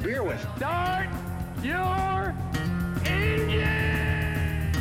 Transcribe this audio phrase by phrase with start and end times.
[0.00, 0.40] Guy you can drink a beer with.
[0.56, 1.08] start
[1.62, 2.34] your
[3.06, 4.72] engine!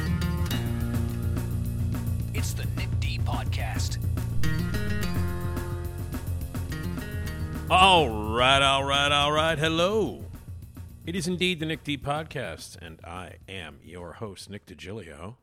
[2.34, 3.98] It's the Nick D Podcast.
[7.70, 9.58] All right, all right, all right.
[9.58, 10.26] Hello.
[11.06, 15.36] It is indeed the Nick D Podcast, and I am your host, Nick DiGilio.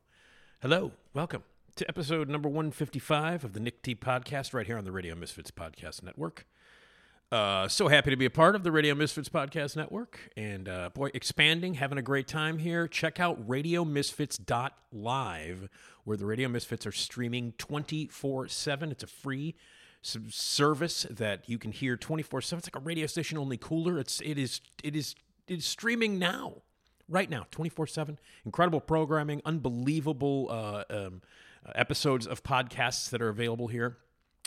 [0.62, 1.42] Hello, welcome
[1.76, 5.50] to episode number 155 of the Nick D Podcast, right here on the Radio Misfits
[5.50, 6.46] Podcast Network.
[7.32, 10.30] Uh, so happy to be a part of the Radio Misfits Podcast Network.
[10.36, 12.86] And uh, boy, expanding, having a great time here.
[12.86, 15.68] Check out radiomisfits.live,
[16.04, 18.92] where the Radio Misfits are streaming 24 7.
[18.92, 19.56] It's a free
[20.02, 22.58] service that you can hear 24 7.
[22.58, 23.98] It's like a radio station, only cooler.
[23.98, 25.16] It's, it, is, it, is,
[25.48, 26.62] it is streaming now,
[27.08, 28.20] right now, 24 7.
[28.44, 31.22] Incredible programming, unbelievable uh, um,
[31.74, 33.96] episodes of podcasts that are available here.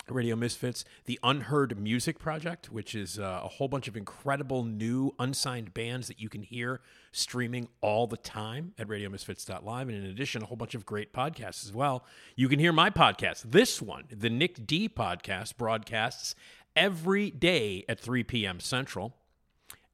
[0.07, 5.13] Radio Misfits, the Unheard Music Project, which is uh, a whole bunch of incredible new
[5.19, 9.89] unsigned bands that you can hear streaming all the time at radiomisfits.live.
[9.89, 12.05] And in addition, a whole bunch of great podcasts as well.
[12.35, 16.35] You can hear my podcast, this one, the Nick D podcast, broadcasts
[16.75, 18.59] every day at 3 p.m.
[18.59, 19.15] Central.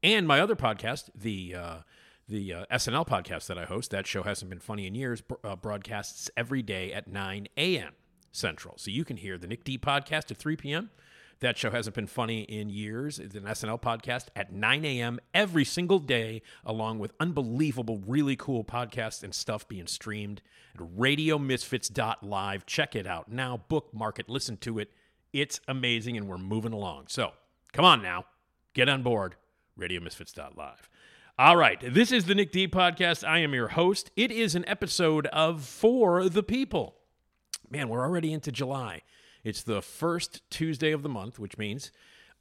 [0.04, 1.76] And my other podcast, the uh,
[2.28, 5.56] the uh, SNL podcast that I host, that show hasn't been funny in years, uh,
[5.56, 7.94] broadcasts every day at 9 a.m.
[8.36, 8.78] Central.
[8.78, 10.90] So you can hear the Nick D podcast at 3 p.m.
[11.42, 13.20] That show hasn't been funny in years.
[13.20, 15.20] It's an SNL podcast at 9 a.m.
[15.34, 20.42] every single day, along with unbelievable, really cool podcasts and stuff being streamed
[20.76, 22.66] at radiomisfits.live.
[22.66, 24.92] Check it out now, bookmark it, listen to it.
[25.34, 27.06] It's amazing, and we're moving along.
[27.10, 27.34] So
[27.74, 28.26] come on now,
[28.74, 29.36] get on board.
[29.78, 30.90] RadioMisfits.live.
[31.38, 33.28] All right, this is the Nick D podcast.
[33.28, 34.10] I am your host.
[34.16, 36.96] It is an episode of For the People.
[37.70, 39.02] Man, we're already into July.
[39.44, 41.92] It's the first Tuesday of the month, which means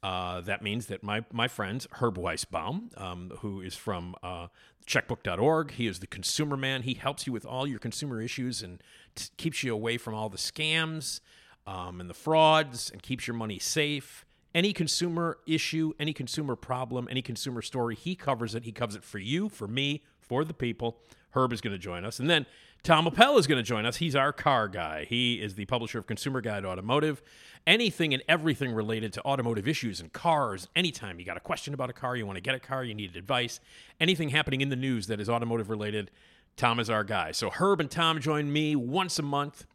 [0.03, 4.47] uh, that means that my my friend Herb Weisbaum, um, who is from uh,
[4.85, 6.83] checkbook.org, he is the consumer man.
[6.83, 8.81] He helps you with all your consumer issues and
[9.15, 11.21] t- keeps you away from all the scams
[11.65, 14.25] um, and the frauds and keeps your money safe.
[14.53, 18.63] Any consumer issue, any consumer problem, any consumer story, he covers it.
[18.63, 20.97] He covers it for you, for me, for the people.
[21.31, 22.19] Herb is going to join us.
[22.19, 22.45] And then
[22.85, 23.95] Tom Appel is going to join us.
[23.95, 25.05] He's our car guy.
[25.05, 27.19] He is the publisher of Consumer Guide Automotive.
[27.65, 31.89] Anything and everything related to automotive issues and cars, anytime you got a question about
[31.89, 33.59] a car, you want to get a car, you need advice,
[33.99, 36.11] anything happening in the news that is automotive related,
[36.57, 37.31] Tom is our guy.
[37.31, 39.65] So Herb and Tom join me once a month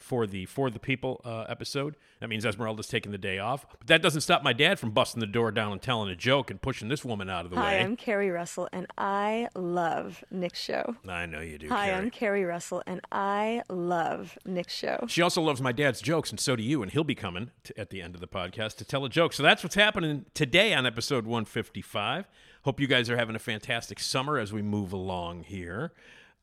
[0.00, 1.94] for the For the People uh, episode.
[2.20, 3.66] That means Esmeralda's taking the day off.
[3.78, 6.50] But that doesn't stop my dad from busting the door down and telling a joke
[6.50, 7.80] and pushing this woman out of the Hi, way.
[7.80, 10.96] I'm Carrie Russell, and I love Nick's show.
[11.06, 11.68] I know you do.
[11.68, 11.98] Hi, Carrie.
[11.98, 15.04] I'm Carrie Russell, and I love Nick's show.
[15.06, 16.82] She also loves my dad's jokes, and so do you.
[16.82, 19.32] And he'll be coming to, at the end of the podcast to tell a joke.
[19.32, 22.26] So that's what's happening today on episode 155.
[22.62, 25.92] Hope you guys are having a fantastic summer as we move along here.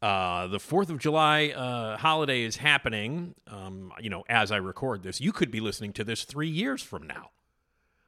[0.02, 3.34] Uh, the Fourth of July uh, holiday is happening.
[3.48, 6.84] Um, you know, as I record this, you could be listening to this three years
[6.84, 7.32] from now.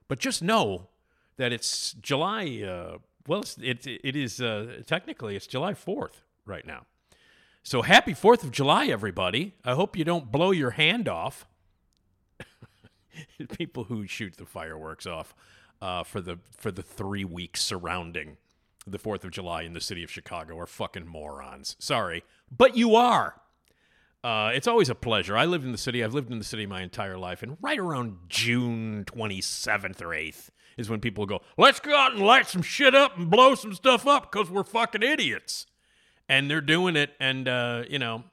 [0.07, 0.89] But just know
[1.37, 2.61] that it's July.
[2.61, 2.97] Uh,
[3.27, 6.85] well, it's, it, it is uh, technically it's July Fourth right now.
[7.63, 9.55] So happy Fourth of July, everybody!
[9.65, 11.47] I hope you don't blow your hand off.
[13.57, 15.35] People who shoot the fireworks off
[15.81, 18.37] uh, for the for the three weeks surrounding
[18.91, 21.75] the Fourth of July in the city of Chicago are fucking morons.
[21.79, 22.23] Sorry,
[22.55, 23.35] but you are.
[24.23, 25.37] Uh, it's always a pleasure.
[25.37, 26.03] I lived in the city.
[26.03, 30.13] I've lived in the city my entire life, and right around June twenty seventh or
[30.13, 33.55] eighth is when people go, "Let's go out and light some shit up and blow
[33.55, 35.65] some stuff up because we're fucking idiots."
[36.27, 38.23] And they're doing it, and uh, you know,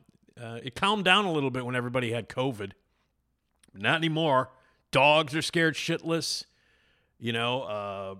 [0.40, 2.72] uh, it calmed down a little bit when everybody had COVID.
[3.72, 4.50] Not anymore.
[4.90, 6.44] Dogs are scared shitless.
[7.18, 8.14] You know, uh,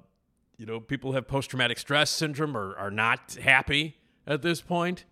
[0.59, 5.05] you know, people have post traumatic stress syndrome are, are not happy at this point.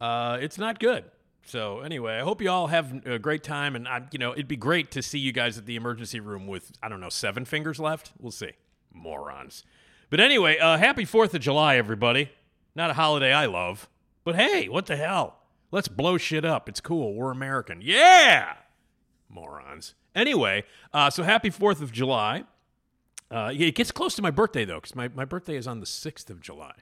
[0.00, 1.04] Uh, it's not good.
[1.46, 4.48] So anyway, I hope you all have a great time, and I, you know, it'd
[4.48, 7.44] be great to see you guys at the emergency room with I don't know seven
[7.44, 8.12] fingers left.
[8.18, 8.52] We'll see,
[8.92, 9.64] morons.
[10.10, 12.30] But anyway, uh, happy Fourth of July, everybody.
[12.74, 13.88] Not a holiday I love,
[14.24, 15.36] but hey, what the hell?
[15.70, 16.68] Let's blow shit up.
[16.68, 17.14] It's cool.
[17.14, 17.80] We're American.
[17.80, 18.54] Yeah,
[19.28, 19.94] morons.
[20.14, 22.44] Anyway, uh, so happy 4th of July.
[23.30, 25.86] Uh, it gets close to my birthday, though, because my, my birthday is on the
[25.86, 26.72] 6th of July.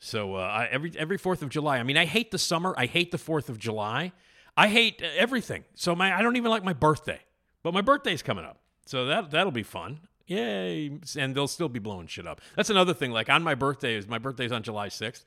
[0.00, 1.78] So uh, I, every every Fourth of July.
[1.78, 2.74] I mean, I hate the summer.
[2.76, 4.12] I hate the Fourth of July.
[4.56, 5.64] I hate uh, everything.
[5.74, 7.20] So my I don't even like my birthday.
[7.62, 10.00] But my birthday's coming up, so that that'll be fun.
[10.26, 10.98] Yay!
[11.18, 12.40] And they'll still be blowing shit up.
[12.56, 13.10] That's another thing.
[13.10, 15.26] Like on my birthday is my birthday's on July sixth.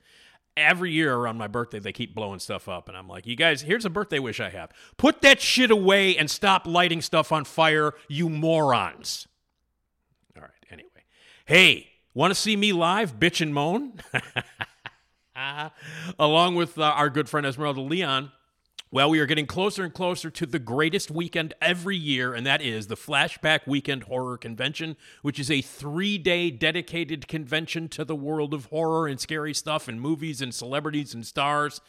[0.58, 3.62] Every year around my birthday, they keep blowing stuff up, and I'm like, "You guys,
[3.62, 4.72] here's a birthday wish I have.
[4.98, 9.28] Put that shit away and stop lighting stuff on fire, you morons."
[11.46, 14.00] Hey, want to see me live, bitch and moan?
[16.18, 18.32] Along with uh, our good friend Esmeralda Leon.
[18.92, 22.62] Well, we are getting closer and closer to the greatest weekend every year, and that
[22.62, 28.16] is the Flashback Weekend Horror Convention, which is a three day dedicated convention to the
[28.16, 31.82] world of horror and scary stuff and movies and celebrities and stars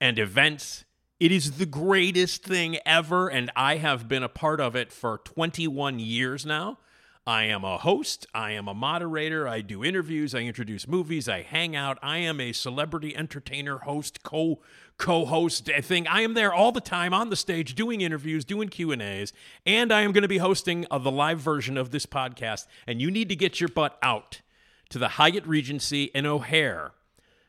[0.00, 0.86] and events.
[1.20, 5.18] It is the greatest thing ever, and I have been a part of it for
[5.18, 6.78] 21 years now.
[7.26, 8.26] I am a host.
[8.34, 9.48] I am a moderator.
[9.48, 10.34] I do interviews.
[10.34, 11.26] I introduce movies.
[11.26, 11.98] I hang out.
[12.02, 14.60] I am a celebrity entertainer, host, co
[14.98, 16.06] co-host thing.
[16.06, 19.32] I am there all the time on the stage doing interviews, doing Q&As,
[19.66, 22.66] and I am going to be hosting uh, the live version of this podcast.
[22.86, 24.42] And you need to get your butt out
[24.90, 26.92] to the Hyatt Regency in O'Hare.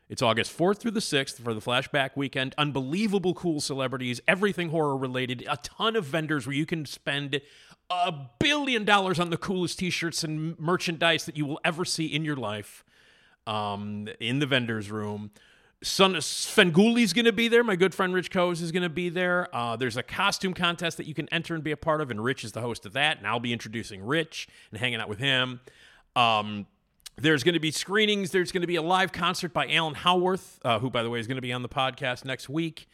[0.08, 2.56] It's August 4th through the 6th for the flashback weekend.
[2.58, 7.42] Unbelievable cool celebrities, everything horror related, a ton of vendors where you can spend
[7.90, 12.26] a billion dollars on the coolest t-shirts and merchandise that you will ever see in
[12.26, 12.84] your life
[13.46, 15.32] um, in the vendors room
[15.86, 17.64] Son Svengoolie's going to be there.
[17.64, 19.54] My good friend Rich Koz is going to be there.
[19.56, 22.24] Uh, there's a costume contest that you can enter and be a part of, and
[22.24, 23.20] Rich is the host of that.
[23.20, 25.60] And I'll be introducing Rich and hanging out with him.
[26.16, 26.66] Um,
[27.18, 28.32] there's going to be screenings.
[28.32, 31.20] There's going to be a live concert by Alan Howarth, uh, who, by the way,
[31.20, 32.90] is going to be on the podcast next week.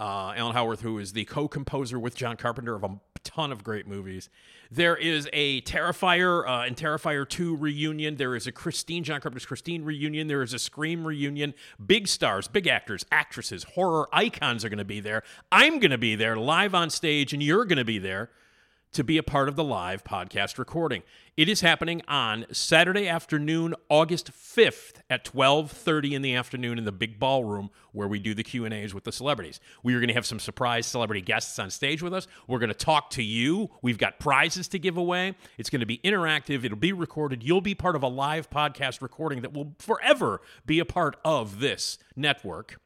[0.00, 3.86] Uh, Alan Howarth, who is the co-composer with John Carpenter of a ton of great
[3.86, 4.30] movies.
[4.70, 8.16] There is a Terrifier uh, and Terrifier 2 reunion.
[8.16, 10.26] There is a Christine, John Carpenter's Christine reunion.
[10.26, 11.52] There is a Scream reunion.
[11.84, 15.22] Big stars, big actors, actresses, horror icons are going to be there.
[15.52, 18.30] I'm going to be there live on stage, and you're going to be there
[18.92, 21.02] to be a part of the live podcast recording.
[21.36, 26.92] It is happening on Saturday afternoon, August 5th at 12:30 in the afternoon in the
[26.92, 29.60] big ballroom where we do the Q&As with the celebrities.
[29.82, 32.26] We are going to have some surprise celebrity guests on stage with us.
[32.48, 33.70] We're going to talk to you.
[33.80, 35.36] We've got prizes to give away.
[35.56, 36.64] It's going to be interactive.
[36.64, 37.44] It'll be recorded.
[37.44, 41.60] You'll be part of a live podcast recording that will forever be a part of
[41.60, 42.80] this network.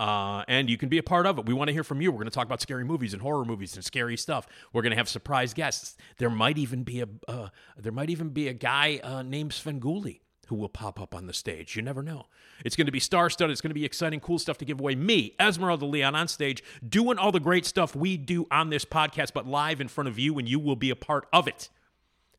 [0.00, 1.44] Uh, and you can be a part of it.
[1.44, 2.10] We want to hear from you.
[2.10, 4.46] We're going to talk about scary movies and horror movies and scary stuff.
[4.72, 5.94] We're going to have surprise guests.
[6.16, 10.20] There might even be a uh, there might even be a guy uh, named Svengoolie
[10.46, 11.76] who will pop up on the stage.
[11.76, 12.28] You never know.
[12.64, 13.52] It's going to be star-studded.
[13.52, 14.94] It's going to be exciting, cool stuff to give away.
[14.94, 19.34] Me, Esmeralda Leon, on stage, doing all the great stuff we do on this podcast,
[19.34, 21.68] but live in front of you, and you will be a part of it.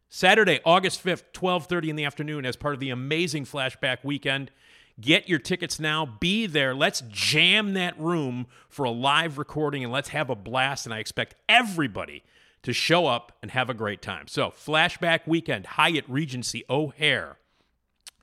[0.10, 4.50] Saturday, August 5th, 12:30 in the afternoon as part of the amazing flashback weekend.
[5.02, 6.06] Get your tickets now.
[6.06, 6.76] Be there.
[6.76, 10.86] Let's jam that room for a live recording and let's have a blast.
[10.86, 12.24] And I expect everybody
[12.64, 14.28] to show up and have a great time.
[14.28, 17.38] So, Flashback Weekend, Hyatt Regency O'Hare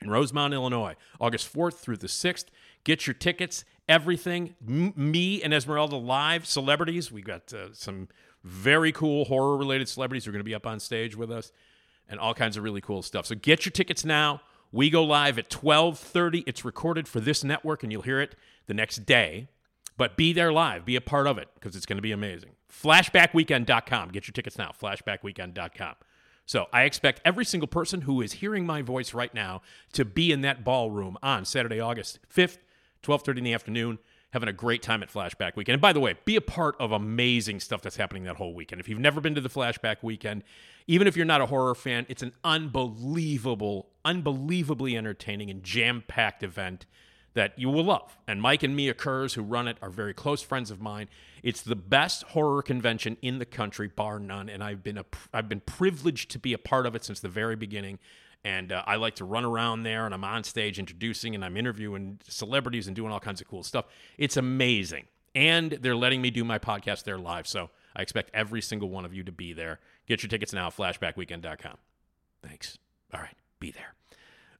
[0.00, 2.44] in Rosemont, Illinois, August 4th through the 6th.
[2.84, 4.54] Get your tickets, everything.
[4.66, 7.10] M- me and Esmeralda live, celebrities.
[7.10, 8.08] We got uh, some
[8.44, 11.50] very cool horror related celebrities who are going to be up on stage with us
[12.08, 13.26] and all kinds of really cool stuff.
[13.26, 14.40] So, get your tickets now.
[14.70, 16.44] We go live at 12:30.
[16.46, 18.34] It's recorded for this network and you'll hear it
[18.66, 19.48] the next day.
[19.96, 22.50] But be there live, be a part of it because it's going to be amazing.
[22.72, 24.10] Flashbackweekend.com.
[24.10, 24.70] Get your tickets now.
[24.80, 25.94] Flashbackweekend.com.
[26.46, 29.60] So I expect every single person who is hearing my voice right now
[29.92, 32.58] to be in that ballroom on Saturday, August 5th,
[33.02, 33.98] 12:30 in the afternoon,
[34.32, 35.74] having a great time at Flashback Weekend.
[35.74, 38.80] And by the way, be a part of amazing stuff that's happening that whole weekend.
[38.80, 40.42] If you've never been to the Flashback Weekend,
[40.86, 46.86] even if you're not a horror fan, it's an unbelievable, unbelievably entertaining and jam-packed event
[47.34, 48.16] that you will love.
[48.26, 51.08] And Mike and Mia Kerz, who run it, are very close friends of mine.
[51.42, 54.48] It's the best horror convention in the country, bar none.
[54.48, 57.28] And I've been a, I've been privileged to be a part of it since the
[57.28, 57.98] very beginning.
[58.44, 61.56] And uh, I like to run around there, and I'm on stage introducing, and I'm
[61.56, 63.86] interviewing celebrities and doing all kinds of cool stuff.
[64.16, 67.48] It's amazing, and they're letting me do my podcast there live.
[67.48, 69.80] So I expect every single one of you to be there.
[70.06, 71.78] Get your tickets now, flashbackweekend.com.
[72.44, 72.78] Thanks.
[73.12, 73.97] All right, be there.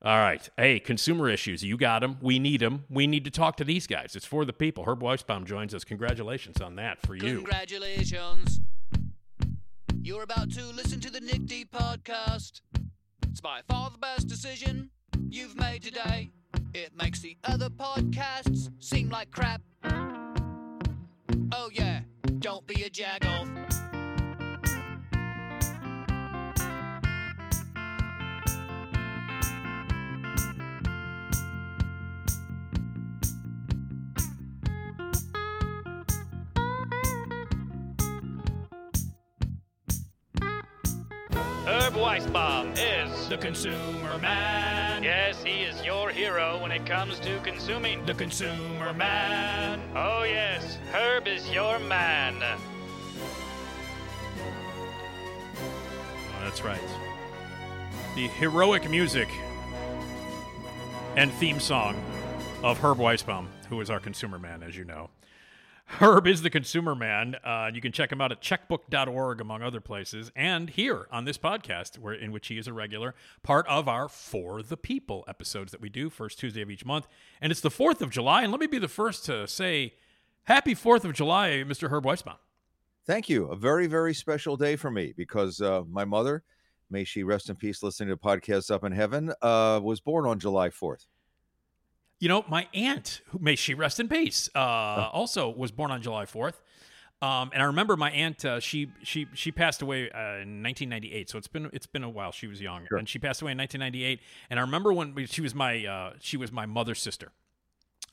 [0.00, 0.48] All right.
[0.56, 1.64] Hey, consumer issues.
[1.64, 2.18] You got them.
[2.20, 2.84] We need them.
[2.88, 4.14] We need to talk to these guys.
[4.14, 4.84] It's for the people.
[4.84, 5.82] Herb Weisbaum joins us.
[5.82, 7.36] Congratulations on that for you.
[7.36, 8.60] Congratulations.
[10.00, 12.60] You're about to listen to the Nick D podcast.
[13.28, 14.90] It's by far the best decision
[15.28, 16.30] you've made today.
[16.74, 19.62] It makes the other podcasts seem like crap.
[21.50, 22.00] Oh, yeah,
[22.38, 23.97] don't be a jagoff.
[41.95, 45.02] Weisbaum is the consumer man.
[45.02, 48.04] Yes, he is your hero when it comes to consuming.
[48.04, 49.80] The consumer man.
[49.95, 52.42] Oh, yes, Herb is your man.
[56.35, 56.80] Oh, that's right.
[58.14, 59.28] The heroic music
[61.16, 62.00] and theme song
[62.62, 65.11] of Herb Weisbaum, who is our consumer man, as you know.
[65.90, 67.37] Herb is the consumer man.
[67.42, 71.38] Uh, you can check him out at checkbook.org, among other places, and here on this
[71.38, 75.73] podcast, where in which he is a regular part of our For the People episodes
[75.73, 77.09] that we do first Tuesday of each month.
[77.40, 78.42] And it's the 4th of July.
[78.42, 79.95] And let me be the first to say,
[80.45, 81.90] Happy 4th of July, Mr.
[81.90, 82.37] Herb Weisbaum.
[83.07, 83.47] Thank you.
[83.47, 86.45] A very, very special day for me because uh, my mother,
[86.90, 90.38] may she rest in peace, listening to podcasts up in heaven, uh, was born on
[90.38, 91.07] July 4th.
[92.20, 94.58] You know, my aunt, who may she rest in peace, uh,
[95.12, 96.60] also was born on July fourth.
[97.20, 98.44] Um, and I remember my aunt.
[98.44, 101.30] Uh, she she she passed away uh, in 1998.
[101.30, 102.30] So it's been it's been a while.
[102.32, 104.20] She was young, and she passed away in 1998.
[104.50, 107.32] And I remember when she was my uh, she was my mother's sister.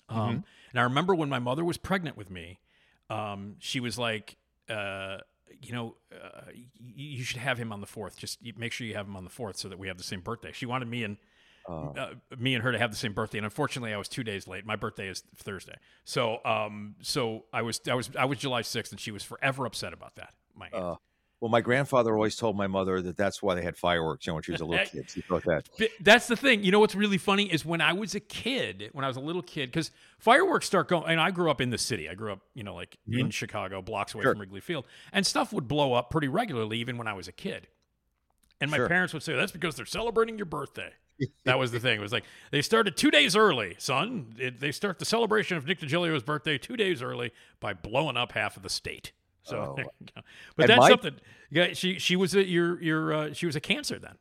[0.10, 0.18] Um,
[0.72, 2.60] And I remember when my mother was pregnant with me,
[3.10, 4.38] um, she was like,
[4.70, 5.18] uh,
[5.62, 8.18] you know, uh, you should have him on the fourth.
[8.18, 10.22] Just make sure you have him on the fourth so that we have the same
[10.22, 10.52] birthday.
[10.52, 11.18] She wanted me and
[11.68, 14.48] uh, me and her to have the same birthday, and unfortunately, I was two days
[14.48, 14.66] late.
[14.66, 18.92] My birthday is Thursday, so um, so I was I was I was July sixth,
[18.92, 20.34] and she was forever upset about that.
[20.56, 20.70] My.
[20.70, 20.96] Uh,
[21.42, 24.36] well, my grandfather always told my mother that that's why they had fireworks, you know,
[24.36, 25.10] when she was a little kid.
[25.12, 25.68] She thought that.
[26.00, 26.64] That's the thing.
[26.64, 29.22] You know what's really funny is when I was a kid, when I was a
[29.22, 31.04] little kid, because fireworks start going.
[31.10, 32.10] And I grew up in the city.
[32.10, 34.28] I grew up, you know, like in Chicago, blocks away Mm-hmm.
[34.28, 34.34] Sure.
[34.34, 37.34] from Wrigley Field, and stuff would blow up pretty regularly, even when I was a
[37.34, 37.68] kid.
[38.62, 38.88] And my Sure.
[38.88, 40.94] parents would say that's because they're celebrating your birthday.
[41.46, 41.98] that was the thing.
[41.98, 44.34] It was like they started two days early, son.
[44.38, 48.32] It, they start the celebration of Nick DiGilio's birthday two days early by blowing up
[48.34, 49.12] half of the state.
[49.44, 49.74] So, Oh.
[49.76, 50.22] there you go.
[50.56, 51.16] but And that's my- something.
[51.52, 54.16] Yeah, she she was a your your uh, she was a Cancer then.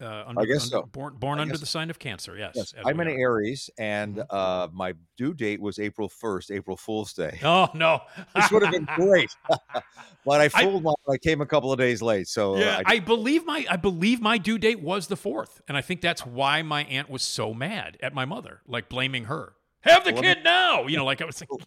[0.00, 0.88] Uh, under, guess under- so.
[0.92, 2.36] Born born under the sign of Cancer.
[2.36, 2.52] Yes.
[2.54, 3.18] Yes, I'm an are.
[3.18, 7.38] Aries, and uh, my due date was April 1st, April Fool's Day.
[7.44, 8.00] Oh no!
[8.34, 9.34] This would have been great,
[10.26, 10.92] but I fooled my.
[11.08, 13.76] I came a couple of days late, so uh, yeah, I, I believe my I
[13.76, 17.22] believe my due date was the fourth, and I think that's why my aunt was
[17.22, 19.54] so mad at my mother, like blaming her.
[19.80, 21.58] Have the Well, let me- kid now, you know, like I was thinking.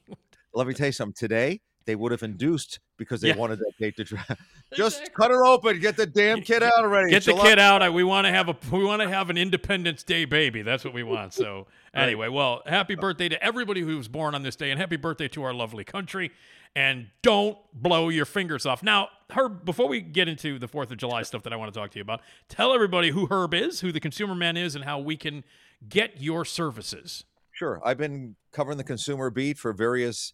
[0.53, 1.15] let me tell you something.
[1.17, 3.35] Today they would have induced because they Yeah.
[3.37, 4.39] wanted that date to draft.
[4.75, 7.09] Just cut her open, get the damn kid out already.
[7.09, 7.91] Get the July- kid out.
[7.91, 10.61] We want to have a we want to have an Independence Day baby.
[10.61, 11.33] That's what we want.
[11.33, 11.65] So
[11.95, 15.27] anyway, well, happy birthday to everybody who was born on this day, and happy birthday
[15.29, 16.29] to our lovely country.
[16.75, 18.83] And don't blow your fingers off.
[18.83, 21.79] Now, Herb, before we get into the Fourth of July stuff that I want to
[21.79, 24.85] talk to you about, tell everybody who Herb is, who the Consumer Man is, and
[24.85, 25.43] how we can
[25.89, 27.23] get your services.
[27.51, 27.81] Sure.
[27.83, 30.31] I've been covering the consumer beat for various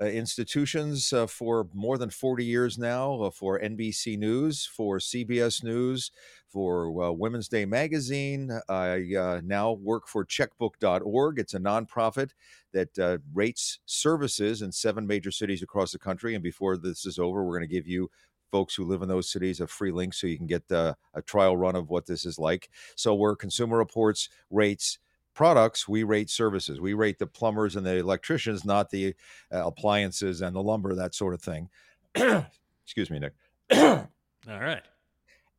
[0.00, 6.10] institutions uh, for more than 40 years now uh, for NBC News, for CBS News,
[6.48, 8.50] for uh, Women's Day Magazine.
[8.68, 11.38] I uh, now work for checkbook.org.
[11.38, 12.30] It's a nonprofit
[12.72, 16.34] that uh, rates services in seven major cities across the country.
[16.34, 18.10] And before this is over, we're going to give you
[18.50, 21.22] folks who live in those cities a free link so you can get uh, a
[21.22, 22.68] trial run of what this is like.
[22.96, 24.98] So, where Consumer Reports rates
[25.34, 26.80] products, we rate services.
[26.80, 29.14] We rate the plumbers and the electricians, not the
[29.52, 31.68] uh, appliances and the lumber, that sort of thing.
[32.84, 33.32] Excuse me, Nick.
[33.72, 34.08] All
[34.46, 34.82] right.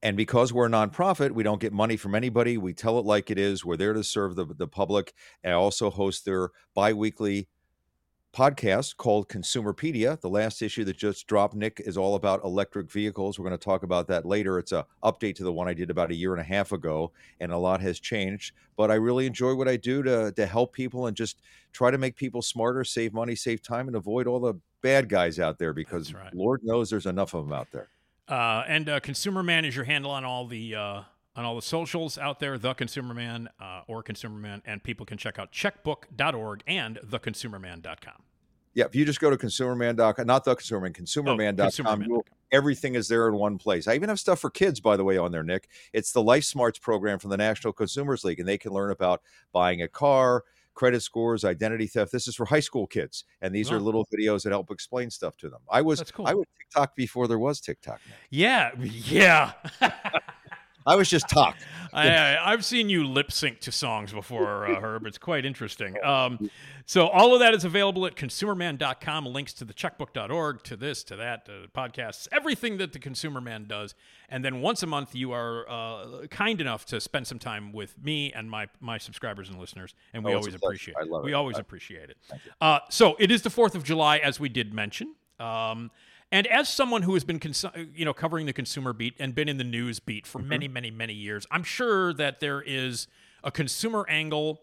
[0.02, 2.58] And because we're a nonprofit, we don't get money from anybody.
[2.58, 3.64] We tell it like it is.
[3.64, 5.14] We're there to serve the, the public.
[5.44, 7.48] And I also host their biweekly
[8.34, 10.20] podcast called Consumerpedia.
[10.20, 13.38] The last issue that just dropped, Nick, is all about electric vehicles.
[13.38, 14.58] We're going to talk about that later.
[14.58, 17.12] It's a update to the one I did about a year and a half ago,
[17.40, 18.54] and a lot has changed.
[18.76, 21.98] But I really enjoy what I do to to help people and just try to
[21.98, 25.74] make people smarter, save money, save time, and avoid all the bad guys out there
[25.74, 26.34] because right.
[26.34, 27.90] Lord knows there's enough of them out there.
[28.28, 31.02] Uh, and uh, Consumer Man is your handle on all the uh,
[31.36, 32.58] on all the socials out there.
[32.58, 38.24] The Consumer Man uh, or Consumer Man, and people can check out checkbook.org and theconsumerman.com.
[38.76, 43.28] Yeah, if you just go to consumerman.com, not the consumerman, consumerman.com, you'll, everything is there
[43.28, 43.88] in one place.
[43.88, 45.68] I even have stuff for kids, by the way, on there, Nick.
[45.94, 49.22] It's the LifeSmarts program from the National Consumers League, and they can learn about
[49.52, 52.12] buying a car, credit scores, identity theft.
[52.12, 53.76] This is for high school kids, and these Oh.
[53.76, 55.62] are little videos that help explain stuff to them.
[55.70, 56.26] I was cool.
[56.26, 58.00] I was TikTok before there was TikTok.
[58.08, 58.16] Nick.
[58.32, 59.52] Yeah, yeah.
[60.86, 61.58] I was just talk.
[61.94, 65.06] I, I've seen you lip sync to songs before, uh, Herb.
[65.06, 65.96] It's quite interesting.
[66.04, 66.50] Um,
[66.86, 69.26] so all of that is available at consumerman.com.
[69.28, 73.66] Links to the checkbook.org, to this, to that, to podcasts, everything that the Consumer Man
[73.68, 73.94] does.
[74.30, 77.96] And then once a month, you are uh, kind enough to spend some time with
[78.04, 81.10] me and my my subscribers and listeners, and we Oh, always appreciate I it.
[81.10, 82.18] love we always I- appreciate it.
[82.60, 85.14] Uh, so it is the Fourth of July, as we did mention.
[85.40, 85.92] Um,
[86.34, 87.64] And as someone who has been, cons-
[87.94, 90.32] you know, covering the consumer beat and been in the news beat Mm-hmm.
[90.32, 93.08] for many, many, many years, I'm sure that there is
[93.44, 94.62] a consumer angle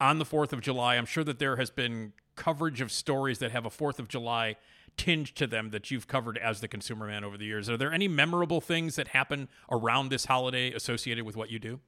[0.00, 0.96] on the Fourth of July.
[0.96, 4.56] I'm sure that there has been coverage of stories that have a Fourth of July
[4.98, 7.70] tinge to them that you've covered as the consumer man over the years.
[7.70, 11.80] Are there any memorable things that happen around this holiday associated with what you do?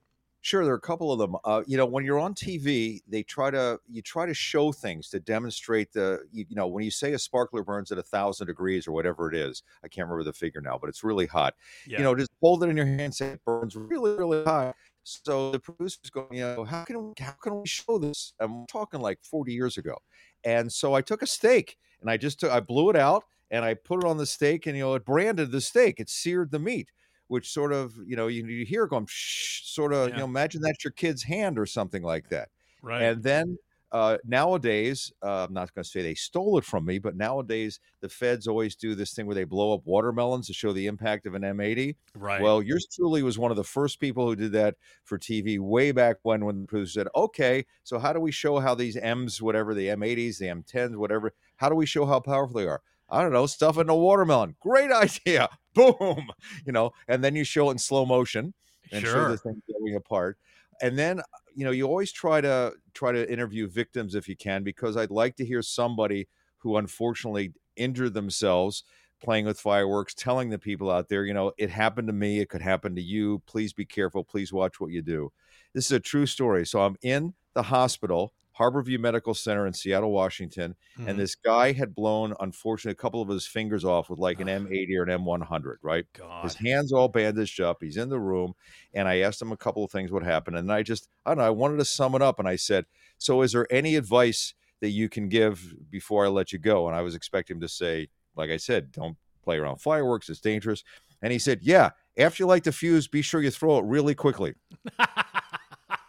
[0.42, 1.36] Sure, there are a couple of them.
[1.44, 5.10] Uh, you know, when you're on TV, they try to you try to show things
[5.10, 8.46] to demonstrate the you, you know when you say a sparkler burns at a thousand
[8.46, 9.62] degrees or whatever it is.
[9.84, 11.54] I can't remember the figure now, but it's really hot.
[11.86, 11.98] Yeah.
[11.98, 14.76] You know, just hold it in your hand, say it burns really really hot.
[15.02, 18.32] So the producers go, you know, how can we how can we show this?
[18.40, 19.98] I'm talking like 40 years ago,
[20.44, 23.62] and so I took a steak and I just took, I blew it out and
[23.62, 26.00] I put it on the steak and you know it branded the steak.
[26.00, 26.90] It seared the meat
[27.30, 30.14] which sort of you know you, you hear it going shh, sort of Yeah.
[30.14, 32.48] you know imagine that's your kid's hand or something like that
[32.82, 33.02] right.
[33.02, 33.56] and then
[33.92, 37.78] uh, nowadays uh, i'm not going to say they stole it from me but nowadays
[38.00, 41.24] the feds always do this thing where they blow up watermelons to show the impact
[41.26, 42.42] of an m80 right.
[42.42, 45.92] well yours truly was one of the first people who did that for tv way
[45.92, 49.40] back when when the producer said okay so how do we show how these m's
[49.42, 52.82] whatever the m80s the m10s whatever how do we show how powerful they are
[53.12, 54.54] I don't know, stuff in a watermelon.
[54.60, 55.48] Great idea.
[55.74, 56.28] Boom.
[56.64, 58.54] You know, and then you show it in slow motion
[58.92, 60.38] and show the thing going apart.
[60.82, 61.24] And then, uh,
[61.54, 65.10] you know, you always try to try to interview victims if you can, because I'd
[65.10, 68.84] like to hear somebody who unfortunately injured themselves
[69.22, 72.48] playing with fireworks, telling the people out there, you know, it happened to me, it
[72.48, 73.42] could happen to you.
[73.46, 74.24] Please be careful.
[74.24, 75.30] Please watch what you do.
[75.74, 76.66] This is a true story.
[76.66, 81.08] So I'm in the hospital, Harborview Medical Center in Seattle, Washington, Mhm.
[81.08, 84.48] and this guy had blown, unfortunately, a couple of his fingers off with like an
[84.48, 86.04] M80 or an M100, right?
[86.12, 86.44] God.
[86.44, 87.78] His hands all bandaged up.
[87.80, 88.52] He's in the room,
[88.92, 91.38] and I asked him a couple of things what happened, and I just I don't
[91.38, 91.44] know.
[91.44, 92.84] I wanted to sum it up, and I said,
[93.16, 96.94] "So, is there any advice that you can give before I let you go?" And
[96.94, 100.84] I was expecting him to say, like I said, don't play around fireworks; it's dangerous.
[101.22, 104.14] And he said, "Yeah, after you light the fuse, be sure you throw it really
[104.14, 104.54] quickly."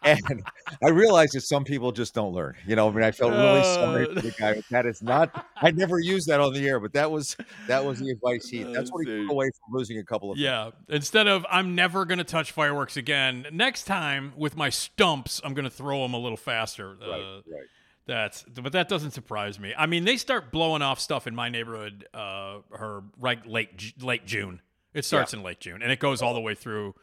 [0.04, 0.44] and
[0.84, 2.56] I realized that some people just don't learn.
[2.66, 4.62] You know, I mean, I felt really sorry for the guy.
[4.72, 5.46] That is not.
[5.58, 7.38] I never used that on the air, but that was
[7.68, 8.64] that was the advice he.
[8.64, 10.38] That's what he took away from losing a couple of.
[10.38, 10.72] Yeah.
[10.90, 15.54] Instead of I'm never going to touch fireworks again, next time with my stumps, I'm
[15.54, 16.96] going to throw them a little faster.
[16.96, 17.68] Right, Uh, right.
[18.08, 19.74] That's but that doesn't surprise me.
[19.78, 24.26] I mean, they start blowing off stuff in my neighborhood uh her right late late
[24.26, 24.62] June.
[24.94, 26.96] It starts in late June and it goes all the way through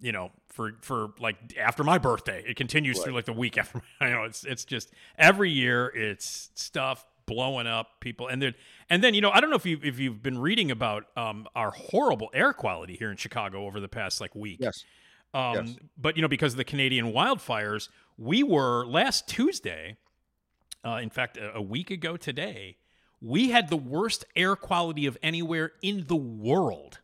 [0.00, 2.44] you know, for for like after my birthday.
[2.46, 5.90] It continues through like the week after my, you know, it's it's just every year
[5.94, 8.54] it's stuff blowing up people and then
[8.90, 11.46] and then you know I don't know if you if you've been reading about um
[11.54, 14.58] our horrible air quality here in Chicago over the past like week.
[14.60, 14.84] Yes.
[15.32, 15.76] Um, Yes.
[15.96, 19.96] But you know, because of the Canadian wildfires, we were last Tuesday.
[20.84, 22.76] Uh, in fact, a, a week ago today,
[23.20, 27.00] we had the worst air quality of anywhere in the world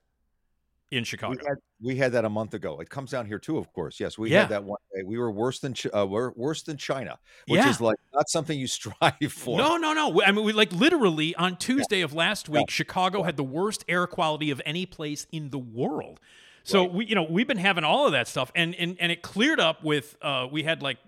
[0.90, 1.38] in Chicago.
[1.40, 2.80] We had, we had that a month ago.
[2.80, 4.00] It comes down here too, of course.
[4.00, 4.40] Yes, we Yeah.
[4.40, 5.02] had that one day.
[5.04, 7.70] We were worse than uh, we're worse than China, which Yeah.
[7.70, 9.56] is like not something you strive for.
[9.56, 10.22] No, no, no.
[10.22, 14.06] I mean, we like literally on Tuesday of last week, Chicago had the worst air
[14.06, 16.20] quality of any place in the world.
[16.62, 19.22] So we, you know, we've been having all of that stuff, and and and it
[19.22, 20.16] cleared up with.
[20.20, 20.98] Uh, we had like,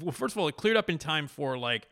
[0.00, 1.86] well, first of all, it cleared up in time for like,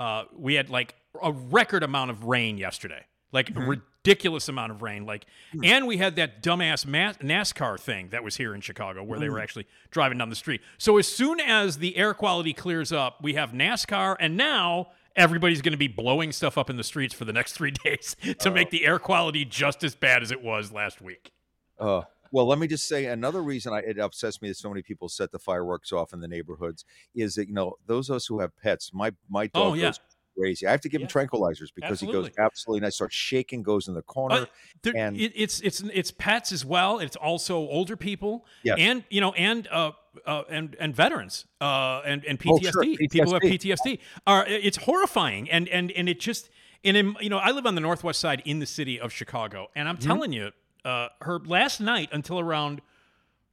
[0.00, 3.68] uh, we had like a record amount of rain yesterday, like a mm-hmm.
[3.68, 5.64] ridiculous amount of rain, like, hmm.
[5.64, 9.38] and we had that dumbass NASCAR thing that was here in Chicago where they were
[9.38, 9.42] mm.
[9.42, 10.60] actually driving down the street.
[10.78, 15.60] So as soon as the air quality clears up, we have NASCAR, and now everybody's
[15.60, 18.48] going to be blowing stuff up in the streets for the next three days to
[18.48, 18.52] uh.
[18.52, 21.32] make the air quality just as bad as it was last week.
[21.78, 24.82] Uh, well, let me just say another reason I, it upsets me that so many
[24.82, 28.26] people set the fireworks off in the neighborhoods is that you know those of us
[28.26, 28.92] who have pets.
[28.92, 29.86] My my oh, dog Oh, yeah.
[29.86, 30.00] goes
[30.38, 30.66] crazy.
[30.66, 31.06] I have to give Yeah.
[31.06, 32.32] him tranquilizers because he goes Absolutely.
[32.44, 32.96] absolutely nuts.
[32.96, 34.34] Starts shaking, goes in the corner.
[34.36, 34.46] Uh,
[34.82, 36.98] there- and- it, it's it's it's pets as well.
[36.98, 38.76] It's also older people, Yes.
[38.78, 39.92] and you know, and uh,
[40.26, 42.96] uh, and and veterans, uh, and and Oh, PTSD.
[43.10, 43.76] People who have PTSD.
[43.76, 43.98] PTSD.
[44.26, 46.50] Are it's horrifying, and and and it just
[46.84, 49.68] and in, you know, I live on the northwest side in the city of Chicago,
[49.74, 50.06] and I'm Mm-hmm.
[50.06, 50.52] telling you,
[50.84, 52.80] uh, her last night until around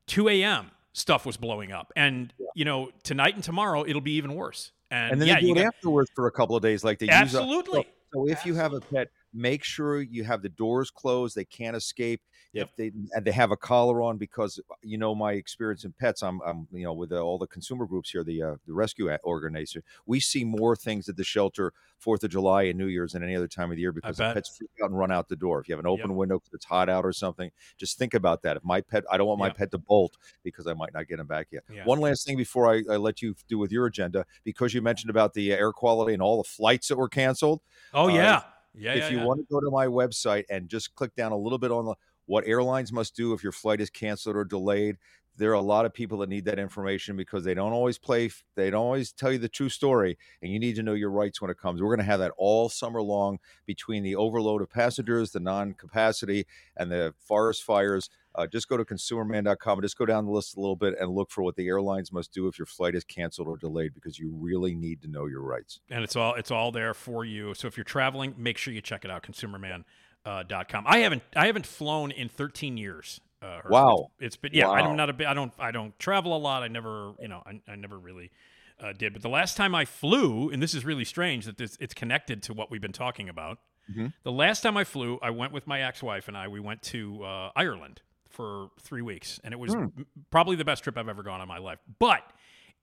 [0.08, 0.70] 2 a.m.
[0.94, 4.72] stuff was blowing up, and you know, tonight and tomorrow it'll be even worse.
[4.92, 6.84] And, and then yeah, they do you it got- afterwards for a couple of days,
[6.84, 7.14] like they use.
[7.14, 7.88] up- absolutely.
[8.14, 11.46] So, so if you have a pet, make sure you have the doors closed; they
[11.46, 12.22] can't escape.
[12.54, 12.70] Yep.
[12.70, 16.24] If they and they have a collar on, because you know my experience in pets,
[16.24, 19.10] I'm, I'm you know with the, all the consumer groups here, the uh, the rescue
[19.12, 23.12] a- organization, we see more things at the shelter Fourth of July and New Year's
[23.14, 25.28] than any other time of the year because the pets freak out and run out
[25.28, 25.60] the door.
[25.60, 26.18] If you have an open Yep.
[26.18, 28.56] window because it's hot out or something, just think about that.
[28.58, 29.58] If my pet, I don't want my Yep.
[29.58, 31.64] pet to bolt because I might not get him back yet.
[31.70, 31.84] Yeah.
[31.86, 35.10] One last thing before I, I let you do with your agenda, because you mentioned
[35.10, 37.62] about the air quality and all the flights that were canceled.
[37.94, 38.44] oh uh,
[38.78, 39.26] yeah, if yeah, you yeah.
[39.26, 41.96] want to go to my website and just click down a little bit on the
[42.28, 44.98] what airlines must do if your flight is canceled or delayed,
[45.38, 48.30] there are a lot of people that need that information because they don't always play
[48.56, 51.42] they don't always tell you the true story and you need to know your rights
[51.42, 54.70] when it comes we're going to have that all summer long between the overload of
[54.70, 56.46] passengers the non-capacity
[56.78, 60.58] and the forest fires uh, just go to consumerman.com and just go down the list
[60.58, 63.06] a little bit and look for what the airlines must do if your flight is
[63.06, 66.52] canceled or delayed because you really need to know your rights and it's all it's
[66.52, 67.54] all there for you.
[67.54, 69.24] So if you're traveling, make sure you check it out.
[69.24, 69.84] Consumerman.
[70.26, 70.84] Uh, com.
[70.88, 73.22] I haven't I haven't flown in 13 years.
[73.42, 74.08] Uh, Wow.
[74.20, 74.68] It's, been yeah.
[74.68, 74.74] Wow.
[74.76, 75.28] I'm not a bit.
[75.28, 76.64] I don't I don't travel a lot.
[76.64, 78.32] I never you know I, I never really
[78.80, 79.14] uh, did.
[79.14, 82.44] But the last time I flew, and this is really strange that this, it's connected
[82.44, 83.60] to what we've been talking about.
[83.92, 84.14] Mhm.
[84.24, 86.48] The last time I flew, I went with my ex-wife and I.
[86.48, 90.84] We went to uh, Ireland for three weeks, and it was m- probably the best
[90.84, 91.80] trip I've ever gone on in my life.
[92.00, 92.24] But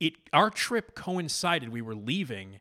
[0.00, 1.70] it our trip coincided.
[1.70, 2.60] We were leaving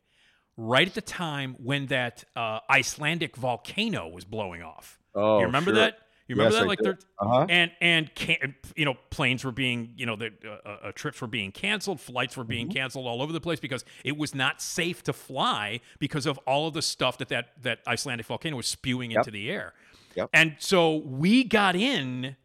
[0.56, 4.98] right at the time when that uh, Icelandic volcano was blowing off.
[5.14, 5.80] oh you remember sure.
[5.80, 5.98] that?
[6.32, 6.64] You remember Yes, that?
[6.64, 6.84] I like do.
[6.84, 7.46] they're Uh-huh.
[7.48, 11.26] and and can, you know planes were being you know the uh, uh, trips were
[11.26, 12.50] being canceled, flights were Mm-hmm.
[12.50, 16.38] being canceled all over the place because it was not safe to fly because of
[16.46, 19.18] all of the stuff that that that Icelandic volcano was spewing Yep.
[19.18, 19.74] into the air.
[20.16, 20.30] Yep.
[20.32, 22.36] And so we got in,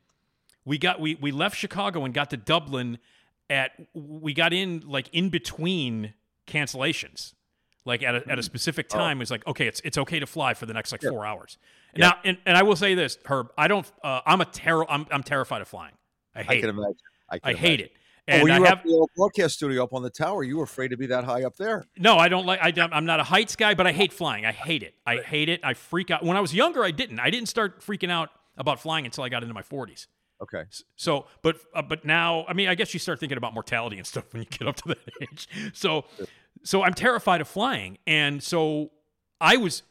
[0.66, 2.98] we got we we left Chicago and got to Dublin
[3.50, 6.14] at we got in like in between
[6.46, 7.34] cancellations.
[7.86, 8.32] Like at a, Hmm.
[8.32, 10.92] at a specific time, it's like okay, it's it's okay to fly for the next
[10.92, 11.08] like Oh.
[11.08, 11.12] Yeah.
[11.12, 11.58] four hours.
[11.98, 13.90] Now, and, and I will say this, Herb, I don't.
[14.04, 14.90] Uh, I'm a terror.
[14.90, 15.94] I'm I'm terrified of flying.
[16.36, 16.74] I I hate can it.
[16.74, 16.96] imagine.
[17.30, 17.92] I, can I hate it.
[18.30, 20.44] Oh, And when I you were have the old broadcast studio up on the tower,
[20.44, 21.86] you were afraid to be that high up there.
[21.98, 22.60] no, I don't like.
[22.62, 24.46] I, I'm not a heights guy, but I hate flying.
[24.46, 24.96] I hate it.
[25.06, 25.62] I hate it.
[25.64, 26.24] I freak out.
[26.24, 27.20] When I was younger, I didn't.
[27.20, 30.08] I didn't start freaking out about flying until I got into my 40s.
[30.42, 30.64] Okay.
[30.98, 34.06] So, but uh, but now, I mean, I guess you start thinking about mortality and
[34.06, 35.48] stuff when you get up to that age.
[35.74, 36.06] So,
[36.64, 38.92] so I'm terrified of flying, and so
[39.42, 39.84] I was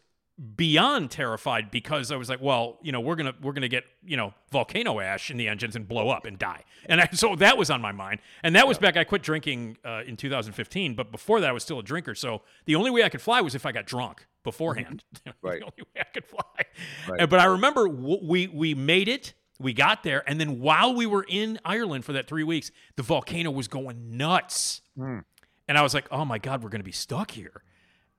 [0.57, 4.17] beyond terrified because I was like, well, you know, we're gonna we're gonna get you
[4.17, 7.57] know volcano ash in the engines and blow up and die, and I, so that
[7.57, 8.97] was on my mind, and that was back.
[8.97, 12.15] I quit drinking uh, in 2015, but before that, I was still a drinker.
[12.15, 15.05] So the only way I could fly was if I got drunk beforehand.
[15.43, 15.61] Right.
[15.61, 16.41] the only way I could fly.
[17.09, 17.21] Right.
[17.21, 19.35] And- But I remember w- we we made it.
[19.59, 23.03] We got there, and then while we were in Ireland for that three weeks, the
[23.03, 25.21] volcano was going nuts, Hmm.
[25.67, 27.63] and I was like, "Oh my god, we're going to be stuck here."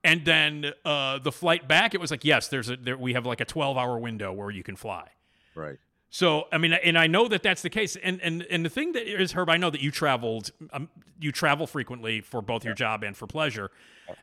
[0.08, 3.26] And then uh, the flight back, it was like, "Yes, there's a there, we have
[3.26, 5.08] like a 12 hour window where you can fly."
[5.54, 5.78] Right.
[6.10, 7.96] So I mean, and I know that that's the case.
[7.96, 10.88] And and and the thing that is, Herb, I know that you traveled, um,
[11.20, 13.70] you travel frequently for both your job and for pleasure,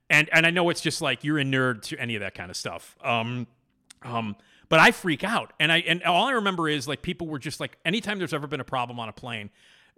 [0.10, 2.50] and and I know it's just like you're a nerd to any of that kind
[2.50, 2.98] of stuff.
[3.04, 3.45] Um,
[4.02, 4.36] um,
[4.69, 7.60] but I freak out, and I and all I remember is like people were just
[7.60, 9.52] like, anytime there's ever been a problem on a plane,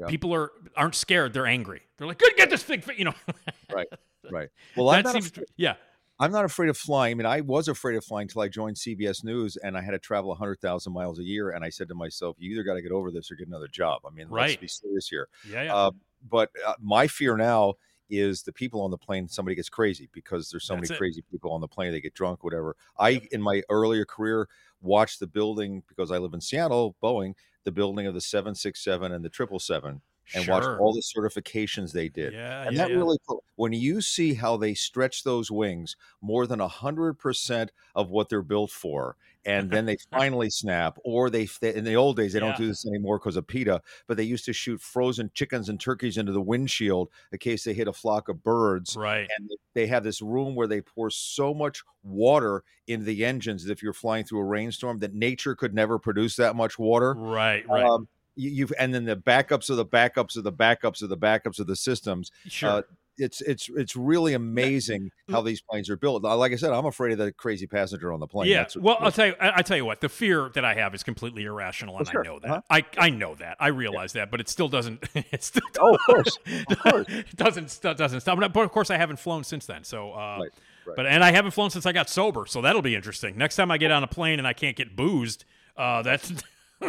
[0.08, 1.82] people are aren't scared, they're angry.
[1.98, 3.14] They're like, good, get this thing, you know.
[3.74, 3.88] Right.
[4.32, 4.50] Right.
[4.76, 5.76] Well, I'm that not, seems, af- yeah,
[6.20, 7.12] I'm not afraid of flying.
[7.12, 9.92] I mean, I was afraid of flying until I joined CBS News and I had
[9.92, 11.52] to travel 100,000 miles a year.
[11.52, 13.68] And I said to myself, you either got to get over this or get another
[13.68, 14.02] job.
[14.06, 14.60] I mean, let's Right.
[14.62, 15.28] be serious here.
[15.50, 15.76] yeah, yeah.
[15.76, 15.92] Uh,
[16.30, 17.76] but uh, my fear now
[18.10, 20.98] is the people on the plane somebody gets crazy because there's so That's many it.
[20.98, 24.48] crazy people on the plane they get drunk whatever i in my earlier career
[24.82, 27.34] watched the building because i live in seattle boeing
[27.68, 30.02] the building of the 767 and the 777
[30.34, 30.80] and Sure.
[30.80, 32.98] all the certifications they did yeah, and yeah, that yeah.
[32.98, 33.44] really cool.
[33.56, 38.72] when you see how they stretch those wings more than 100% of what they're built
[38.72, 42.68] for and then they finally snap or they in the old days they don't do
[42.68, 46.32] this anymore because of PETA but they used to shoot frozen chickens and turkeys into
[46.32, 49.28] the windshield in case they hit a flock of birds right.
[49.38, 53.72] and they have this room where they pour so much water into the engines that
[53.72, 57.68] if you're flying through a rainstorm that nature could never produce that much water Right,
[57.68, 57.84] right.
[57.86, 58.08] um,
[58.38, 61.60] you, you've and then the backups of the backups of the backups of the backups
[61.60, 62.70] of the systems sure.
[62.70, 62.82] uh,
[63.18, 66.24] it's it's it's really amazing how these planes are built.
[66.24, 68.50] Like I said, I'm afraid of the crazy passenger on the plane.
[68.50, 68.58] Yeah.
[68.58, 69.36] That's- well, I'll tell you.
[69.42, 70.02] I, I tell you what.
[70.02, 72.22] The fear that I have is completely irrational, and sure.
[72.22, 72.50] I know that.
[72.50, 72.62] Uh-huh.
[72.70, 73.58] I I know that.
[73.60, 75.04] I realize that, but it still doesn't.
[75.32, 75.64] It still.
[75.80, 76.38] Oh, of course.
[76.70, 77.06] Of course.
[77.10, 78.40] it doesn't doesn't stop.
[78.40, 79.84] But of course, I haven't flown since then.
[79.84, 80.14] So.
[80.14, 80.52] Uh, Right,
[80.86, 80.96] right.
[80.96, 83.38] But and I haven't flown since I got sober, so that'll be interesting.
[83.38, 85.44] Next time I get on a plane and I can't get boozed,
[85.76, 86.32] uh, that's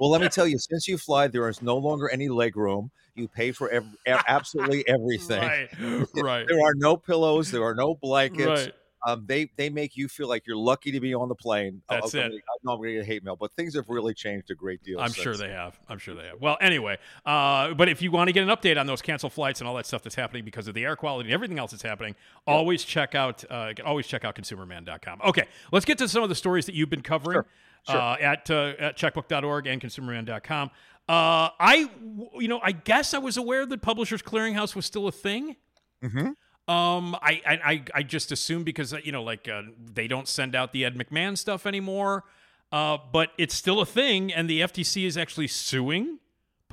[0.00, 2.90] Well, let me tell you, since you fly, there is no longer any leg room.
[3.14, 3.86] You pay for ev-
[4.26, 5.40] absolutely everything.
[5.40, 5.68] right.
[6.14, 6.46] Right.
[6.48, 7.50] There are no pillows.
[7.50, 8.46] There are no blankets.
[8.66, 8.72] Right.
[9.06, 11.82] Um, they they make you feel like you're lucky to be on the plane.
[11.90, 12.22] Uh, That's I'm it.
[12.22, 14.54] gonna- I know I'm going to get hate mail, but things have really changed a
[14.54, 14.98] great deal.
[14.98, 15.78] I'm sure they have.
[15.90, 16.40] I'm sure they have.
[16.40, 19.60] Well, anyway, uh, but if you want to get an update on those canceled flights
[19.60, 21.82] and all that stuff that's happening because of the air quality and everything else that's
[21.82, 25.20] happening, always check out uh, always check out consumerman.com.
[25.26, 27.46] Okay, let's get to some of the stories that you've been covering Sure.
[27.88, 30.70] Uh, at uh, at checkbook.org and consumerman.com.
[31.06, 31.90] Uh, I,
[32.38, 35.56] you know, I guess I was aware that Publishers Clearinghouse was still a thing.
[36.02, 36.34] Mhm.
[36.66, 40.26] Um, I, I, I- I just assume because uh, you know, like uh, they don't
[40.26, 42.24] send out the Ed McMahon stuff anymore.
[42.72, 46.18] Uh, but it's still a thing, and the FTC is actually suing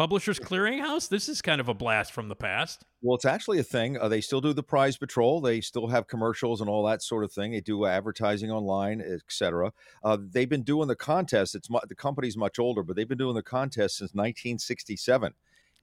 [0.01, 1.09] Publishers Clearinghouse.
[1.09, 2.85] This is kind of a blast from the past.
[3.03, 3.99] Well, it's actually a thing.
[3.99, 5.41] Uh, they still do the prize patrol.
[5.41, 7.51] They still have commercials and all that sort of thing.
[7.51, 9.73] They do advertising online, etc.
[10.03, 11.53] Uh, they've been doing the contest.
[11.53, 15.35] It's mu- the company's much older, but they've been doing the contest since 1967,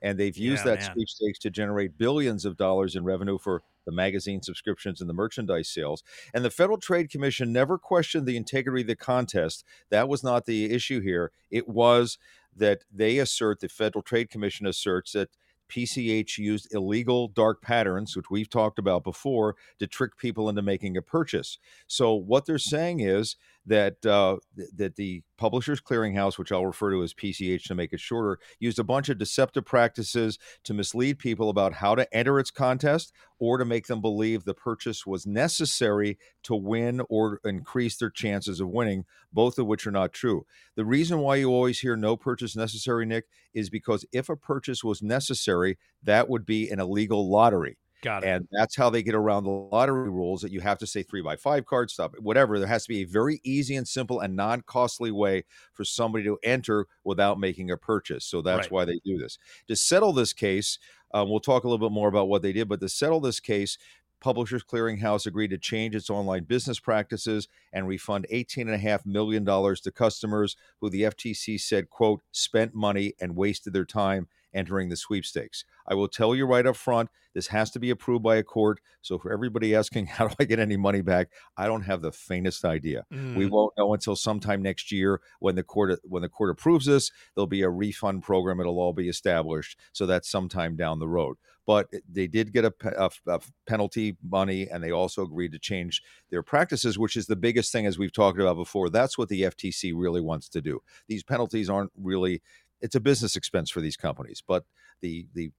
[0.02, 0.94] and they've used Yeah, that man.
[0.94, 5.68] sweepstakes to generate billions of dollars in revenue for the magazine subscriptions and the merchandise
[5.68, 6.02] sales.
[6.35, 9.64] And the Federal Trade Commission never questioned the integrity of the contest.
[9.90, 11.31] That was not the issue here.
[11.52, 12.18] It was
[12.58, 15.30] that they assert the Federal Trade Commission asserts that
[15.68, 20.96] PCH used illegal dark patterns, which we've talked about before, to trick people into making
[20.96, 21.58] a purchase.
[21.86, 23.36] So what they're saying is
[23.68, 24.37] that uh,
[24.76, 28.78] that the Publishers Clearinghouse, which I'll refer to as PCH to make it shorter, used
[28.78, 33.57] a bunch of deceptive practices to mislead people about how to enter its contest or
[33.59, 38.68] to make them believe the purchase was necessary to win or increase their chances of
[38.68, 40.44] winning, both of which are not true.
[40.74, 44.83] The reason why you always hear no purchase necessary, Nick, is because if a purchase
[44.83, 47.78] was necessary, that would be an illegal lottery.
[48.02, 48.30] Got it.
[48.30, 51.22] And that's how they get around the lottery rules that you have to say three
[51.22, 52.58] by five card stuff, whatever.
[52.58, 56.24] There has to be a very easy and simple and non costly way for somebody
[56.24, 58.24] to enter without making a purchase.
[58.24, 58.72] So that's Right.
[58.72, 59.38] why they do this.
[59.68, 60.78] To settle this case,
[61.14, 63.40] um, we'll talk a little bit more about what they did, but to settle this
[63.40, 63.78] case,
[64.20, 70.56] Publishers Clearinghouse agreed to change its online business practices and refund $18.5 million to customers
[70.80, 75.64] who the FTC said, quote, spent money and wasted their time entering the sweepstakes.
[75.87, 78.80] I will tell you right up front, this has to be approved by a court.
[79.02, 81.28] So for everybody asking, how do I get any money back?
[81.56, 83.04] I don't have the faintest idea.
[83.11, 83.50] We Mm.
[83.50, 87.11] won't know until sometime next year when the court when the court approves this.
[87.34, 88.61] There'll be a refund program.
[88.61, 89.78] It'll all be established.
[89.92, 91.37] So that's sometime down the road.
[91.66, 96.02] But they did get a, a- a penalty money, and they also agreed to change
[96.30, 98.88] their practices, which is the biggest thing as we've talked about before.
[98.88, 100.80] That's what the FTC really wants to do.
[101.08, 102.42] These penalties aren't really.
[102.80, 104.64] It's a business expense for these companies, but
[105.00, 105.50] the the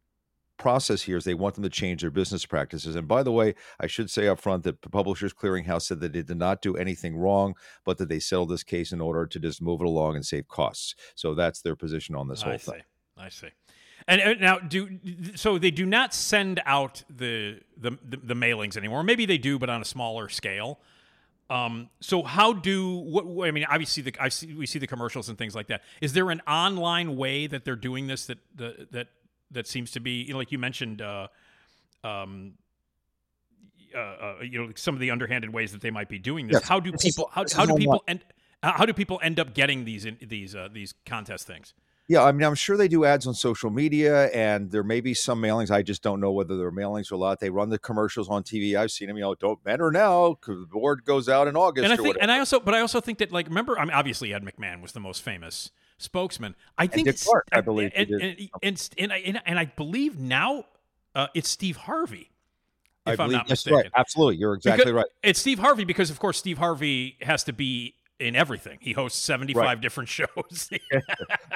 [0.60, 2.96] process here is they want them to change their business practices.
[2.96, 6.22] And by the way, I should say up front that Publishers Clearinghouse said that they
[6.22, 7.56] did not do anything wrong,
[7.86, 10.48] but that they settled this case in order to just move it along and save
[10.48, 10.94] costs.
[11.16, 12.76] So that's their position on this whole I thing.
[12.76, 13.24] see.
[13.24, 13.48] I see.
[14.08, 15.00] And now, do
[15.36, 19.04] so they do not send out the, the the the mailings anymore.
[19.04, 20.80] Maybe they do, but on a smaller scale.
[21.50, 23.66] Um, so how do what I mean?
[23.70, 25.82] Obviously, the I see we see the commercials and things like that.
[26.00, 29.08] Is there an online way that they're doing this that the, that
[29.52, 31.28] that seems to be you know, like you mentioned, uh,
[32.04, 32.54] um,
[33.96, 36.56] uh, uh, you know, some of the underhanded ways that they might be doing this.
[36.62, 38.24] Yes, How do people how, this do people end
[38.62, 41.74] how how do people end up getting these in, these uh, these contest things?
[42.10, 45.14] Yeah, I mean, I'm sure they do ads on social media, and there may be
[45.14, 45.70] some mailings.
[45.70, 47.40] I just don't know whether they're mailings or not.
[47.40, 48.76] They run the commercials on TV.
[48.76, 49.16] I've seen them.
[49.18, 51.84] You know, don't enter now because the board goes out in August.
[51.84, 52.22] and I or think, whatever.
[52.24, 54.82] and I also, but I also think that, like, remember, I mean, obviously, Ed McMahon
[54.82, 55.70] was the most famous
[56.00, 56.56] spokesman.
[56.80, 59.60] I think Dick it's- Clark, I believe, he and and, and, and, I, and, and
[59.60, 60.64] I believe now
[61.14, 62.32] uh, it's Steve Harvey.
[63.06, 63.92] I If I'm believe not mistaken, right.
[63.96, 65.06] Absolutely, you're exactly Because- right.
[65.22, 68.78] It's Steve Harvey because, of course, Steve Harvey has to be in everything.
[68.82, 69.82] He hosts seventy-five Right.
[69.82, 70.70] different shows.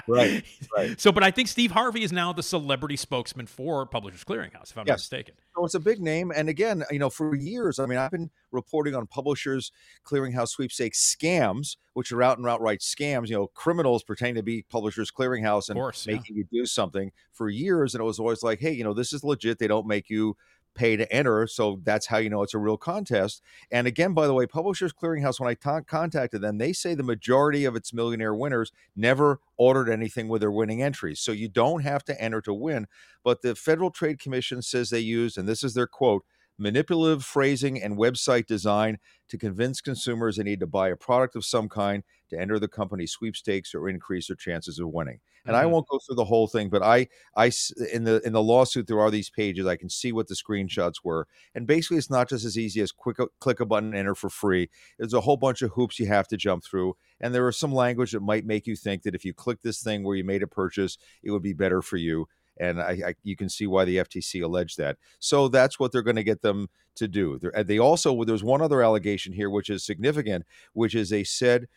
[0.08, 0.43] Right,
[0.76, 0.99] right.
[0.99, 4.78] So, but I think Steve Harvey is now the celebrity spokesman for Publishers Clearinghouse, if
[4.78, 4.99] I'm not Yes.
[4.99, 5.36] mistaken.
[5.56, 6.32] So it's a big name.
[6.36, 9.71] And again, you know, for years, I mean, I've been reporting on publishers
[10.06, 14.63] clearinghouse sweepstakes scams, which are out and outright scams, you know, criminals pretending to be
[14.63, 16.15] publishers clearinghouse and course, yeah.
[16.15, 17.93] making you do something for years.
[17.95, 19.60] And it was always like, hey, you know, this is legit.
[19.60, 20.36] They don't make you
[20.76, 21.48] pay to enter.
[21.48, 23.42] So that's how you know it's a real contest.
[23.72, 27.04] And again, by the way, Publishers Clearinghouse, when I ta- contacted them, they say the
[27.04, 31.20] majority of its millionaire winners never ordered anything with their winning entries.
[31.20, 32.88] So you don't have to enter to win.
[33.24, 36.26] But the Federal Trade Commission says they used, and this is their quote,
[36.58, 41.46] manipulative phrasing and website design to convince consumers they need to buy a product of
[41.46, 45.20] some kind to enter the company's sweepstakes or increase their chances of winning.
[45.46, 45.66] And I Mhm.
[45.66, 47.52] won't go through the whole thing, but I, I
[47.92, 49.66] in the in the lawsuit there are these pages.
[49.66, 52.94] I can see what the screenshots were, and basically it's not just as easy as
[52.94, 54.70] quick click a button, enter for free.
[54.98, 57.74] There's a whole bunch of hoops you have to jump through, and there are some
[57.74, 60.44] language that might make you think that if you click this thing where you made
[60.44, 62.28] a purchase, it would be better for you.
[62.60, 64.98] And I, I you can see why the FTC alleged that.
[65.20, 67.39] So that's what they're going to get them to do.
[67.39, 71.68] They're, they also there's one other allegation here which is significant, which is they said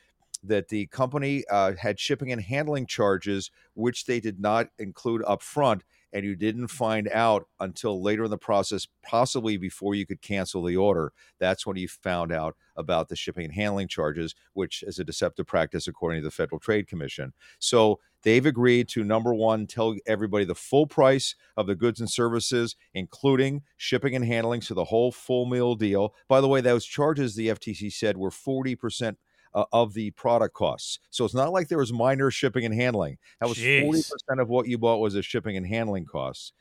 [0.43, 5.43] that the company uh, had shipping and handling charges which they did not include up
[5.43, 10.23] front and you didn't find out until later in the process possibly before you could
[10.23, 14.83] cancel the order that's when you found out about the shipping and handling charges which
[14.87, 19.33] is a deceptive practice according to the federal trade commission so they've agreed to number
[19.33, 24.61] one, tell everybody the full price of the goods and services, including shipping and handling,
[24.61, 26.12] so the whole full meal deal.
[26.29, 29.15] By the way, those charges the FTC said were 40%
[29.57, 31.01] uh, of the product costs.
[31.11, 33.16] So it's not like there was minor shipping and handling.
[33.40, 36.53] That was 40% of what you bought was a shipping and handling costs.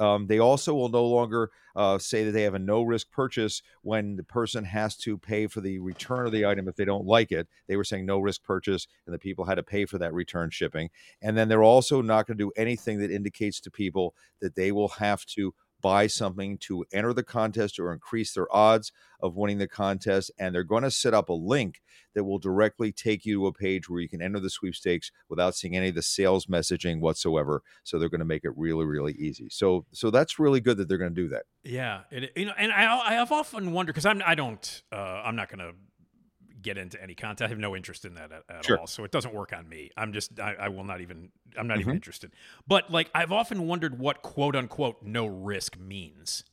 [0.00, 3.62] Um, they also will no longer uh, say that they have a no risk purchase
[3.82, 7.06] when the person has to pay for the return of the item if they don't
[7.06, 7.48] like it.
[7.68, 10.50] They were saying no risk purchase, and the people had to pay for that return
[10.50, 10.90] shipping.
[11.22, 14.72] And then they're also not going to do anything that indicates to people that they
[14.72, 19.58] will have to buy something to enter the contest or increase their odds of winning
[19.58, 20.30] the contest.
[20.38, 21.82] And they're going to set up a link
[22.14, 25.54] that will directly take you to a page where you can enter the sweepstakes without
[25.54, 27.62] seeing any of the sales messaging whatsoever.
[27.82, 29.48] So they're going to make it really, really easy.
[29.50, 31.42] So, so that's really good that they're going to do that.
[31.62, 34.96] Yeah, it, you know, and I I have often wondered because I'm I don't uh,
[34.96, 35.72] I'm not going to
[36.64, 37.46] get into any content.
[37.46, 38.78] I have no interest in that at, at Sure.
[38.80, 38.86] all.
[38.88, 39.90] So it doesn't work on me.
[39.96, 41.82] I'm just I, I will not even I'm not Mhm.
[41.82, 42.32] even interested.
[42.66, 46.44] But like I've often wondered what quote unquote no risk means.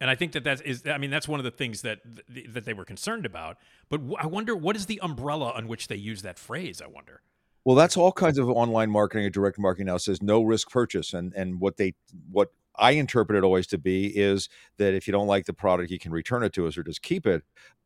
[0.00, 1.98] And I think that that is, I mean, that's one of the things that
[2.32, 3.58] th- that they were concerned about.
[3.88, 6.80] But w- I wonder what is the umbrella on which they use that phrase.
[6.80, 7.20] I wonder.
[7.64, 11.12] Well, that's all kinds of online marketing and direct marketing now says no risk purchase,
[11.12, 11.94] and and what they
[12.30, 15.90] what I interpret it always to be is that if you don't like the product,
[15.90, 17.42] you can return it to us or just keep it,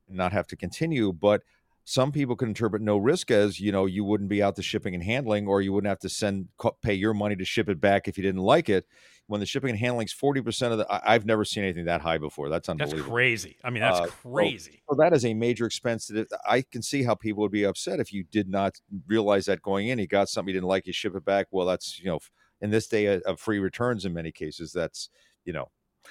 [0.07, 1.15] not have to continue.
[1.15, 1.43] But
[1.85, 4.95] some people could interpret no risk as you know you wouldn't be out the shipping
[4.95, 6.49] and handling, or you wouldn't have to send
[6.83, 8.87] pay your money to ship it back if you didn't like it.
[9.27, 11.87] When the shipping and handling is forty percent of the, I, I've never seen anything
[11.87, 12.49] that high before.
[12.49, 13.57] That's unbelievable That's crazy.
[13.65, 14.83] I mean, that's Uh, crazy.
[14.89, 16.07] So that is a major expense.
[16.09, 19.63] That I can see how people would be upset if you did not realize that
[19.63, 19.99] going in.
[19.99, 21.47] You got something you didn't like, you ship it back.
[21.51, 22.19] Well, that's you know,
[22.61, 25.09] in this day of- of free returns, in many cases, that's
[25.45, 25.71] you know.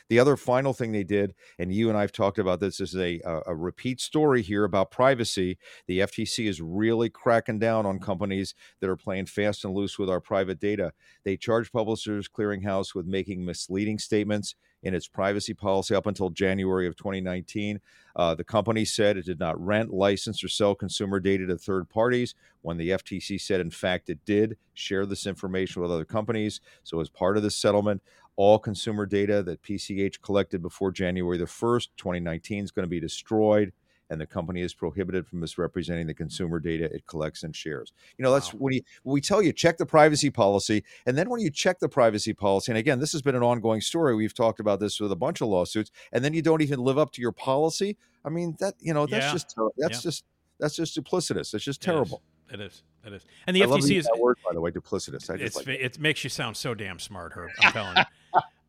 [0.10, 3.22] The other final thing they did, and you and I've talked about this, is a
[3.26, 5.58] a, a repeat story here about privacy.
[5.88, 10.10] The FTC is really cracking down on companies that are playing fast and loose with
[10.10, 10.94] our private data.
[11.24, 16.88] They charge Publishers Clearinghouse with making misleading statements in its privacy policy up until January
[16.88, 17.80] of 2019.
[18.16, 21.90] Uh, the company said it did not rent, license, or sell consumer data to third
[21.90, 26.60] parties when the FTC said, in fact, it did share this information with other companies.
[26.84, 28.02] So, as part of this settlement,
[28.36, 33.00] all consumer data that PCH collected before January the 1st, 2019 is going to be
[33.00, 33.74] destroyed.
[34.10, 37.94] And the company is prohibited from misrepresenting the consumer data it collects and shares.
[38.18, 38.60] You know, that's Wow.
[38.60, 40.84] when, you, when we tell you check the privacy policy.
[41.06, 43.80] And then when you check the privacy policy, and again, this has been an ongoing
[43.80, 44.14] story.
[44.14, 46.98] We've talked about this with a bunch of lawsuits, and then you don't even live
[46.98, 47.96] up to your policy.
[48.26, 49.32] I mean, that, you know, that's Yeah.
[49.32, 50.02] just, that's Yeah.
[50.02, 50.26] just,
[50.60, 51.54] that's just duplicitous.
[51.54, 52.14] It's just It is.
[52.52, 52.84] It is.
[53.06, 53.26] It is.
[53.48, 55.30] And the I FTC is that word, by the way, duplicitous.
[55.30, 57.50] I just like it makes you sound so damn smart, Herb.
[57.60, 58.04] I'm telling you.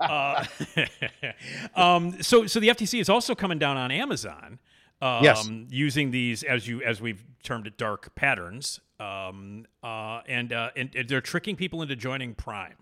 [0.00, 0.44] Uh,
[1.80, 4.58] um, so so the FTC is also coming down on Amazon.
[5.00, 5.50] Um, Yes.
[5.68, 10.94] using these as you as we've termed it dark patterns, um, uh, and, uh, and
[10.94, 12.76] and they're tricking people into joining Prime.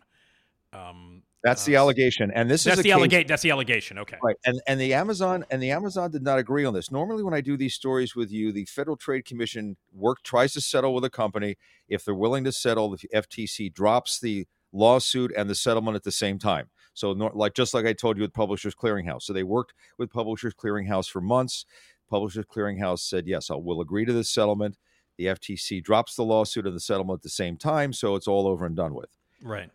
[0.74, 2.30] Um, that's the allegation.
[2.34, 3.26] And this That's is the allegation.
[3.26, 3.98] That's the allegation.
[3.98, 4.18] Okay.
[4.22, 4.36] Right.
[4.44, 6.90] And and the Amazon and the Amazon did not agree on this.
[6.90, 10.60] Normally when I do these stories with you, the Federal Trade Commission work tries to
[10.60, 11.56] settle with a company.
[11.88, 16.12] If they're willing to settle, the FTC drops the lawsuit and the settlement at the
[16.12, 16.68] same time.
[16.92, 19.22] So nor, like just like I told you with Publishers Clearinghouse.
[19.22, 21.64] So they worked with Publishers Clearinghouse for months.
[22.10, 24.76] Publishers Clearinghouse said, "Yes, I will agree to this settlement."
[25.16, 28.46] The FTC drops the lawsuit and the settlement at the same time, so it's all
[28.46, 29.10] over and done with
[29.42, 29.70] Right.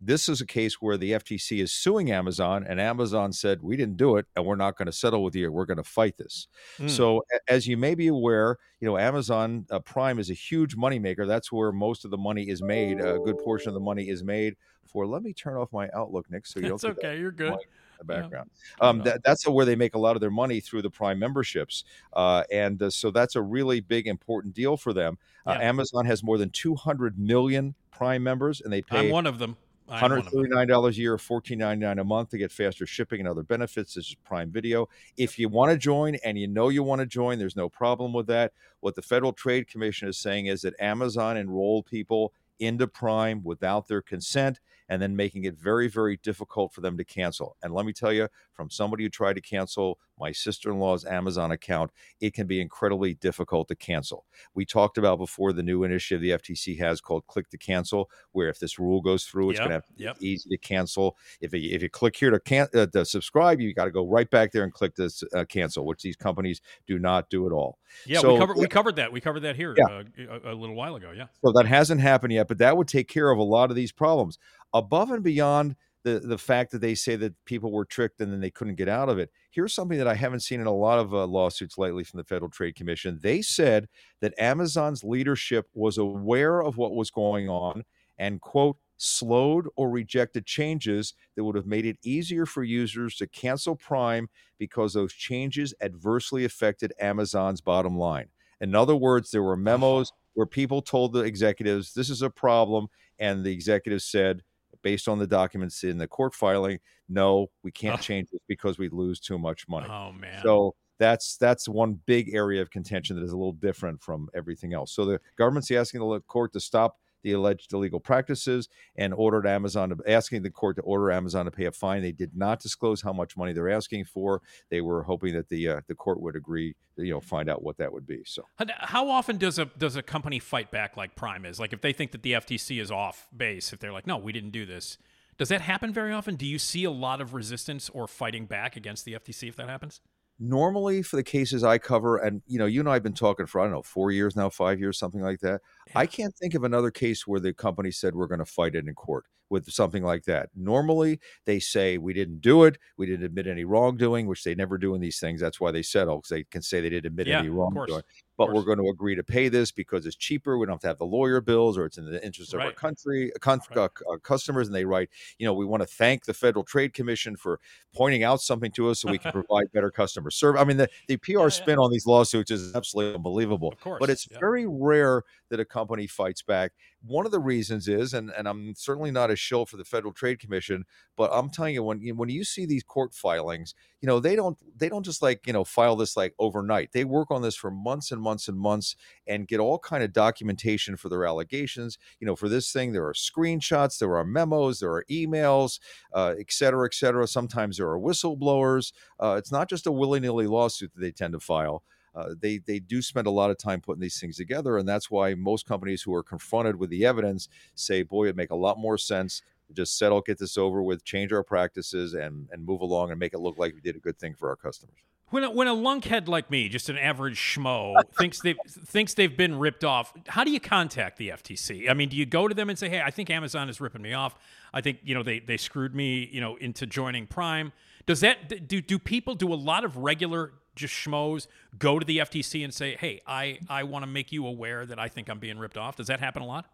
[0.00, 3.96] This is a case where the FTC is suing Amazon, and Amazon said, We didn't
[3.96, 5.50] do it, and we're not going to settle with you.
[5.50, 6.48] We're going to fight this.
[6.78, 6.90] Mm.
[6.90, 11.26] So, as you may be aware, you know, Amazon uh, Prime is a huge moneymaker.
[11.26, 13.00] That's where most of the money is made.
[13.00, 14.56] A good portion of the money is made
[14.86, 17.18] for, let me turn off my Outlook, Nick, so you don't it's okay.
[17.18, 17.58] You're good.
[17.98, 18.50] the background.
[18.80, 21.18] Turn Um, that, that's where they make a lot of their money through the Prime
[21.18, 21.84] memberships.
[22.12, 25.18] Uh, and uh, so that's a really big, important deal for them.
[25.46, 25.68] Uh, Yeah.
[25.68, 29.56] Amazon has more than 200 million Prime members, and they pay I'm one of them.
[29.88, 30.32] I'm one Hundred of them.
[30.34, 33.94] thirty-nine dollars a year, fourteen ninety-nine a month to get faster shipping and other benefits.
[33.94, 34.88] This is Prime Video.
[35.16, 38.12] If you want to join and you know you want to join, there's no problem
[38.12, 38.52] with that.
[38.80, 43.86] What the Federal Trade Commission is saying is that Amazon enrolled people into Prime without
[43.86, 47.56] their consent and then making it very, very difficult for them to cancel.
[47.62, 51.04] And let me tell you, from somebody who tried to cancel my sister in law's
[51.04, 54.24] Amazon account, it can be incredibly difficult to cancel.
[54.54, 58.48] We talked about before the new initiative the FTC has called Click to Cancel, where
[58.48, 60.16] if this rule goes through, it's Yep, going to be yep.
[60.20, 61.16] easy to cancel.
[61.40, 64.06] If you, if you click here to can uh, to subscribe, you got to go
[64.06, 67.52] right back there and click this uh, cancel, which these companies do not do at
[67.52, 67.78] all.
[68.06, 69.12] Yeah, So- we covered we covered that.
[69.12, 70.02] We covered that here Yeah.
[70.28, 71.12] uh, a, a little while ago.
[71.14, 71.26] Yeah.
[71.44, 73.92] So that hasn't happened yet, but that would take care of a lot of these
[73.92, 74.38] problems.
[74.76, 78.40] Above and beyond the the fact that they say that people were tricked and then
[78.40, 79.30] they couldn't get out of it.
[79.50, 82.24] Here's something that I haven't seen in a lot of uh, lawsuits lately from the
[82.24, 83.18] Federal Trade Commission.
[83.22, 83.88] They said
[84.20, 87.84] that Amazon's leadership was aware of what was going on
[88.18, 93.26] and quote slowed or rejected changes that would have made it easier for users to
[93.26, 98.28] cancel Prime because those changes adversely affected Amazon's bottom line.
[98.60, 102.86] In other words, there were memos where people told the executives this is a problem,
[103.18, 104.42] and the executives said,
[104.86, 106.78] based on the documents in the court filing,
[107.08, 108.00] no, we can't Ugh.
[108.00, 109.88] change this because we lose too much money.
[109.90, 110.40] Oh man.
[110.44, 114.74] So that's that's one big area of contention that is a little different from everything
[114.74, 114.92] else.
[114.92, 119.88] So the government's asking the court to stop the alleged illegal practices and ordered Amazon
[119.88, 122.00] to asking the court to order Amazon to pay a fine.
[122.00, 124.40] They did not disclose how much money they're asking for.
[124.70, 127.78] They were hoping that the uh, the court would agree, you know, find out what
[127.78, 128.22] that would be.
[128.24, 131.58] So How- often does a does a company fight back like Prime is?
[131.58, 134.32] Like if they think that the FTC is off base, if they're like, no, we
[134.32, 134.96] didn't do this.
[135.36, 136.36] Does that happen very often?
[136.36, 139.68] Do you see a lot of resistance or fighting back against the FTC if that
[139.68, 140.00] happens?
[140.38, 143.46] Normally for the cases I cover, and you know, you and I have been talking
[143.46, 145.62] for I don't know four years now, five years, something like that.
[145.94, 148.86] I can't think of another case where the company said we're going to fight it
[148.86, 150.50] in court with something like that.
[150.54, 154.76] Normally, they say we didn't do it, we didn't admit any wrongdoing, which they never
[154.78, 155.40] do in these things.
[155.40, 158.02] That's why they settle because they can say they didn't admit Yeah, any wrongdoing.
[158.36, 160.58] But we're going to agree to pay this because it's cheaper.
[160.58, 162.72] We don't have to have the lawyer bills, or it's in the interest of our
[162.72, 163.78] country, con- Right.
[163.78, 164.68] uh, uh, customers.
[164.68, 165.08] And they write,
[165.38, 167.60] you know, we want to thank the Federal Trade Commission for
[167.94, 170.60] pointing out something to us so we can provide better customer service.
[170.60, 171.48] I mean, the, the PR yeah.
[171.48, 173.72] spin on these lawsuits is absolutely unbelievable.
[173.72, 174.38] Of course, But it's yeah.
[174.38, 176.72] very rare that a company fights back.
[177.02, 180.12] One of the reasons is, and, and I'm certainly not a shill for the Federal
[180.12, 180.84] Trade Commission,
[181.16, 184.36] but I'm telling you, when you- when you see these court filings, you know they
[184.36, 186.92] don't they don't just like you know file this like overnight.
[186.92, 190.12] They work on this for months and months and months and get all kind of
[190.12, 191.98] documentation for their allegations.
[192.20, 195.80] You know, for this thing, there are screenshots, there are memos, there are emails,
[196.12, 197.26] uh, et cetera, et cetera.
[197.26, 198.92] Sometimes there are whistleblowers.
[199.20, 201.82] Uh, it's not just a willy nilly lawsuit that they tend to file.
[202.16, 205.10] Uh, they they do spend a lot of time putting these things together, and that's
[205.10, 208.78] why most companies who are confronted with the evidence say, "Boy, it'd make a lot
[208.78, 212.80] more sense to just settle, get this over with, change our practices, and and move
[212.80, 214.96] along and make it look like we did a good thing for our customers."
[215.30, 219.36] When a, when a lunkhead like me, just an average schmo, thinks they thinks they've
[219.36, 221.90] been ripped off, how do you contact the FTC?
[221.90, 224.02] I mean, do you go to them and say, "Hey, I think Amazon is ripping
[224.02, 224.38] me off.
[224.72, 227.72] I think you know they they screwed me, you know, into joining Prime."
[228.06, 231.48] Does that do do people do a lot of regular just schmoes
[231.78, 234.98] go to the FTC and say, "Hey, I I want to make you aware that
[234.98, 235.96] I think I'm being ripped off"?
[235.96, 236.66] Does that happen a lot?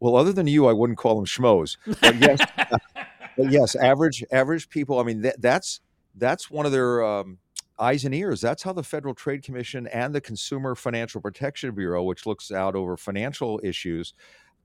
[0.00, 1.76] Well, other than you, I wouldn't call them schmoes.
[2.00, 2.40] But yes,
[3.36, 4.98] but yes, average average people.
[4.98, 5.80] I mean, that, that's
[6.16, 7.38] that's one of their um,
[7.78, 8.40] eyes and ears.
[8.40, 12.74] That's how the Federal Trade Commission and the Consumer Financial Protection Bureau, which looks out
[12.74, 14.14] over financial issues,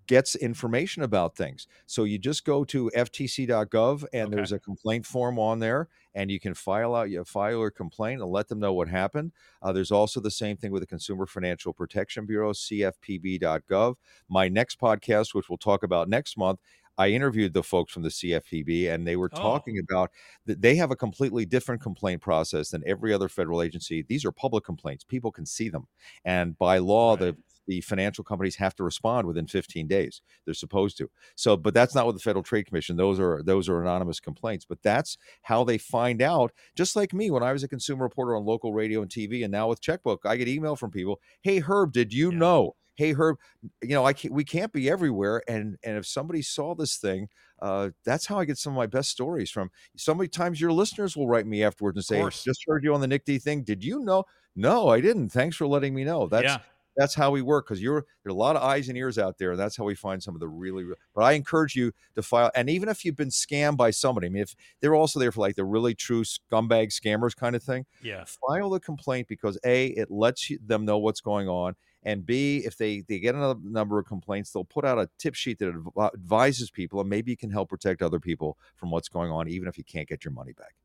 [0.07, 1.67] gets information about things.
[1.85, 4.33] So you just go to ftc.gov and Okay.
[4.33, 8.21] there's a complaint form on there, and you can file out your file your complaint
[8.21, 9.31] and let them know what happened.
[9.61, 13.95] Uh, there's also the same thing with the Consumer Financial Protection Bureau, cfpb.gov.
[14.29, 16.59] My next podcast, which we'll talk about next month.
[16.97, 19.59] I interviewed the folks from the CFPB, and they were Oh.
[19.59, 20.11] talking about
[20.45, 24.01] that they have a completely different complaint process than every other federal agency.
[24.01, 25.87] These are public complaints; people can see them,
[26.23, 27.17] and by law, Right.
[27.17, 27.35] the
[27.81, 30.21] financial companies have to respond within 15 days.
[30.45, 31.09] They're supposed to.
[31.35, 32.97] So, but that's not with the Federal Trade Commission.
[32.97, 34.65] Those are those are anonymous complaints.
[34.65, 36.51] But that's how they find out.
[36.75, 39.51] Just like me, when I was a consumer reporter on local radio and TV, and
[39.51, 41.19] now with Checkbook, I get email from people.
[41.41, 42.37] Hey, Herb, did you Yeah.
[42.37, 42.75] know?
[42.97, 43.35] Hey, Herb,
[43.81, 45.41] you know I can't, we can't be everywhere.
[45.49, 47.27] And and if somebody saw this thing,
[47.61, 49.69] uh, that's how I get some of my best stories from.
[49.97, 53.01] So many times your listeners will write me afterwards and say, "Just heard you on
[53.01, 53.63] the Nick D thing.
[53.63, 54.23] Did you know?"
[54.55, 55.29] No, I didn't.
[55.29, 56.27] Thanks for letting me know.
[56.27, 56.59] That's yeah.
[56.95, 59.37] That's how we work because you're there are a lot of eyes and ears out
[59.37, 61.91] there and that's how we find some of the really real but i encourage you
[62.15, 65.19] to file and even if you've been scammed by somebody i mean if they're also
[65.19, 68.23] there for like the really true scumbag scammers kind of thing Yeah.
[68.25, 72.57] file the complaint because a it lets you, them know what's going on and b
[72.65, 75.69] if they they get another number of complaints they'll put out a tip sheet that
[75.69, 79.47] adv- advises people and maybe you can help protect other people from what's going on
[79.47, 80.75] even if you can't get your money back.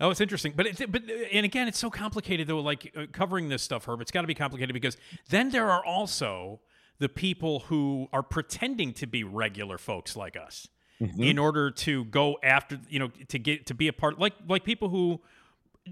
[0.00, 2.60] Oh, it's interesting, but it, but and again, it's so complicated though.
[2.60, 4.96] Like uh, covering this stuff, Herb, it's got to be complicated because
[5.28, 6.60] then there are also
[6.98, 10.68] the people who are pretending to be regular folks like us
[11.16, 14.64] in order to go after you know to get to be a part like like
[14.64, 15.20] people who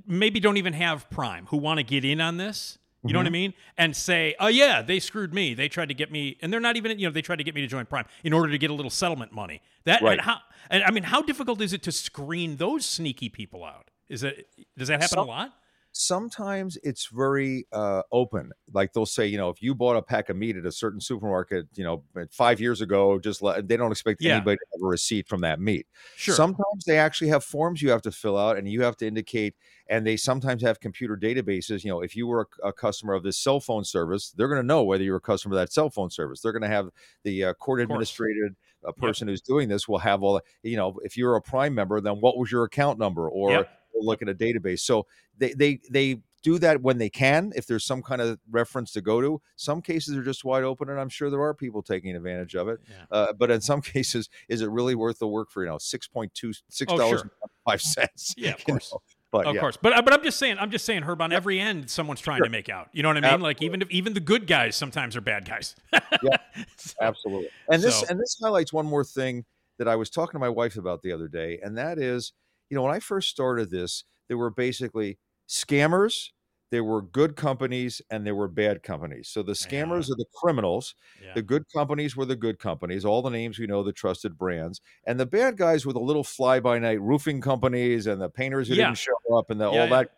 [0.05, 3.27] maybe don't even have prime who want to get in on this you know what
[3.29, 3.55] i mean?
[3.79, 5.55] And say oh yeah they screwed me.
[5.55, 7.55] They tried to get me and they're not even you know they tried to get
[7.55, 9.63] me to join prime in order to get a little settlement money.
[9.85, 10.13] That Right.
[10.19, 10.39] and how
[10.71, 14.47] and i mean how difficult is it to screen those sneaky people out is it
[14.77, 15.53] does that happen a lot
[15.97, 18.53] sometimes it's very uh, open.
[18.73, 21.01] Like they'll say, you know, if you bought a pack of meat at a certain
[21.01, 24.37] supermarket, you know, five years ago, just let, they don't expect Yeah.
[24.37, 25.87] anybody to have a receipt from that meat.
[26.17, 26.35] Sure.
[26.35, 29.55] Sometimes they actually have forms you have to fill out and you have to indicate,
[29.89, 31.83] and they sometimes have computer databases.
[31.83, 34.61] You know, if you were a, a customer of this cell phone service, they're going
[34.61, 36.41] to know whether you're a customer of that cell phone service.
[36.41, 36.91] They're going to have
[37.23, 37.85] the uh, court course.
[37.85, 41.43] administrated uh, person who's doing this will have all, the- you know, if you're a
[41.43, 43.29] Prime member, then what was your account number?
[43.29, 43.71] Or Yep.
[44.01, 44.81] Look at a database.
[44.81, 45.07] So
[45.39, 49.01] they, they, they, do that when they can if there's some kind of reference to
[49.01, 52.15] go to some cases are just wide open and i'm sure there are people taking
[52.15, 52.95] advantage of it Yeah.
[53.11, 56.31] uh, but in some cases is it really worth the work for you know 6.2
[56.69, 57.31] six Oh, dollars sure.
[57.43, 58.93] and five cents Yeah, of course.
[58.93, 59.01] know?
[59.33, 59.61] but of yeah.
[59.61, 61.21] course, but but I'm just saying, I'm just saying, Herb.
[61.21, 62.91] On every end, someone's trying to make out.
[62.93, 63.41] You know what I mean?
[63.41, 65.75] Like even if even the good guys sometimes are bad guys.
[66.23, 66.37] Yeah.
[66.77, 69.45] So- absolutely and this So- and this highlights one more thing
[69.79, 72.33] that i was talking to my wife about the other day and that is
[72.71, 76.31] you know when i first started this there were basically scammers
[76.73, 80.95] there were good companies and there were bad companies so the scammers are the criminals
[81.23, 81.33] Yeah.
[81.35, 84.81] the good companies were the good companies all the names we know the trusted brands
[85.07, 88.87] and the bad guys were the little fly-by-night roofing companies and the painters who Yeah.
[88.87, 90.03] didn't show up and the, Yeah, all yeah.
[90.03, 90.11] that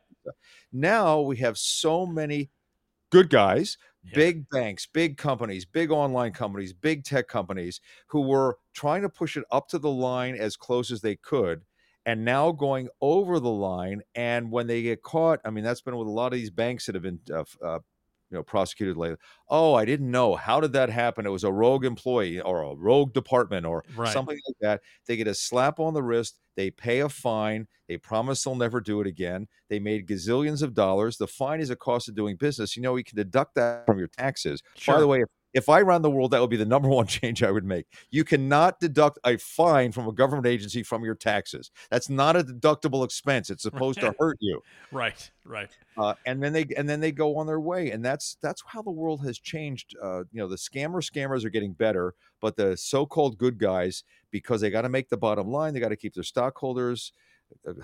[0.73, 2.51] now we have so many
[3.11, 4.13] good guys Yeah.
[4.15, 9.37] big banks, big companies, big online companies, big tech companies who were trying to push
[9.37, 11.63] it up to the line as close as they could
[12.09, 15.97] and now going over the line and when they get caught i mean that's been
[15.97, 17.79] with a lot of these banks that have been uh, uh,
[18.31, 19.17] you know prosecuted lately.
[19.49, 20.37] Oh i didn't know.
[20.37, 21.27] How did that happen?
[21.27, 24.23] It was a rogue employee or a rogue department or Right.
[24.23, 24.83] something like that.
[25.07, 28.81] They get a slap on the wrist they pay a fine they promise they'll never
[28.81, 31.17] do it again they made gazillions of dollars.
[31.19, 32.77] The fine is a cost of doing business.
[32.77, 34.63] You know you can deduct that from your taxes.
[34.87, 37.07] By the way if, if i ran the world that would be the number one
[37.07, 41.15] change i would make you cannot deduct a fine from a government agency from your
[41.15, 45.31] taxes that's not a deductible expense it's supposed to hurt you Right.
[45.45, 45.77] Right.
[45.99, 48.83] uh, and then they and then they go on their way and that's that's how
[48.83, 52.77] the world has changed uh, you know the scammer scammers are getting better but the
[52.77, 56.15] so-called good guys because they got to make the bottom line they got to keep
[56.15, 57.13] their stockholders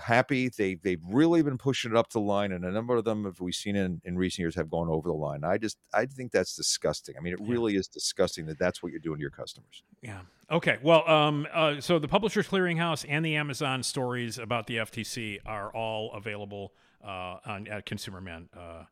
[0.01, 3.25] happy they they've really been pushing it up the line and a number of them
[3.25, 6.07] have we've seen in, in recent years have gone over the line i just i
[6.07, 7.53] think that's disgusting i mean it Yeah.
[7.53, 10.21] really is disgusting that that's what you're doing to your customers Yeah.
[10.51, 10.79] Okay.
[10.83, 15.73] Well, um, uh, so the Publishers Clearinghouse and the Amazon stories about the FTC are
[15.75, 18.49] all available uh, on at ConsumerMan.
[18.55, 18.85] Uh,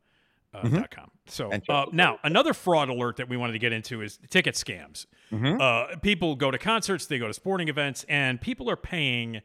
[0.55, 1.11] uh, dot com.
[1.27, 5.07] So uh, now another fraud alert that we wanted to get into is ticket scams.
[5.33, 9.41] Uh, people go to concerts, they go to sporting events, and people are paying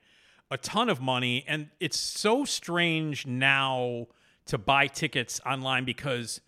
[0.50, 1.44] a ton of money.
[1.48, 4.08] And it's so strange now
[4.46, 6.42] to buy tickets online because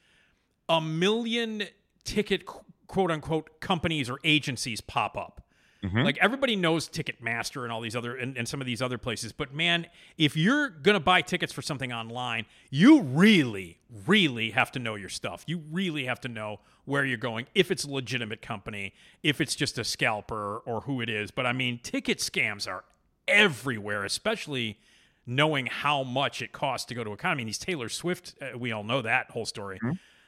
[0.68, 1.64] a million
[2.04, 2.43] ticket
[2.88, 5.41] quote unquote companies or agencies pop up.
[5.84, 6.00] Mm-hmm.
[6.00, 9.32] Like everybody knows Ticketmaster and all these other and, and some of these other places,
[9.32, 9.88] but man,
[10.18, 15.08] if you're gonna buy tickets for something online, you really, really have to know your
[15.08, 15.45] stuff.
[15.47, 18.93] You really have to know where you're going, if it's a legitimate company,
[19.24, 21.32] if it's just a scalper or who it is.
[21.32, 22.84] But I mean, ticket scams are
[23.30, 24.77] everywhere, especially
[25.25, 27.32] knowing how much it costs to go to a con.
[27.32, 29.80] I mean, these Taylor Swift, uh, we all know that whole story.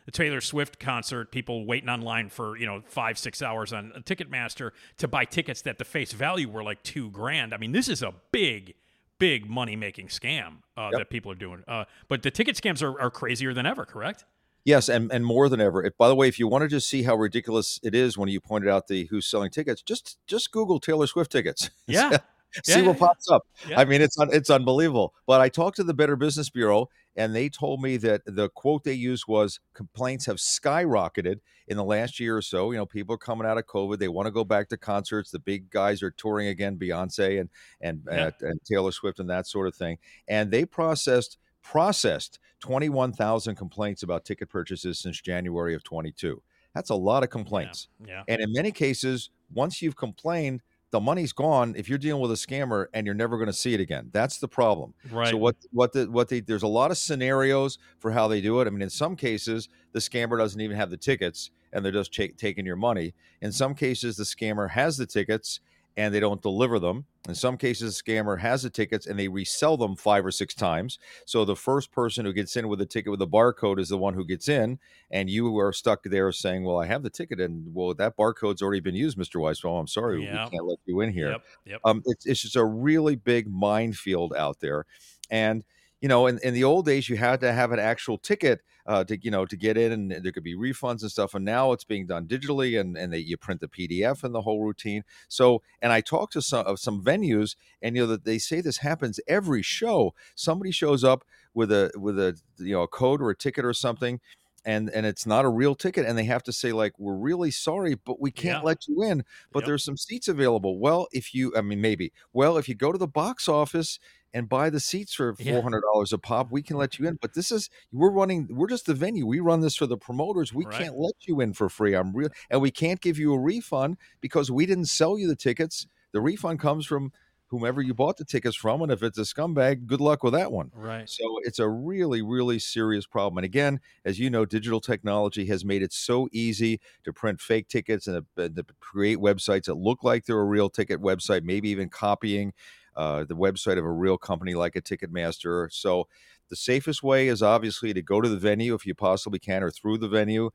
[0.06, 4.72] The Taylor Swift concert, people waiting online for you know five, six hours on Ticketmaster
[4.98, 7.54] to buy tickets that the face value were like two grand.
[7.54, 8.74] I mean, this is a big,
[9.20, 11.64] big money making scam uh, that people are doing.
[11.68, 13.86] Uh, but the ticket scams are, are crazier than ever.
[13.86, 14.26] Correct?
[14.64, 15.84] Yes, and, and more than ever.
[15.84, 18.30] If, by the way, if you want to just see how ridiculous it is when
[18.30, 21.70] you pointed out the who's selling tickets, just just Google Taylor Swift tickets.
[21.88, 22.20] Yeah.
[22.64, 23.44] See Yeah, what yeah, pops up.
[23.76, 25.14] I mean, it's it's unbelievable.
[25.28, 28.84] But I talked to the Better Business Bureau, and they told me that the quote
[28.84, 32.72] they used was complaints have skyrocketed in the last year or so.
[32.72, 35.32] You know, people are coming out of COVID; they want to go back to concerts.
[35.32, 37.50] The big guys are touring again, Beyonce and
[37.80, 39.98] and uh, and Taylor Swift and that sort of thing.
[40.28, 46.12] And they processed processed twenty one thousand complaints about ticket purchases since January of twenty
[46.12, 46.42] two.
[46.74, 47.90] That's a lot of complaints.
[48.06, 48.24] Yeah.
[48.28, 50.62] And in many cases, once you've complained,
[50.92, 53.74] the money's gone if you're dealing with a scammer and you're never going to see
[53.74, 54.10] it again.
[54.12, 54.94] That's the problem.
[55.10, 55.30] Right.
[55.30, 58.60] So what what the what they there's a lot of scenarios for how they do
[58.60, 58.68] it.
[58.68, 62.14] I mean, in some cases, the scammer doesn't even have the tickets and they're just
[62.14, 63.14] ta- taking your money.
[63.42, 65.62] In some cases, the scammer has the tickets
[66.02, 67.06] and they don't deliver them.
[67.30, 70.56] In some cases, a scammer has the tickets and they resell them five or six
[70.56, 70.98] times.
[71.26, 73.98] So the first person who gets in with a ticket with a barcode is the
[73.98, 74.80] one who gets in,
[75.12, 78.64] and you are stuck there saying, "Well, I have the ticket, and well, that barcode's
[78.64, 79.64] already been used, Mister Weiss.
[79.64, 80.46] Well, I'm sorry, Yeah.
[80.46, 81.44] we can't let you in here." Yep.
[81.66, 81.80] Yep.
[81.86, 84.86] um, it's, it's just a really big minefield out there.
[85.30, 85.64] And,
[86.02, 89.04] you know, in, in the old days, you had to have an actual ticket uh,
[89.06, 91.36] to, you know, to get in, and there could be refunds and stuff.
[91.36, 94.42] And now it's being done digitally, and and they, you print the PDF and the
[94.42, 95.04] whole routine.
[95.28, 98.62] So, and I talked to some of some venues, and you know that they say
[98.62, 100.14] this happens every show.
[100.36, 101.24] Somebody shows up
[101.54, 104.20] with a with a you know a code or a ticket or something.
[104.64, 107.50] And, and it's not a real ticket, and they have to say like, "We're really
[107.50, 108.62] sorry, but we can't Yeah.
[108.62, 109.66] let you in." But Yep.
[109.66, 110.78] there's some seats available.
[110.80, 112.14] Well, if you, I mean, maybe.
[112.32, 113.98] Well, if you go to the box office
[114.34, 117.18] and buy the seats for four hundred dollars a pop, we can let you in.
[117.22, 118.48] But this is we're running.
[118.50, 119.26] We're just the venue.
[119.26, 120.54] We run this for the promoters.
[120.54, 120.74] We Right.
[120.74, 121.94] can't let you in for free.
[121.96, 125.36] I'm real, and we can't give you a refund because we didn't sell you the
[125.36, 125.88] tickets.
[126.14, 127.12] The refund comes from
[127.48, 130.54] whomever you bought the tickets from, and if it's a scumbag, good luck with that
[130.54, 130.72] one.
[130.74, 131.10] Right.
[131.10, 133.40] So it's a really, really serious problem.
[133.40, 137.68] And again, as you know, digital technology has made it so easy to print fake
[137.68, 141.44] tickets and uh, to, to create websites that look like they're a real ticket website,
[141.44, 142.54] maybe even copying
[142.96, 145.72] uh, the website of a real company like a Ticketmaster.
[145.72, 146.08] So
[146.50, 149.72] the safest way is obviously to go to the venue if you possibly can, or
[149.72, 150.52] through the venue.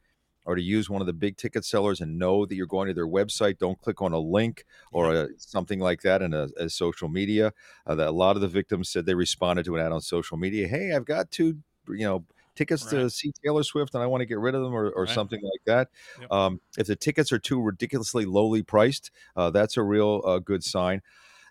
[0.49, 2.95] Or to use one of the big ticket sellers and know that you're going to
[2.95, 3.59] their website.
[3.59, 7.53] Don't click on a link or a, something like that in a, a social media.
[7.85, 10.37] Uh, that a lot of the victims said they responded to an ad on social
[10.37, 10.69] media.
[10.69, 11.59] Hey, I've got two,
[11.89, 12.25] you know,
[12.55, 15.03] tickets to see Taylor Swift, and I want to get rid of them, or, or
[15.07, 15.13] Right.
[15.13, 15.89] something like that.
[16.21, 16.31] Yep.
[16.31, 20.63] Um, if the tickets are too ridiculously lowly priced, uh, that's a real uh, good
[20.63, 21.03] sign.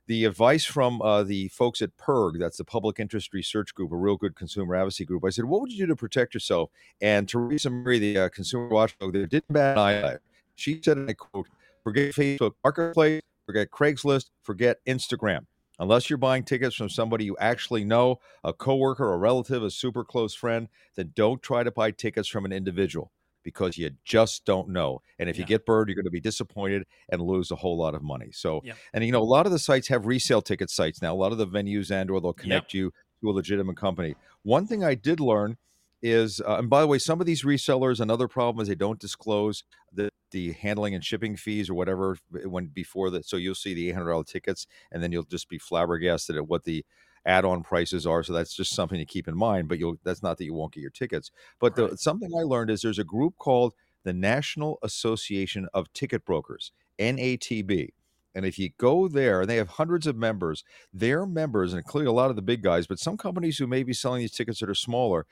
[0.07, 3.95] The advice from uh, the folks at PIRG, that's the Public Interest Research Group, a
[3.95, 5.25] real good consumer advocacy group.
[5.25, 6.69] I said, "What would you do to protect yourself?"
[7.01, 10.17] And Teresa Murray, the uh, consumer watchdog, there didn't bat an eye.
[10.53, 11.47] She said, and I quote,
[11.83, 15.47] "Forget Facebook Marketplace, forget Craigslist, forget Instagram."
[15.79, 20.05] Unless you're buying tickets from somebody you actually know, a coworker, a relative, a super
[20.05, 23.11] close friend, then don't try to buy tickets from an individual
[23.45, 25.01] because you just don't know.
[25.19, 27.95] And if you get burned, you're going to be disappointed and lose a whole lot
[27.95, 28.31] of money.
[28.33, 28.75] So, Yep.
[28.93, 31.13] and you know, a lot of the sites have resale ticket sites now.
[31.13, 32.91] A lot of the venues and or they'll connect you
[33.21, 34.15] to a legitimate company.
[34.43, 35.57] One thing I did learn
[36.01, 38.99] is, uh, and by the way, some of these resellers, another problem is they don't
[38.99, 43.25] disclose the the handling and shipping fees or whatever when before that.
[43.25, 46.47] So you'll see the eight hundred dollar tickets, and then you'll just be flabbergasted at
[46.47, 46.83] what the
[47.25, 48.23] add-on prices are.
[48.23, 49.67] So that's just something to keep in mind.
[49.67, 51.31] But you'll that's not that you won't get your tickets.
[51.59, 51.97] But the, Right.
[51.97, 53.73] something I learned is there's a group called
[54.03, 57.93] the National Association of Ticket Brokers, NATB.
[58.35, 60.63] And if you go there, and they have hundreds of members,
[60.93, 63.81] their members, and including a lot of the big guys, but some companies who may
[63.81, 65.25] be selling these tickets that are smaller,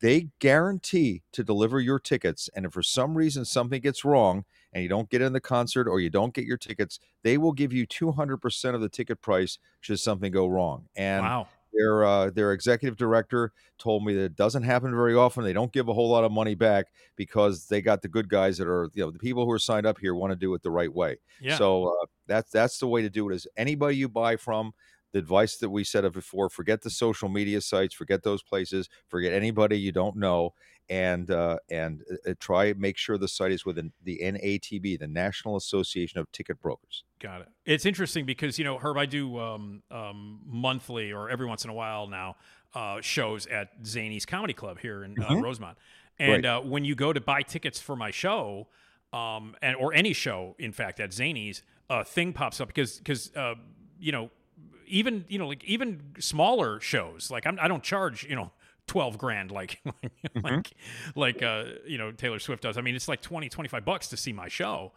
[0.00, 2.50] they guarantee to deliver your tickets.
[2.54, 5.88] And if for some reason something gets wrong and you don't get in the concert
[5.88, 9.58] or you don't get your tickets, they will give you 200% of the ticket price
[9.80, 10.86] should something go wrong.
[10.96, 11.48] And wow.
[11.72, 15.44] their uh, their executive director told me that it doesn't happen very often.
[15.44, 18.58] They don't give a whole lot of money back because they got the good guys
[18.58, 20.62] that are you know the people who are signed up here want to do it
[20.62, 21.16] the right way.
[21.40, 21.56] Yeah.
[21.56, 23.34] So uh, that's that's the way to do it.
[23.34, 24.72] Is anybody you buy from.
[25.12, 28.88] The advice that we said of before: forget the social media sites, forget those places,
[29.08, 30.54] forget anybody you don't know,
[30.88, 35.56] and uh, and uh, try make sure the site is within the NATB, the National
[35.56, 37.04] Association of Ticket Brokers.
[37.20, 37.48] Got it.
[37.64, 41.70] It's interesting because you know, Herb, I do um, um, monthly or every once in
[41.70, 42.36] a while now
[42.74, 45.42] uh, shows at Zanies Comedy Club here in uh, Mhm.
[45.42, 45.78] Rosemont,
[46.18, 46.44] and Right.
[46.44, 48.68] uh, when you go to buy tickets for my show,
[49.12, 53.34] um, and or any show, in fact, at Zanies, a thing pops up because because
[53.36, 53.54] uh,
[53.98, 54.30] you know,
[54.90, 58.50] even you know, like even smaller shows, like I'm, I don't charge you know.
[58.86, 59.80] 12 grand like
[60.42, 60.72] like
[61.14, 62.76] like uh you know Taylor Swift does.
[62.76, 64.90] I mean it's like 20 25 bucks to see my show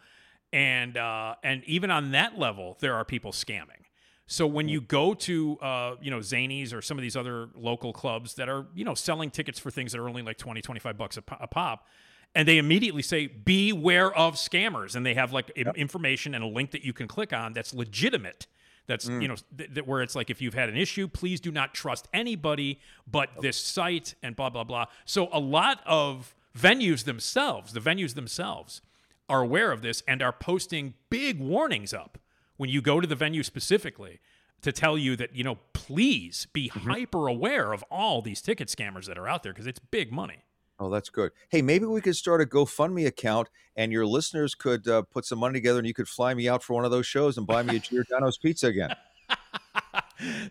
[0.54, 3.82] and uh, and even on that level, there are people scamming.
[4.28, 7.92] So when you go to uh, you know Zanies or some of these other local
[7.92, 10.98] clubs that are you know selling tickets for things that are only like 20 25
[10.98, 11.88] bucks a, po- a pop
[12.36, 16.48] and they immediately say beware of scammers and they have like im- information and a
[16.48, 18.48] link that you can click on that's legitimate
[18.88, 19.22] that's mm.
[19.22, 21.74] you know th- th- where it's like if you've had an issue please do not
[21.74, 22.80] trust anybody
[23.10, 24.86] but this site and blah blah blah.
[25.06, 28.82] So a lot of venues themselves the venues themselves
[29.30, 32.18] are aware of this and are posting big warnings up
[32.58, 34.20] when you go to the venue specifically
[34.62, 36.90] to tell you that you know please be mm-hmm.
[36.90, 40.44] hyper aware of all these ticket scammers that are out there because it's big money
[40.84, 41.32] Oh, that's good.
[41.50, 45.40] Hey, maybe we could start a GoFundMe account, and your listeners could uh, put some
[45.40, 47.64] money together, and you could fly me out for one of those shows and buy
[47.64, 48.94] me a Giordano's pizza again.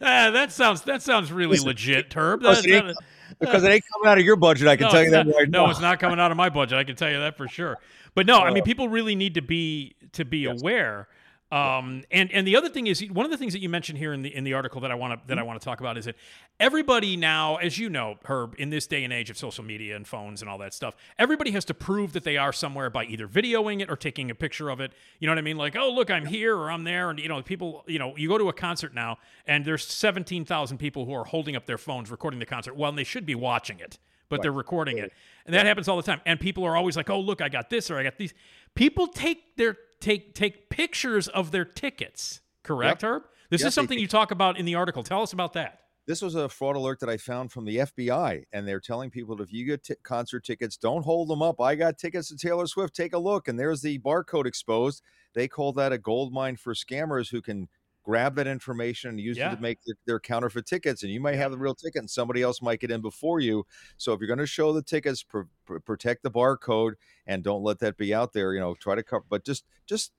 [0.01, 2.15] Ah, that sounds that sounds really Listen, legit.
[2.17, 2.97] Listen, That- it ain't-
[3.41, 4.69] because it ain't coming out of your budget.
[4.69, 6.51] I can no, tell you that not- right no, it's not coming out of my
[6.51, 6.79] budget.
[6.79, 7.79] I can tell you that for sure.
[8.15, 10.61] But no, I mean, Uh, people really need to be to be Yes.
[10.61, 11.09] aware
[11.53, 14.15] Um, and and the other thing is one of the things that you mentioned here
[14.15, 15.99] in the in the article that I want to that I want to talk about
[15.99, 16.17] is that
[16.59, 20.09] everybody now, as you know, Herb, in this day and age of social media and
[20.09, 23.29] phones and all that stuff, everybody has to prove that they are somewhere by either
[23.29, 24.93] videoing it or taking a picture of it.
[25.19, 25.59] You know what I mean?
[25.59, 28.29] Like, oh look, I'm here or I'm there, and you know, people, you know, you
[28.29, 31.77] go to a concert now and there's seventeen thousand people who are holding up their
[31.77, 32.77] phones recording the concert.
[32.77, 33.99] Well, and they should be watching it,
[34.31, 35.13] but they're recording it,
[35.45, 36.23] and that happens all the time.
[36.25, 38.33] And people are always like, oh look, I got this or I got these.
[38.75, 42.41] People take their take take pictures of their tickets.
[42.63, 43.09] Correct, Yep.
[43.11, 43.23] Herb?
[43.51, 45.03] This Yep, is something you talk about in the article.
[45.03, 45.79] Tell us about that.
[46.07, 49.37] This was a fraud alert that I found from the FBI, and they're telling people
[49.37, 51.61] that if you get t- concert tickets, don't hold them up.
[51.61, 52.95] I got tickets to Taylor Swift.
[52.95, 55.03] Take a look, and there's the barcode exposed.
[55.35, 57.69] They call that a gold mine for scammers who can
[58.03, 59.53] grab that information and use Yeah.
[59.53, 61.03] it to make their, their counterfeit tickets.
[61.03, 63.65] And you might have the real ticket, and somebody else might get in before you.
[63.97, 66.95] So if you're going to show the tickets, pr- pr- protect the barcode
[67.27, 68.55] and don't let that be out there.
[68.55, 70.13] You know, try to cover, but just just.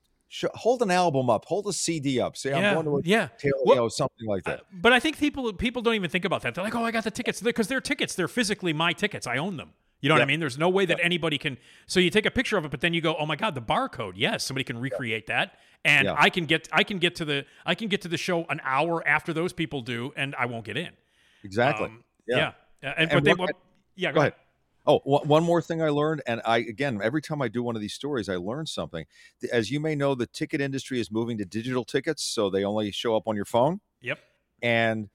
[0.55, 2.35] Hold an album up, hold a CD up.
[2.35, 3.27] Say, yeah, I'm going to a yeah.
[3.43, 4.61] Well, you know, something like that.
[4.61, 6.55] Uh, but I think people people don't even think about that.
[6.55, 8.15] They're like, "Oh, I got the tickets," because they're tickets.
[8.15, 9.27] They're physically my tickets.
[9.27, 9.73] I own them.
[10.01, 10.39] You know what I mean?
[10.39, 11.59] There's no way that anybody can.
[11.85, 13.61] So you take a picture of it, but then you go, "Oh my god, the
[13.61, 14.13] barcode!
[14.15, 16.15] Yes, somebody can recreate that, and Yeah.
[16.17, 18.61] I can get I can get to the I can get to the show an
[18.63, 20.91] hour after those people do, and I won't get in."
[21.43, 21.87] exactly.
[21.87, 22.53] Um, Yeah.
[22.81, 22.89] yeah.
[22.89, 23.53] Uh, and, And but they,
[23.95, 24.33] yeah, go, Go ahead.
[24.33, 24.39] ahead.
[24.85, 27.75] Oh, one one more thing I learned, and I again, every time I do one
[27.75, 29.05] of these stories, I learn something.
[29.51, 32.91] As you may know, the ticket industry is moving to digital tickets, so they only
[32.91, 33.79] show up on your phone.
[34.01, 34.19] Yep.
[34.61, 35.09] And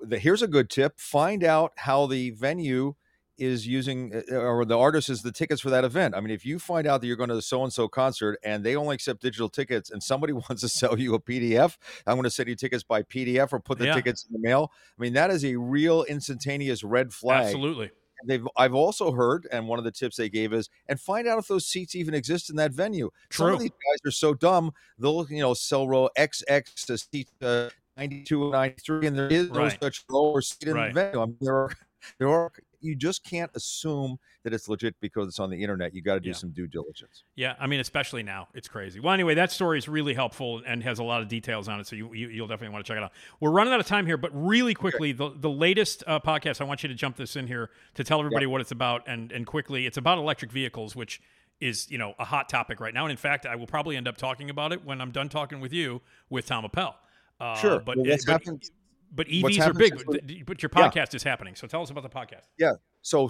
[0.00, 2.94] the, here's a good tip: find out how the venue
[3.40, 6.14] is using, uh, or the artist is the tickets for that event.
[6.14, 8.38] I mean, if you find out that you're going to the so and so concert
[8.44, 11.76] and they only accept digital tickets, and somebody wants to sell you a PDF,
[12.06, 13.88] I'm going to send you tickets by PDF or put the Yeah.
[13.88, 14.72] tickets in the mail.
[14.98, 17.90] I mean, that is a real instantaneous red flag Absolutely.
[18.26, 21.38] they've I've also heard, and one of the tips they gave is, and find out
[21.38, 23.10] if those seats even exist in that venue.
[23.30, 27.30] Some of these guys are so dumb; they'll you know sell row XX to seat
[27.42, 29.80] uh, ninety two and ninety three, and there is no Right.
[29.82, 30.92] such lower seat in Right.
[30.92, 31.22] the venue.
[31.22, 31.70] I mean, there are
[32.18, 35.94] there are you just can't assume that it's legit because it's on the internet.
[35.94, 36.34] You got to do Yeah.
[36.34, 37.24] some due diligence.
[37.36, 39.00] Yeah, I mean, especially now, it's crazy.
[39.00, 41.86] Well, anyway, that story is really helpful and has a lot of details on it,
[41.86, 43.12] so you, you you'll definitely want to check it out.
[43.40, 46.60] We're running out of time here, but really quickly, the the latest uh, podcast.
[46.60, 49.30] I want you to jump this in here to tell everybody what it's about, and
[49.32, 51.20] and quickly, it's about electric vehicles, which
[51.60, 53.04] is you know a hot topic right now.
[53.04, 55.60] And in fact, I will probably end up talking about it when I'm done talking
[55.60, 56.00] with you
[56.30, 56.94] with Tom Appel.
[57.38, 57.80] Uh, Sure.
[57.80, 58.70] but Well, what's but, happened-
[59.10, 60.88] but EVs are big, but, your Yeah.
[60.88, 61.54] podcast is happening.
[61.54, 62.46] So tell us about the podcast.
[62.58, 62.72] Yeah.
[63.02, 63.28] So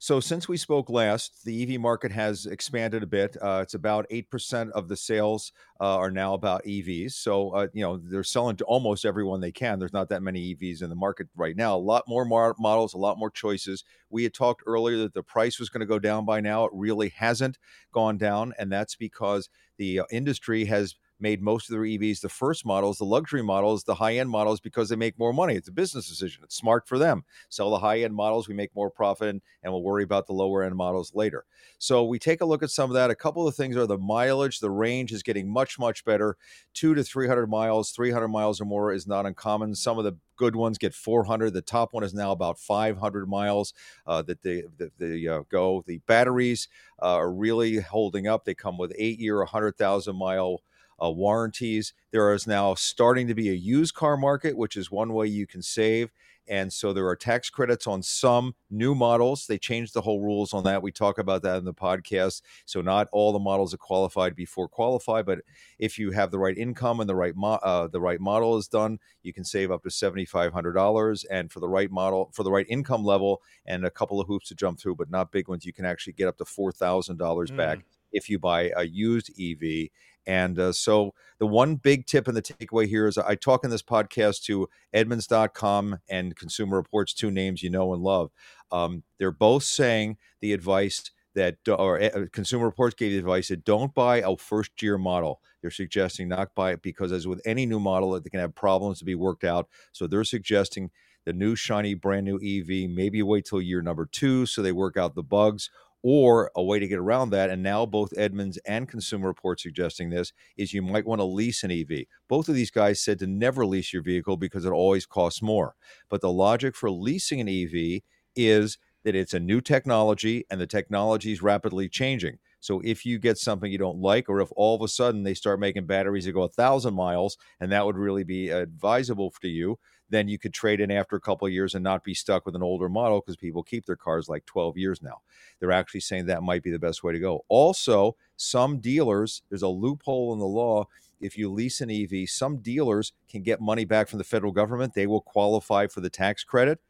[0.00, 3.38] so since we spoke last, the EV market has expanded a bit.
[3.40, 7.12] Uh, it's about eight percent of the sales uh, are now about EVs.
[7.12, 9.78] So uh, you know they're selling to almost everyone they can.
[9.78, 11.76] There's not that many EVs in the market right now.
[11.76, 13.84] A lot more mar- models, a lot more choices.
[14.10, 16.64] We had talked earlier that the price was going to go down by now.
[16.64, 17.58] It really hasn't
[17.92, 19.48] gone down, and that's because
[19.78, 23.82] the uh, industry has made most of their EVs the first models, the luxury models,
[23.82, 25.54] the high end models because they make more money.
[25.54, 26.44] It's a business decision.
[26.44, 27.24] It's smart for them.
[27.48, 30.62] Sell the high end models, we make more profit, and, we'll worry about the lower
[30.62, 31.46] end models later.
[31.78, 33.10] So we take a look at some of that.
[33.10, 36.36] A couple of things are the mileage, the range is getting much, much better.
[36.74, 39.74] Two to 300 miles, 300 miles or more is not uncommon.
[39.74, 41.54] Some of the good ones get 400.
[41.54, 43.72] The top one is now about 500 miles
[44.06, 45.82] uh, that they, that they uh, go.
[45.86, 46.68] The batteries
[47.02, 48.44] uh, are really holding up.
[48.44, 50.60] They come with eight year, 100,000 mile
[51.02, 51.92] uh, warranties.
[52.10, 55.46] There is now starting to be a used car market, which is one way you
[55.46, 56.10] can save.
[56.46, 59.46] And so there are tax credits on some new models.
[59.46, 60.82] They changed the whole rules on that.
[60.82, 62.42] We talk about that in the podcast.
[62.66, 65.40] So not all the models are qualified before qualify, but
[65.78, 68.68] if you have the right income and the right mo- uh, the right model is
[68.68, 71.24] done, you can save up to seventy five hundred dollars.
[71.24, 74.48] And for the right model, for the right income level, and a couple of hoops
[74.48, 77.16] to jump through, but not big ones, you can actually get up to four thousand
[77.16, 77.78] dollars back
[78.12, 79.88] if you buy a used EV.
[80.26, 83.70] And uh, so the one big tip and the takeaway here is I talk in
[83.70, 88.30] this podcast to Edmunds.com and Consumer Reports, two names you know and love.
[88.70, 93.64] Um, they're both saying the advice that, or uh, Consumer Reports gave the advice that
[93.64, 95.40] don't buy a first year model.
[95.60, 98.98] They're suggesting not buy it because, as with any new model, they can have problems
[99.00, 99.68] to be worked out.
[99.92, 100.90] So they're suggesting
[101.24, 104.96] the new shiny brand new EV, maybe wait till year number two so they work
[104.96, 105.70] out the bugs
[106.06, 110.10] or a way to get around that, and now both Edmunds and Consumer Reports suggesting
[110.10, 112.04] this, is you might want to lease an EV.
[112.28, 115.74] Both of these guys said to never lease your vehicle because it always costs more.
[116.10, 118.02] But the logic for leasing an EV
[118.36, 122.38] is that it's a new technology and the technology is rapidly changing.
[122.60, 125.34] So if you get something you don't like, or if all of a sudden they
[125.34, 129.46] start making batteries that go a thousand miles, and that would really be advisable for
[129.46, 129.78] you,
[130.10, 132.62] then you could trade in after a couple years and not be stuck with an
[132.62, 135.20] older model because people keep their cars like 12 years now.
[135.58, 137.44] They're actually saying that might be the best way to go.
[137.48, 140.86] Also, some dealers, there's a loophole in the law.
[141.20, 144.92] if you lease an EV, some dealers can get money back from the federal government.
[144.92, 146.80] They will qualify for the tax credit.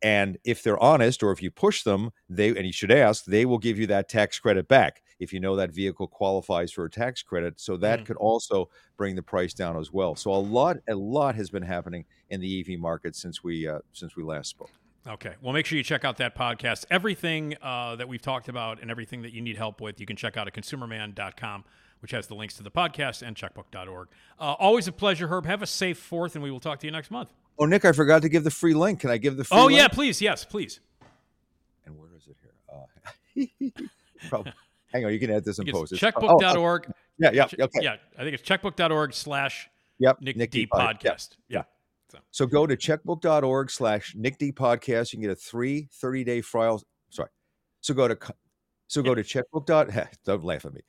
[0.00, 3.46] And if they're honest, or if you push them, they and you should ask, they
[3.46, 6.90] will give you that tax credit back if you know that vehicle qualifies for a
[6.90, 7.60] tax credit.
[7.60, 8.06] So that Mm.
[8.06, 10.14] could also bring the price down as well.
[10.16, 13.78] So a lot, a lot has been happening in the EV market since we uh,
[13.92, 14.70] since we last spoke.
[15.06, 15.34] Okay.
[15.42, 16.86] Well, make sure you check out that podcast.
[16.90, 20.16] Everything uh, that we've talked about and everything that you need help with, you can
[20.16, 21.64] check out at consumerman.com,
[22.00, 24.08] which has the links to the podcast and checkbook.org.
[24.38, 25.44] Uh, always a pleasure, Herb.
[25.44, 27.34] Have a safe fourth, and we will talk to you next month.
[27.58, 29.00] Oh, Nick, I forgot to give the free link.
[29.00, 29.76] Can I give the free Oh, link?
[29.78, 30.22] yeah, please.
[30.22, 30.80] Yes, please.
[31.84, 33.46] And where is it here?
[33.76, 34.48] Uh, prob-
[34.94, 35.92] hang on, you can add this in post.
[35.92, 36.90] It's- oh, oh, checkbook.org.
[37.18, 37.80] yeah, yeah, okay.
[37.82, 39.68] Yeah, I think it's checkbook.org slash
[39.98, 40.22] Yep.
[40.22, 41.36] Nick, Nick D D Pod- yeah, podcast.
[41.48, 41.62] Yeah.
[42.10, 45.12] So So go to checkbook.org slash Nick D podcast.
[45.12, 46.82] You can get a free 30 day trial.
[47.10, 47.28] Sorry.
[47.80, 48.16] So go to
[48.88, 49.66] so go to checkbook.
[49.66, 49.90] dot-
[50.24, 50.80] Don't laugh at me.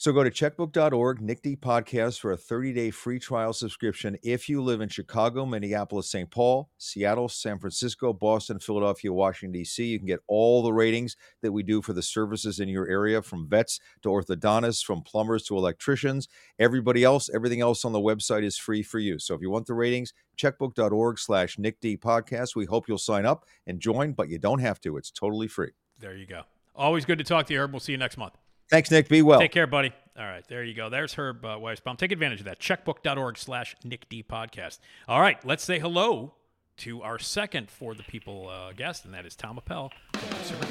[0.00, 4.16] So go to checkbook.org, Nick D podcast for a 30 day free trial subscription.
[4.22, 6.30] If you live in Chicago, Minneapolis, St.
[6.30, 11.50] Paul, Seattle, San Francisco, Boston, Philadelphia, Washington, D.C., you can get all the ratings that
[11.50, 15.56] we do for the services in your area from vets to orthodontists, from plumbers to
[15.56, 16.28] electricians.
[16.60, 19.18] Everybody else, everything else on the website is free for you.
[19.18, 22.54] So if you want the ratings, checkbook.org slash Nick D podcast.
[22.54, 24.96] We hope you'll sign up and join, but you don't have to.
[24.96, 25.72] It's totally free.
[25.98, 26.42] there you go.
[26.76, 27.72] Always good to talk to you, Herb.
[27.72, 28.34] We'll see you next month.
[28.70, 29.08] Thanks, Nick.
[29.08, 29.40] Be well.
[29.40, 29.92] Take care, buddy.
[30.18, 30.88] All right, there you go.
[30.90, 31.96] There's Herb uh, Weisbaum.
[31.96, 32.58] Take advantage of that.
[32.58, 34.80] Checkbook.org slash Nick D podcast.
[35.06, 36.34] All right, let's say hello
[36.78, 40.62] to our second for the people uh, guest, and that is Tom Appel from Consumer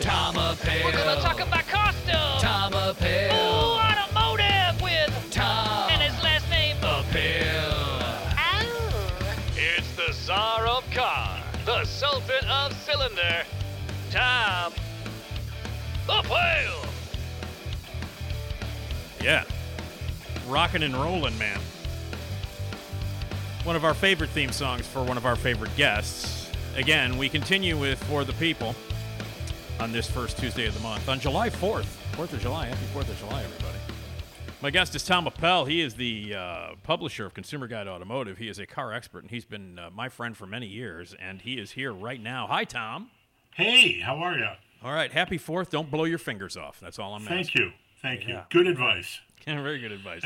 [0.00, 0.84] Tom Appel.
[0.84, 2.42] We're gonna talk about costumes.
[2.42, 3.34] Tom Appel.
[3.34, 6.76] Ooh, automotive with Tom and his last name.
[6.78, 8.02] Appel.
[8.36, 9.34] Oh.
[9.56, 13.44] It's the Tsar of Car, the Sultan of Cylinder,
[14.10, 14.72] Tom
[16.08, 16.91] Appel.
[19.22, 19.44] Yeah.
[20.48, 21.60] Rocking and rolling, man.
[23.64, 26.50] One of our favorite theme songs for one of our favorite guests.
[26.74, 28.74] Again, we continue with For the People
[29.78, 31.08] on this first Tuesday of the month.
[31.08, 32.66] On July 4th, 4th of July.
[32.66, 33.78] Happy 4th of July, everybody.
[34.60, 35.66] My guest is Tom Appel.
[35.66, 38.38] He is the uh, publisher of Consumer Guide Automotive.
[38.38, 41.40] He is a car expert, and he's been uh, my friend for many years, and
[41.42, 42.46] he is here right now.
[42.48, 43.10] Hi, Tom.
[43.54, 44.48] Hey, how are you?
[44.82, 45.70] All right, happy 4th.
[45.70, 46.80] Don't blow your fingers off.
[46.80, 47.62] That's all I'm Thank asking.
[47.62, 47.78] Thank you.
[48.02, 48.34] Thank you.
[48.34, 48.44] Yeah.
[48.50, 49.20] Good advice.
[49.46, 50.22] Very good advice.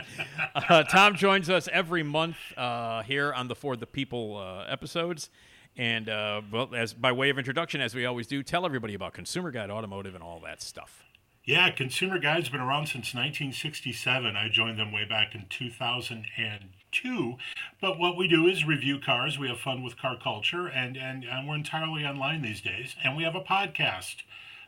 [0.55, 5.31] Uh, Tom joins us every month uh, here on the For the People uh, episodes.
[5.77, 9.13] And uh, well, as by way of introduction, as we always do, tell everybody about
[9.13, 11.05] Consumer Guide Automotive and all that stuff.
[11.45, 14.37] Yeah, Consumer Guide's been around since 1967.
[14.37, 17.37] I joined them way back in 2002.
[17.81, 19.39] But what we do is review cars.
[19.39, 22.97] We have fun with car culture, and, and, and we're entirely online these days.
[23.05, 24.25] And we have a podcast,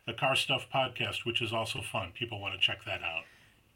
[0.08, 2.10] the Car Stuff Podcast, which is also fun.
[2.14, 3.22] People want to check that out.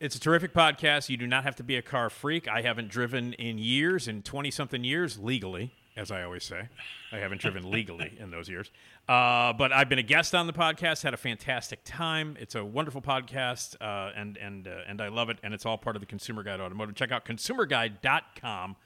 [0.01, 1.09] It's a terrific podcast.
[1.09, 2.49] You do not have to be a car freak.
[2.49, 6.68] I haven't driven in years, in 20 something years, legally, as I always say.
[7.12, 8.72] I haven't driven legally in those years.
[9.09, 12.37] Uh, but I've been a guest on the podcast, had a fantastic time.
[12.41, 15.39] It's a wonderful podcast, uh, and, and, uh, and I love it.
[15.43, 16.95] And it's all part of the Consumer Guide Automotive.
[16.95, 18.76] Check out consumerguide.com.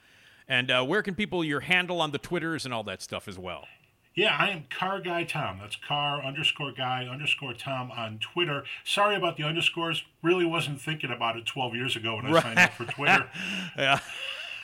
[0.49, 3.39] And uh, where can people, your handle on the Twitters and all that stuff as
[3.39, 3.65] well?
[4.17, 5.59] Yeah, I am Car Guy Tom.
[5.61, 8.63] That's car underscore guy underscore Tom on Twitter.
[8.83, 10.03] Sorry about the underscores.
[10.23, 13.29] Really wasn't thinking about it 12 years ago when I signed up for Twitter.
[13.77, 13.99] Yeah.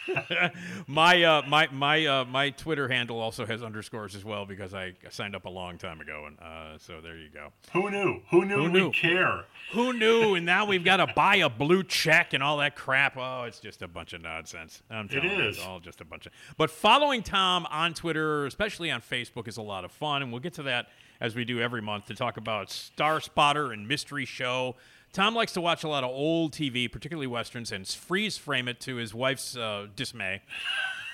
[0.87, 4.93] my uh, my my uh, my Twitter handle also has underscores as well because I
[5.09, 7.49] signed up a long time ago, and uh, so there you go.
[7.73, 8.21] Who knew?
[8.31, 8.91] Who knew Who we knew?
[8.91, 9.45] care?
[9.71, 10.35] Who knew?
[10.43, 13.17] And now we've got to buy a blue check and all that crap.
[13.17, 14.81] Oh, it's just a bunch of nonsense.
[14.89, 15.57] I'm telling you, is.
[15.57, 16.31] it's all just a bunch of.
[16.57, 20.41] But following Tom on Twitter, especially on Facebook, is a lot of fun, and we'll
[20.41, 20.87] get to that
[21.21, 24.75] as we do every month to talk about Star Spotter and Mystery Show.
[25.13, 28.79] Tom likes to watch a lot of old TV, particularly westerns, and freeze frame it
[28.81, 30.41] to his wife's uh, dismay.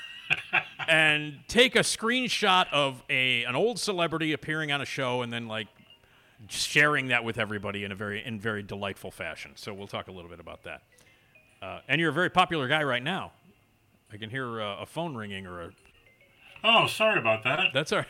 [0.88, 5.48] and take a screenshot of a an old celebrity appearing on a show and then
[5.48, 5.68] like
[6.48, 9.52] sharing that with everybody in a very in very delightful fashion.
[9.56, 10.82] So we'll talk a little bit about that.
[11.62, 13.34] Uh, and you're a very popular guy right now.
[14.14, 15.70] I can hear uh, a phone ringing or a.
[16.64, 17.68] Oh, sorry about that.
[17.74, 18.08] That's all right.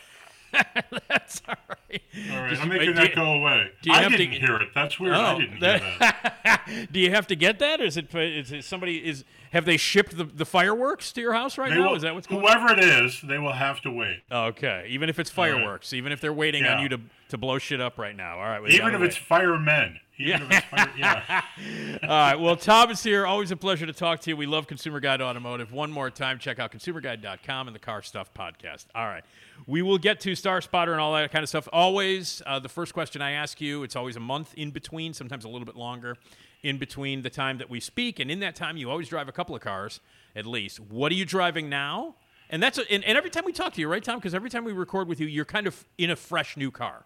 [1.09, 2.01] That's all right.
[2.31, 3.71] All right, Just- I'm making that you- go away.
[3.81, 4.69] do you I have to didn't get- hear it.
[4.73, 5.15] That's weird.
[5.15, 6.87] I Oh, didn't that- hear that.
[6.91, 7.81] Do you have to get that?
[7.81, 11.57] Is it, is it somebody is have they shipped the, the fireworks to your house
[11.57, 11.89] right They now?
[11.89, 12.51] will- Is that what's going on?
[12.59, 14.21] whoever it is, they will have to wait.
[14.31, 15.51] Okay, even if it's right.
[15.51, 18.37] fireworks, even if they're waiting on you to to blow shit up right now.
[18.37, 19.99] All right, Even if it's firemen.
[20.17, 21.41] Even if it's fire, yeah.
[22.03, 22.35] All right.
[22.35, 23.25] Well, Tom is here.
[23.25, 24.35] Always a pleasure to talk to you.
[24.37, 25.71] We love Consumer Guide Automotive.
[25.71, 28.87] One more time, check out consumerguide.com and the Car Stuff podcast.
[28.93, 29.23] All right.
[29.65, 31.69] We will get to Star Spotter and all that kind of stuff.
[31.71, 35.45] Always, uh, the first question I ask you, it's always a month in between, sometimes
[35.45, 36.17] a little bit longer,
[36.63, 38.19] in between the time that we speak.
[38.19, 40.01] And in that time, you always drive a couple of cars
[40.35, 40.79] at least.
[40.79, 42.15] What are you driving now?
[42.49, 44.17] And that's and, and every time we talk to you, right, Tom?
[44.17, 47.05] Because every time we record with you, you're kind of in a fresh new car.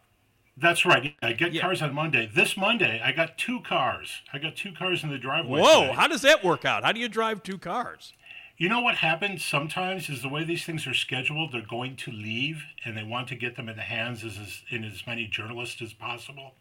[0.56, 1.16] That's right.
[1.22, 1.62] I get Yeah.
[1.62, 2.30] cars on Monday.
[2.32, 4.22] This Monday, I got two cars.
[4.32, 5.60] I got two cars in the driveway.
[5.62, 5.82] Whoa!
[5.82, 5.94] today.
[5.94, 6.84] How does that work out?
[6.84, 8.14] How do you drive two cars?
[8.56, 12.12] You know what happens sometimes is the way these things are scheduled, they're going to
[12.12, 15.26] leave and they want to get them in the hands as, as in as many
[15.26, 16.54] journalists as possible.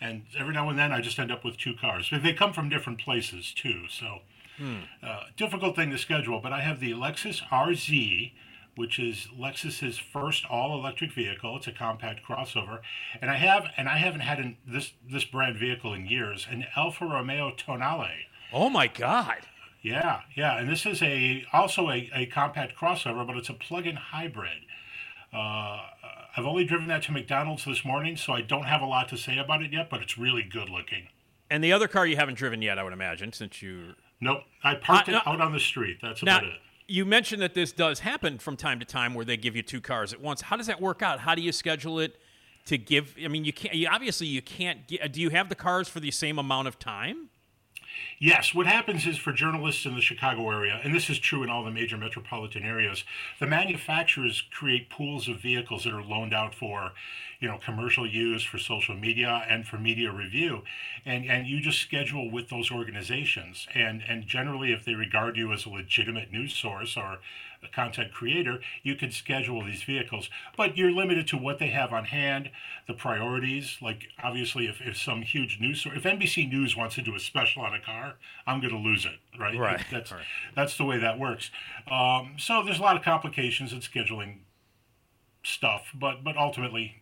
[0.00, 2.10] And every now and then I just end up with two cars.
[2.12, 4.18] They come from different places too, so
[5.00, 6.40] uh, difficult thing to schedule.
[6.40, 8.32] But I have the Lexus RZ,
[8.78, 11.56] which is Lexus's first all-electric vehicle.
[11.56, 12.78] It's a compact crossover,
[13.20, 16.46] and I have and I haven't had an, this this brand vehicle in years.
[16.48, 18.26] An Alfa Romeo Tonale.
[18.52, 19.38] Oh my God!
[19.82, 23.96] Yeah, yeah, and this is a also a, a compact crossover, but it's a plug-in
[23.96, 24.60] hybrid.
[25.32, 25.80] Uh,
[26.36, 29.16] I've only driven that to McDonald's this morning, so I don't have a lot to
[29.18, 29.90] say about it yet.
[29.90, 31.08] But it's really good looking.
[31.50, 33.94] And the other car you haven't driven yet, I would imagine, since you.
[34.20, 35.98] Nope, I parked Uh, it no- out on the street.
[36.00, 36.60] That's Now, about it.
[36.88, 39.80] You mentioned that this does happen from time to time where they give you two
[39.80, 40.40] cars at once.
[40.40, 41.20] How does that work out?
[41.20, 42.18] How do you schedule it
[42.64, 43.14] to give?
[43.22, 43.74] I mean, you can't.
[43.74, 44.88] You, obviously, you can't.
[44.88, 47.27] Get, do you have the cars for the same amount of time?
[48.18, 51.50] Yes, what happens is for journalists in the Chicago area, and this is true in
[51.50, 53.04] all the major metropolitan areas,
[53.38, 56.92] the manufacturers create pools of vehicles that are loaned out for,
[57.38, 60.62] you know, commercial use, for social media, and for media review,
[61.04, 65.52] and and you just schedule with those organizations, and and generally, if they regard you
[65.52, 67.18] as a legitimate news source or
[67.62, 71.92] a content creator, you can schedule these vehicles, but you're limited to what they have
[71.92, 72.50] on hand,
[72.86, 73.78] the priorities.
[73.82, 77.62] Like obviously, if, if some huge news if NBC News wants to do a special
[77.62, 78.14] on a car,
[78.46, 79.58] I'm going to lose it, right?
[79.58, 80.24] Right, That's right.
[80.54, 81.50] that's the way that works.
[81.90, 84.38] Um, so there's a lot of complications in scheduling
[85.42, 86.96] stuff, but but ultimately,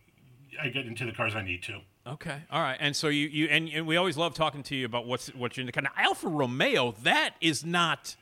[0.61, 1.81] I get into the cars I need to.
[2.05, 2.77] Okay, all right.
[2.79, 5.57] And so you, you and, and we always love talking to you about what's what
[5.57, 6.93] you're in the kind of Alfa Romeo.
[7.03, 8.15] That is not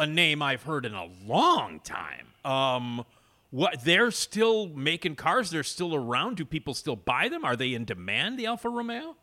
[0.00, 2.28] a name I've heard in a long time.
[2.44, 3.04] Um,
[3.50, 5.50] what they're still making cars?
[5.50, 6.36] They're still around.
[6.36, 7.44] Do people still buy them?
[7.44, 8.38] Are they in demand?
[8.38, 9.16] The Alfa Romeo?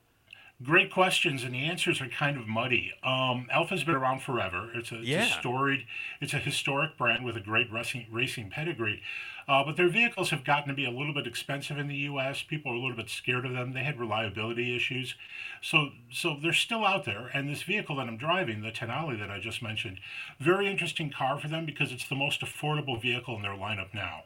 [0.63, 2.91] Great questions, and the answers are kind of muddy.
[3.03, 4.69] Um, Alfa's been around forever.
[4.73, 5.25] It's a, it's Yeah.
[5.25, 5.85] a storied,
[6.19, 9.01] it's a historic brand with a great racing racing pedigree.
[9.47, 12.43] Uh, but their vehicles have gotten to be a little bit expensive in the U.S.
[12.43, 13.71] People are a little bit scared of them.
[13.73, 15.15] They had reliability issues,
[15.61, 17.29] so so they're still out there.
[17.33, 19.99] And this vehicle that I'm driving, the Tonale that I just mentioned,
[20.39, 24.23] very interesting car for them because it's the most affordable vehicle in their lineup now.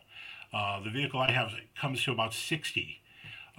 [0.52, 3.02] Uh, the vehicle I have comes to about sixty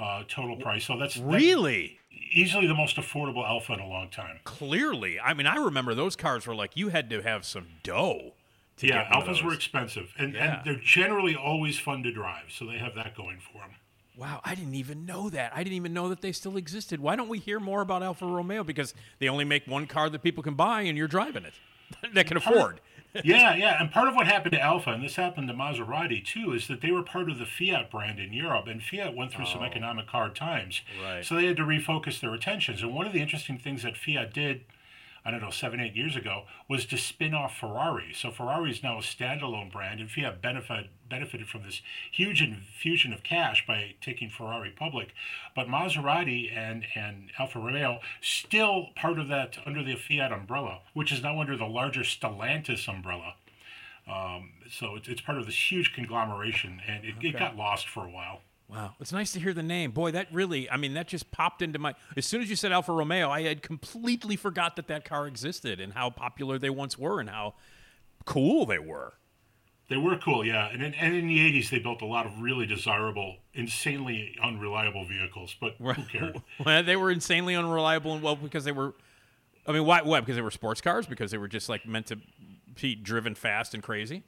[0.00, 0.84] uh, total price.
[0.86, 1.98] So that's that- Really?
[2.34, 4.40] easily the most affordable Alfa in a long time.
[4.44, 5.20] Clearly.
[5.20, 8.32] I mean, I remember those cars were like you had to have some dough.
[8.82, 10.56] To Yeah, get one of Alfas were expensive, and, Yeah.
[10.56, 13.76] and they're generally always fun to drive, so they have that going for them.
[14.16, 15.52] Wow, I didn't even know that.
[15.54, 16.98] I didn't even know that they still existed.
[16.98, 18.64] Why don't we hear more about Alfa Romeo?
[18.64, 21.54] Because they only make one car that people can buy, and you're driving it
[22.14, 22.80] that can afford.
[23.24, 26.52] yeah, yeah, and part of what happened to Alfa, and this happened to Maserati too,
[26.52, 29.46] is that they were part of the Fiat brand in Europe, and Fiat went through
[29.46, 29.66] some oh.
[29.66, 31.24] economic hard times, Right.
[31.24, 32.82] so they had to refocus their attentions.
[32.82, 34.64] And one of the interesting things that Fiat did
[35.24, 38.12] I don't know, seven, eight years ago, was to spin off Ferrari.
[38.12, 43.12] So Ferrari is now a standalone brand, and Fiat benefit, benefited from this huge infusion
[43.12, 45.14] of cash by taking Ferrari public.
[45.54, 51.12] But Maserati and, and Alfa Romeo still part of that under the Fiat umbrella, which
[51.12, 53.34] is now under the larger Stellantis umbrella.
[54.10, 58.04] Um, so it's, it's part of this huge conglomeration, and it, it got lost for
[58.04, 58.40] a while.
[58.68, 59.90] Wow, it's nice to hear the name.
[59.90, 61.94] Boy, that really, I mean, that just popped into my.
[62.16, 65.78] As soon as you said Alfa Romeo, I had completely forgot that that car existed
[65.78, 67.54] and how popular they once were and how
[68.24, 69.14] cool they were.
[69.88, 70.70] They were cool, yeah.
[70.72, 75.04] And in, and in the 80s, they built a lot of really desirable, insanely unreliable
[75.04, 76.40] vehicles, but who cared?
[76.64, 78.94] Well, they were insanely unreliable and well because they were.
[79.66, 80.00] I mean, why?
[80.00, 80.20] Why?
[80.20, 81.06] Because they were sports cars?
[81.06, 82.18] Because they were just like meant to
[82.80, 84.22] be driven fast and crazy.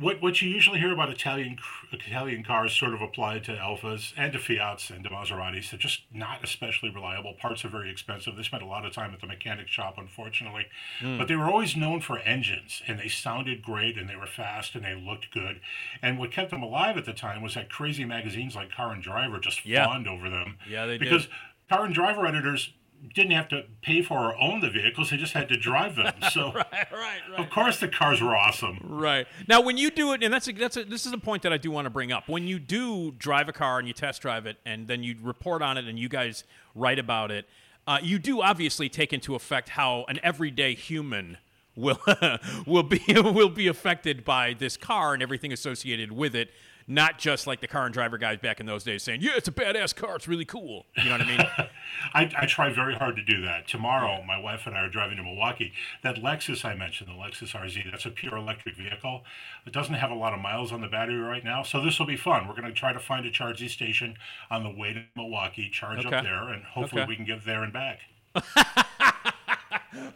[0.00, 1.58] What what you usually hear about Italian
[1.90, 5.70] Italian cars sort of applied to Alfas and to Fiats and to Maseratis.
[5.70, 7.34] They're just not especially reliable.
[7.34, 8.36] Parts are very expensive.
[8.36, 10.66] They spent a lot of time at the mechanic shop, unfortunately.
[11.00, 11.18] Hmm.
[11.18, 14.76] But they were always known for engines, and they sounded great, and they were fast,
[14.76, 15.60] and they looked good.
[16.00, 19.02] And what kept them alive at the time was that crazy magazines like Car and
[19.02, 19.84] Driver just Yeah.
[19.86, 20.58] fawned over them.
[20.68, 21.00] Yeah, they did.
[21.00, 21.26] because
[21.68, 22.72] Car and Driver editors
[23.14, 26.12] didn't have to pay for or own the vehicles; they just had to drive them.
[26.30, 27.38] So, right, right, right.
[27.38, 28.78] of course, the cars were awesome.
[28.82, 31.42] Right now, when you do it, and that's a, that's a, this is a point
[31.42, 32.28] that I do want to bring up.
[32.28, 35.62] When you do drive a car and you test drive it, and then you report
[35.62, 36.44] on it, and you guys
[36.74, 37.46] write about it,
[37.86, 41.38] uh, you do obviously take into effect how an everyday human
[41.78, 42.00] will
[42.66, 46.50] will be will be affected by this car and everything associated with it.
[46.90, 49.46] Not just like the car and driver guys back in those days saying, "Yeah, it's
[49.46, 50.16] a badass car.
[50.16, 51.40] It's really cool." You know what I mean?
[52.14, 53.68] I, I try very hard to do that.
[53.68, 55.72] Tomorrow, my wife and I are driving to Milwaukee.
[56.02, 59.22] That Lexus I mentioned, the Lexus RZ, that's a pure electric vehicle.
[59.66, 62.06] It doesn't have a lot of miles on the battery right now, so this will
[62.06, 62.48] be fun.
[62.48, 64.16] We're going to try to find a charging station
[64.50, 66.16] on the way to Milwaukee, charge Okay.
[66.16, 67.08] up there, and hopefully Okay.
[67.10, 68.00] we can get there and back.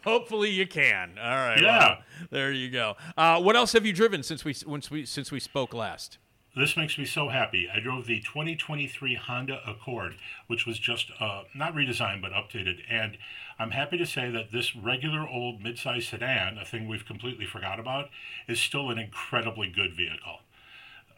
[0.03, 1.17] Hopefully, you can.
[1.17, 1.61] All right.
[1.61, 1.77] Yeah.
[1.79, 1.97] well,
[2.29, 2.95] there you go.
[3.17, 6.17] Uh, what else have you driven since we since we since we spoke last?
[6.55, 7.67] This makes me so happy.
[7.67, 12.81] I drove the 2023 Honda Accord, which was just uh, not redesigned but updated.
[12.87, 13.17] And
[13.57, 17.79] I'm happy to say that this regular old midsize sedan, a thing we've completely forgot
[17.79, 18.09] about,
[18.47, 20.41] is still an incredibly good vehicle.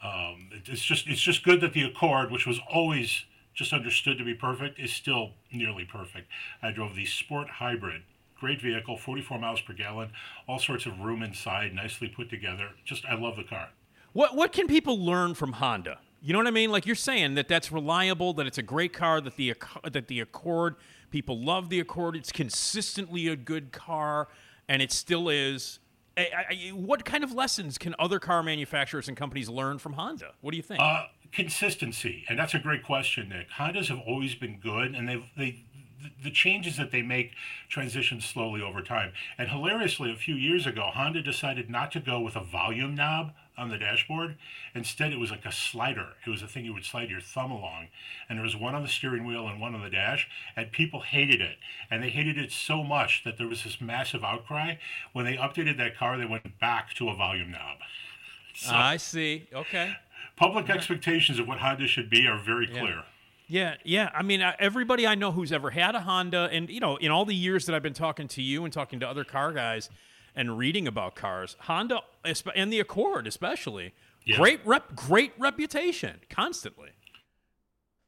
[0.01, 4.23] Um, it's just it's just good that the Accord, which was always just understood to
[4.23, 6.29] be perfect, is still nearly perfect.
[6.61, 8.03] I drove the Sport Hybrid.
[8.39, 10.11] Great vehicle, 44 miles per gallon,
[10.47, 12.69] all sorts of room inside, nicely put together.
[12.85, 13.69] Just, I love the car.
[14.15, 15.99] What what can people learn from Honda?
[16.21, 16.71] You know what I mean?
[16.71, 19.53] Like you're saying that that's reliable, that it's a great car, that the
[19.91, 20.77] that the Accord
[21.11, 22.15] people love the Accord.
[22.15, 24.29] It's consistently a good car,
[24.69, 25.79] and it still is.
[26.17, 30.31] I, I, what kind of lessons can other car manufacturers and companies learn from Honda?
[30.39, 30.79] What do you think?
[30.79, 33.49] Uh, consistency, and that's a great question, Nick.
[33.49, 35.65] Hondas have always been good, and they've they
[36.23, 37.33] the changes that they make
[37.67, 39.11] transition slowly over time.
[39.37, 43.33] And hilariously, a few years ago, Honda decided not to go with a volume knob
[43.57, 44.35] on the dashboard.
[44.73, 46.09] Instead, it was like a slider.
[46.25, 47.87] It was a thing you would slide your thumb along,
[48.27, 50.27] and there was one on the steering wheel and one on the dash.
[50.55, 51.57] And people hated it,
[51.89, 54.75] and they hated it so much that there was this massive outcry.
[55.13, 57.77] When they updated that car, they went back to a volume knob.
[58.55, 59.47] So I see.
[59.53, 59.93] Okay.
[60.37, 63.03] public expectations of what Honda should be are very clear.
[63.47, 64.09] Yeah, yeah.
[64.13, 67.25] I mean, everybody I know who's ever had a Honda, and you know, in all
[67.25, 69.89] the years that I've been talking to you and talking to other car guys
[70.35, 72.01] and reading about cars, Honda
[72.55, 73.93] and the Accord especially,
[74.25, 74.37] Yeah.
[74.37, 76.91] great rep, great reputation, constantly.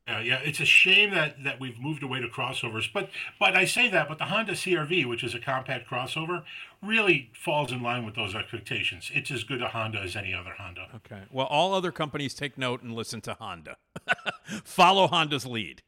[0.07, 2.91] Yeah, yeah, it's a shame that that we've moved away to crossovers.
[2.93, 3.09] But
[3.39, 6.45] but I say that, but the Honda CRV, which is a compact crossover,
[6.81, 9.11] really falls in line with those expectations.
[9.13, 10.87] It's as good a Honda as any other Honda.
[10.95, 11.23] Okay.
[11.29, 13.75] Well, all other companies take note and listen to Honda.
[14.63, 15.81] Follow Honda's lead.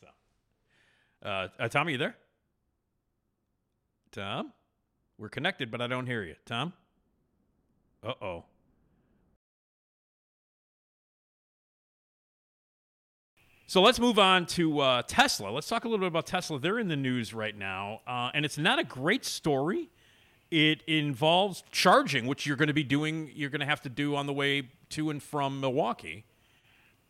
[0.00, 0.06] So,
[1.28, 2.16] uh, uh, Tom, are you there?
[4.12, 4.52] Tom,
[5.18, 6.36] we're connected, but I don't hear you.
[6.46, 6.72] Tom.
[8.04, 8.44] Uh oh.
[13.66, 15.50] So let's move on to uh, Tesla.
[15.50, 16.58] Let's talk a little bit about Tesla.
[16.58, 19.90] They're in the news right now, uh, and it's not a great story.
[20.50, 23.30] It involves charging, which you're going to be doing.
[23.34, 26.24] You're going to have to do on the way to and from Milwaukee.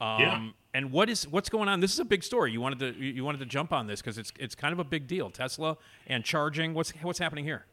[0.00, 0.48] Um, Yeah.
[0.74, 1.80] And what is what's going on?
[1.80, 2.52] This is a big story.
[2.52, 4.78] You wanted to you you wanted to jump on this because it's it's kind of
[4.78, 5.30] a big deal.
[5.30, 6.74] Tesla and charging.
[6.74, 7.64] What's what's happening here?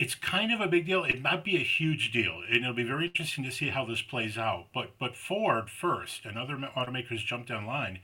[0.00, 1.04] It's kind of a big deal.
[1.04, 4.00] It might be a huge deal, and it'll be very interesting to see how this
[4.00, 4.68] plays out.
[4.72, 7.98] But but Ford first, and other automakers jumped online,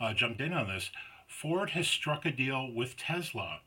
[0.00, 0.90] uh, jumped in on this.
[1.28, 3.60] Ford has struck a deal with Tesla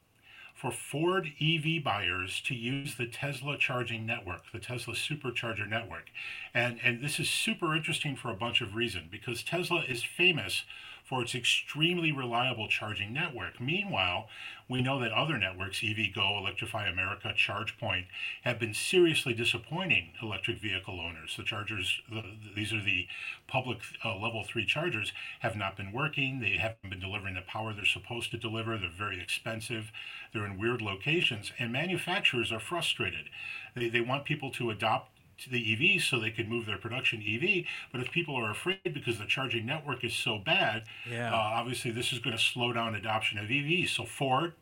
[0.54, 6.10] for Ford EV buyers to use the Tesla charging network, the Tesla supercharger network.
[6.54, 10.66] And and this is super interesting for a bunch of reasons because Tesla is famous
[11.12, 13.60] for its extremely reliable charging network.
[13.60, 14.30] Meanwhile,
[14.70, 18.06] we know that other networks, EVgo, Electrify America, ChargePoint,
[18.44, 21.36] have been seriously disappointing electric vehicle owners.
[21.36, 22.24] The chargers, the,
[22.56, 23.08] these are the
[23.50, 26.40] public uh, level three chargers, have not been working.
[26.40, 28.78] They haven't been delivering the power they're supposed to deliver.
[28.78, 29.92] They're very expensive.
[30.34, 33.26] They're in weird locations, and manufacturers are frustrated.
[33.76, 35.12] They, they want people to adopt
[35.50, 37.66] the EVs so they could move their production EV.
[37.92, 41.32] But if people are afraid because the charging network is so bad, Yeah.
[41.34, 43.90] uh, obviously this is going to slow down adoption of EVs.
[43.90, 44.54] So Ford,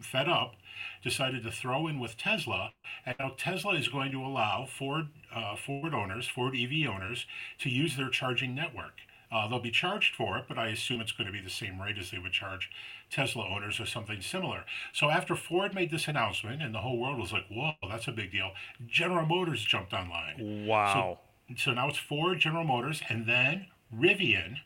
[0.00, 0.54] fed up,
[1.02, 2.72] decided to throw in with Tesla,
[3.06, 7.26] and now Tesla is going to allow Ford uh, Ford owners, Ford EV owners,
[7.58, 9.00] to use their charging network.
[9.30, 11.80] Uh, they'll be charged for it, but I assume it's going to be the same
[11.80, 12.70] rate as they would charge
[13.10, 14.64] Tesla owners or something similar.
[14.92, 18.12] So after Ford made this announcement, and the whole world was like, "Whoa, that's a
[18.12, 18.52] big deal,"
[18.86, 20.66] General Motors jumped online.
[20.66, 21.18] Wow.
[21.48, 24.60] So, so now it's Ford, General Motors, and then Rivian,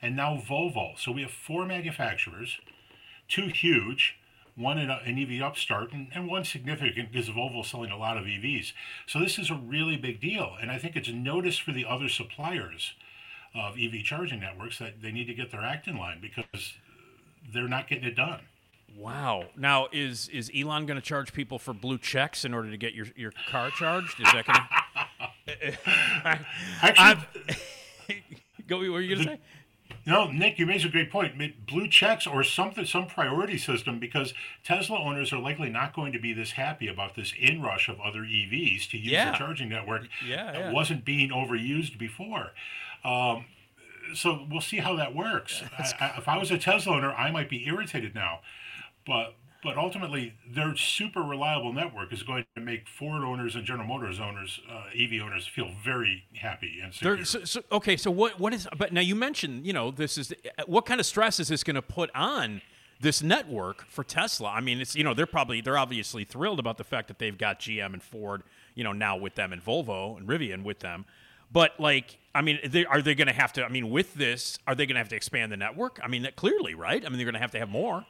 [0.00, 0.98] and now Volvo.
[0.98, 2.58] So we have four manufacturers,
[3.28, 4.16] two huge,
[4.56, 8.24] one an, an EV upstart, and, and one significant because Volvo's selling a lot of
[8.24, 8.72] EVs.
[9.06, 11.84] So this is a really big deal, and I think it's a notice for the
[11.84, 12.94] other suppliers
[13.54, 16.74] of EV charging networks that they need to get their act in line because
[17.52, 18.40] they're not getting it done.
[18.96, 19.44] Wow.
[19.56, 22.92] Now is is Elon going to charge people for blue checks in order to get
[22.94, 24.20] your your car charged?
[24.20, 24.58] Is that going
[25.74, 26.38] to?
[26.82, 27.26] Actually,
[28.66, 28.78] Go.
[28.78, 29.40] What were you going to say?
[30.06, 31.34] No, Nick, you made a great point.
[31.66, 34.32] Blue checks or something, some priority system, because
[34.64, 38.20] Tesla owners are likely not going to be this happy about this inrush of other
[38.20, 39.32] EVs to use Yeah.
[39.32, 40.72] the charging network Yeah, that yeah.
[40.72, 42.52] wasn't being overused before.
[43.04, 43.44] Um,
[44.14, 45.62] so we'll see how that works.
[45.78, 48.40] I, I, if I was a Tesla owner, I might be irritated now,
[49.06, 53.86] but but ultimately, their super reliable network is going to make Ford owners and General
[53.86, 57.24] Motors owners, uh, EV owners, feel very happy and secure.
[57.26, 58.66] So, so, okay, so what what is?
[58.78, 60.32] But now you mentioned, you know, this is
[60.66, 62.62] what kind of stress is this going to put on
[63.00, 64.48] this network for Tesla?
[64.48, 67.36] I mean, it's you know they're probably they're obviously thrilled about the fact that they've
[67.36, 68.42] got GM and Ford,
[68.74, 71.04] you know, now with them and Volvo and Rivian with them.
[71.52, 73.64] But like, I mean, they, are they going to have to?
[73.64, 76.00] I mean, with this, are they going to have to expand the network?
[76.02, 77.04] I mean, that clearly, right?
[77.04, 78.06] I mean, they're going to have to have more.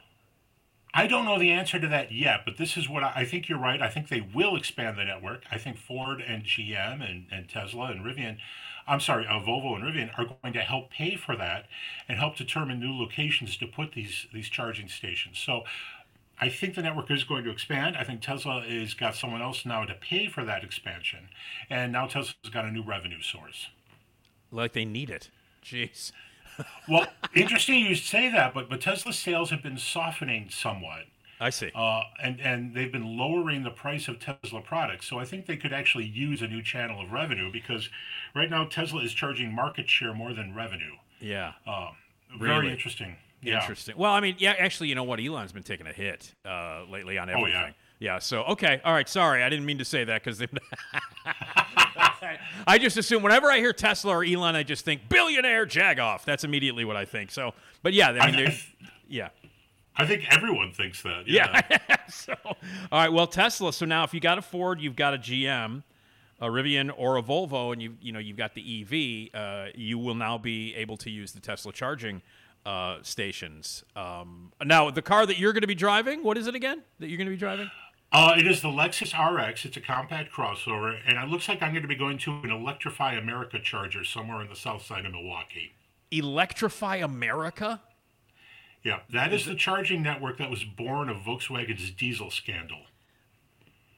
[0.93, 3.49] I don't know the answer to that yet, but this is what I, I think
[3.49, 3.81] you're right.
[3.81, 5.45] I think they will expand the network.
[5.51, 8.39] I think Ford and GM and, and Tesla and Rivian,
[8.89, 11.67] I'm sorry, uh, Volvo and Rivian are going to help pay for that
[12.09, 15.39] and help determine new locations to put these these charging stations.
[15.39, 15.63] So
[16.41, 17.97] I think the network is going to expand.
[17.97, 21.29] I think Tesla has got someone else now to pay for that expansion,
[21.69, 23.69] and now Tesla's got a new revenue source.
[24.51, 25.31] Like they need it.
[25.65, 26.13] Jeez.
[26.89, 31.05] Well, interesting you say that, but but Tesla sales have been softening somewhat.
[31.41, 31.71] I see.
[31.75, 35.07] uh, and and they've been lowering the price of Tesla products.
[35.09, 37.89] So I think they could actually use a new channel of revenue because
[38.35, 40.97] right now Tesla is charging market share more than revenue.
[41.19, 41.53] yeah.
[42.39, 42.73] Very Really?
[42.73, 43.17] interesting.
[43.43, 43.61] Yeah.
[43.61, 43.97] Interesting.
[43.97, 45.19] Well, I mean, yeah, actually, you know what?
[45.21, 47.53] Elon's been taking a hit uh, lately on Oh, everything.
[47.53, 47.71] yeah.
[47.99, 48.19] Yeah.
[48.19, 48.81] So okay.
[48.85, 49.09] All right.
[49.09, 50.41] Sorry, I didn't mean to say that because
[52.67, 56.25] I just assume whenever I hear Tesla or Elon, I just think billionaire jagoff.
[56.25, 57.31] That's immediately what I think.
[57.31, 58.59] So, but yeah, I mean, they're-
[59.09, 59.29] yeah.
[59.97, 61.25] I think everyone thinks that.
[61.27, 61.61] Yeah.
[62.09, 62.55] so, all
[62.93, 63.13] right.
[63.13, 63.73] Well, Tesla.
[63.73, 65.83] So now, if you got a Ford, you've got a GM,
[66.41, 69.99] a Rivian, or a Volvo, and you you know you've got the EV, uh, you
[69.99, 72.23] will now be able to use the Tesla charging
[72.67, 73.85] uh, stations.
[73.97, 76.83] Um, now, the car that you're going to be driving, what is it again?
[76.99, 77.71] That you're going to be driving?
[78.13, 79.65] Uh, it is the Lexus RX.
[79.65, 82.51] It's a compact crossover, and it looks like I'm going to be going to an
[82.51, 85.73] Electrify America charger somewhere in the south side of Milwaukee.
[86.11, 87.81] Electrify America.
[88.83, 92.81] Yeah, that is the charging network that was born of Volkswagen's diesel scandal.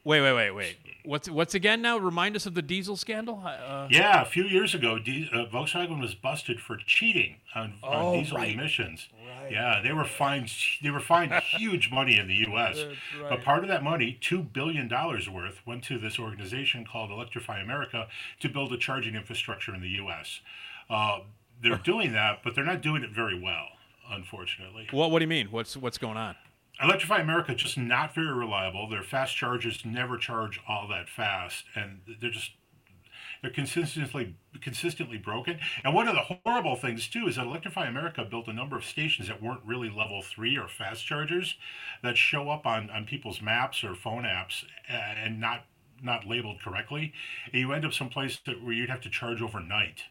[0.04, 0.76] Wait, wait, wait, wait.
[1.04, 1.96] What's what's again now?
[1.98, 3.42] Remind us of the diesel scandal.
[3.44, 8.06] Uh, Yeah, a few years ago, D- uh, Volkswagen was busted for cheating on, on
[8.06, 8.52] Oh, diesel right.
[8.52, 9.08] emissions.
[9.50, 10.52] Yeah, they were fined.
[10.82, 12.84] They were fined huge money in the U.S.
[13.28, 17.60] But part of that money, two billion dollars worth, went to this organization called Electrify
[17.60, 18.06] America
[18.40, 20.40] to build a charging infrastructure in the U.S.
[20.88, 21.20] Uh,
[21.62, 23.66] they're doing that, but they're not doing it very well,
[24.10, 24.86] unfortunately.
[24.92, 25.48] what what do you mean?
[25.50, 26.36] What's what's going on?
[26.80, 28.88] Electrify America just not very reliable.
[28.88, 32.52] Their fast chargers never charge all that fast, and they're just
[33.42, 35.58] they're consistently consistently broken.
[35.84, 38.84] And one of the horrible things too is that Electrify America built a number of
[38.84, 41.56] stations that weren't really level three or fast chargers
[42.02, 45.66] that show up on on people's maps or phone apps and not
[46.02, 47.12] not labeled correctly.
[47.52, 50.04] And you end up someplace that, where you'd have to charge overnight.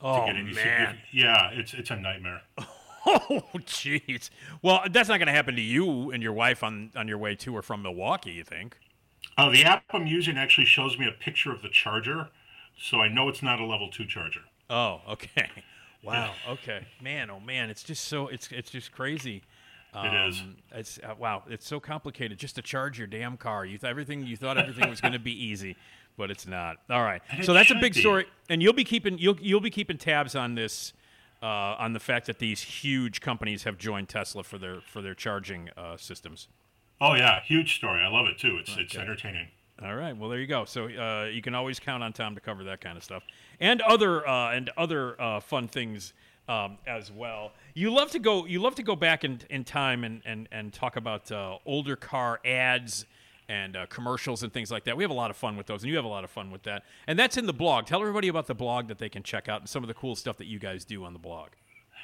[0.00, 0.98] Oh to get any man.
[1.12, 2.42] yeah, it's it's a nightmare.
[3.06, 4.30] Oh, jeez.
[4.62, 7.34] Well, that's not going to happen to you and your wife on on your way
[7.36, 8.32] to or from Milwaukee.
[8.32, 8.78] You think?
[9.36, 12.28] Uh, the app I'm using actually shows me a picture of the charger,
[12.78, 14.40] so I know it's not a level two charger.
[14.70, 15.50] Oh, okay.
[16.04, 16.34] Wow.
[16.46, 16.86] Okay.
[17.00, 19.42] Man, oh man, it's just so it's it's just crazy.
[19.96, 20.40] It is.
[20.40, 21.44] Um, It's uh, wow.
[21.48, 23.64] It's so complicated just to charge your damn car.
[23.64, 25.76] You th- everything you thought everything was going to be easy,
[26.18, 26.76] but it's not.
[26.90, 27.22] All right.
[27.42, 28.00] So that's a big be.
[28.00, 30.92] story, and you'll be keeping you'll you'll be keeping tabs on this.
[31.42, 35.14] Uh, on the fact that these huge companies have joined Tesla for their for their
[35.14, 36.48] charging uh, systems.
[37.00, 38.00] Oh yeah, huge story.
[38.02, 38.56] I love it too.
[38.58, 39.48] It's it's entertaining.
[39.82, 40.16] All right.
[40.16, 40.64] Well, there you go.
[40.64, 43.24] So uh, you can always count on Tom to cover that kind of stuff
[43.60, 46.12] and other uh, and other uh, fun things
[46.48, 47.52] um, as well.
[47.74, 48.46] You love to go.
[48.46, 51.96] You love to go back in, in time and and and talk about uh, older
[51.96, 53.04] car ads
[53.48, 54.96] and uh, commercials and things like that.
[54.96, 56.50] We have a lot of fun with those, and you have a lot of fun
[56.50, 56.84] with that.
[57.06, 57.86] And that's in the blog.
[57.86, 60.16] Tell everybody about the blog that they can check out and some of the cool
[60.16, 61.50] stuff that you guys do on the blog.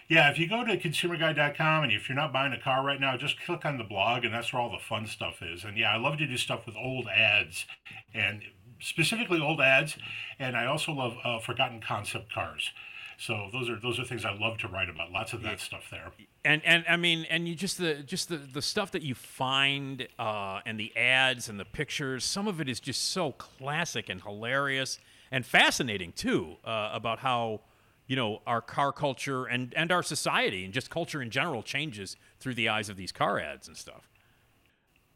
[0.09, 3.17] Yeah, if you go to consumerguide.com and if you're not buying a car right now,
[3.17, 5.63] just click on the blog and that's where all the fun stuff is.
[5.63, 7.65] And yeah, I love to do stuff with old ads
[8.13, 8.43] and
[8.81, 9.97] specifically old ads.
[10.41, 12.71] And I also love uh, forgotten concept cars.
[13.21, 15.13] So those are those are things I love to write about.
[15.13, 16.11] Lots of that stuff there.
[16.43, 20.09] and and I mean, and you just the just the the stuff that you find
[20.19, 22.25] uh, and the ads and the pictures.
[22.25, 24.99] Some of it is just so classic and hilarious
[25.31, 26.57] and fascinating too.
[26.65, 27.61] Uh, about how
[28.07, 32.17] you know our car culture and and our society and just culture in general changes
[32.39, 34.09] through the eyes of these car ads and stuff.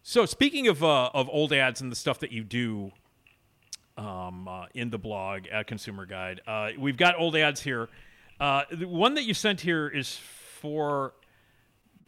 [0.02, 2.92] So speaking of uh, of old ads and the stuff that you do
[3.96, 7.88] um, uh, in the blog at Consumer Guide, uh, we've got old ads here.
[8.40, 11.14] Uh, the one that you sent here is for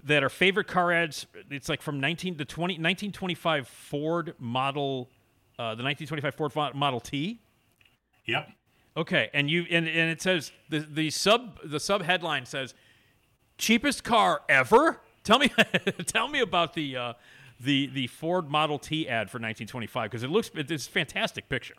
[0.05, 1.27] that are favorite car ads.
[1.51, 5.11] It's like from 19 the 20, 1925 Ford model,
[5.59, 7.41] uh, the 1925 Ford Model T.
[8.27, 8.49] Yep.
[8.97, 12.75] Okay, and you and, and it says the the sub the sub headline says
[13.59, 15.01] cheapest car ever.
[15.23, 15.53] Tell me
[16.07, 17.13] tell me about the uh,
[17.61, 21.75] the the Ford Model T ad for 1925 because it looks it's a fantastic picture.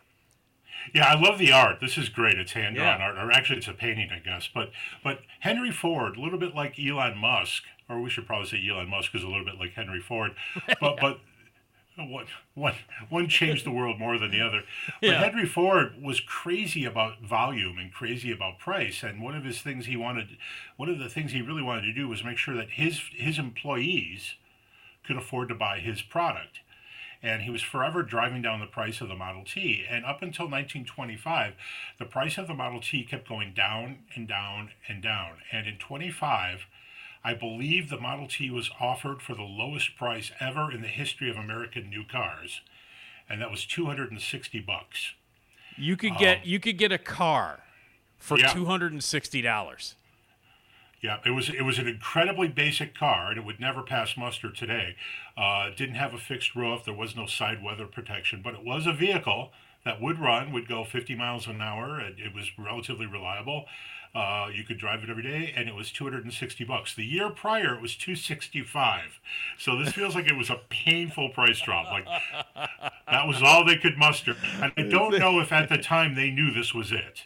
[0.94, 1.80] Yeah, I love the art.
[1.80, 2.38] This is great.
[2.38, 3.04] It's hand drawn Yeah.
[3.06, 4.48] art, or actually, it's a painting, I guess.
[4.52, 4.70] But
[5.02, 8.88] but Henry Ford, a little bit like Elon Musk, or we should probably say Elon
[8.88, 10.32] Musk is a little bit like Henry Ford.
[10.80, 11.20] But but
[11.96, 12.74] one one
[13.08, 14.62] one changed the world more than the other.
[15.00, 15.18] But Yeah.
[15.24, 19.02] Henry Ford was crazy about volume and crazy about price.
[19.02, 20.38] And one of his things he wanted,
[20.76, 23.36] one of the things he really wanted to do was make sure that his his
[23.38, 24.36] employees
[25.08, 26.60] could afford to buy his product.
[27.20, 29.84] And he was forever driving down the price of the Model T.
[29.90, 31.54] And up until 1925,
[31.98, 35.38] the price of the Model T kept going down and down and down.
[35.50, 36.66] And in 25,
[37.24, 41.28] I believe the Model T was offered for the lowest price ever in the history
[41.28, 42.60] of American new cars,
[43.28, 45.12] and that was 260 bucks.
[45.76, 47.60] You could um, get you could get a car
[48.18, 48.48] for yeah.
[48.48, 49.94] $260.
[51.00, 54.50] Yeah, it was it was an incredibly basic car, and it would never pass muster
[54.50, 54.96] today.
[55.36, 56.84] Uh, didn't have a fixed roof.
[56.84, 59.52] There was no side weather protection, but it was a vehicle
[59.84, 62.00] that would run, would go 50 miles an hour.
[62.00, 63.66] It, it was relatively reliable.
[64.14, 66.94] Uh, you could drive it every day, and it was 260 bucks.
[66.94, 69.20] The year prior, it was 265.
[69.58, 71.86] So this feels like it was a painful price drop.
[71.92, 72.06] Like
[73.08, 74.34] that was all they could muster.
[74.60, 77.22] And I don't know if at the time they knew this was it.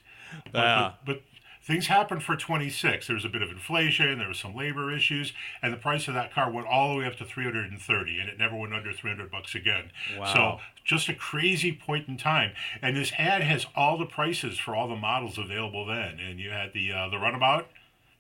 [0.53, 0.93] But, Yeah.
[1.07, 1.23] but, but
[1.63, 3.07] things happened for 26.
[3.07, 5.33] There was a bit of inflation, there was some labor issues,
[5.63, 8.39] and the price of that car went all the way up to 330, and it
[8.39, 9.91] never went under 300 bucks again.
[10.19, 10.35] Wow.
[10.35, 12.53] So just a crazy point in time.
[12.81, 16.19] And this ad has all the prices for all the models available then.
[16.19, 17.69] And you had the uh, the runabout,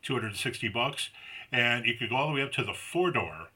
[0.03, 1.11] 260 bucks,
[1.51, 3.49] and you could go all the way up to the four door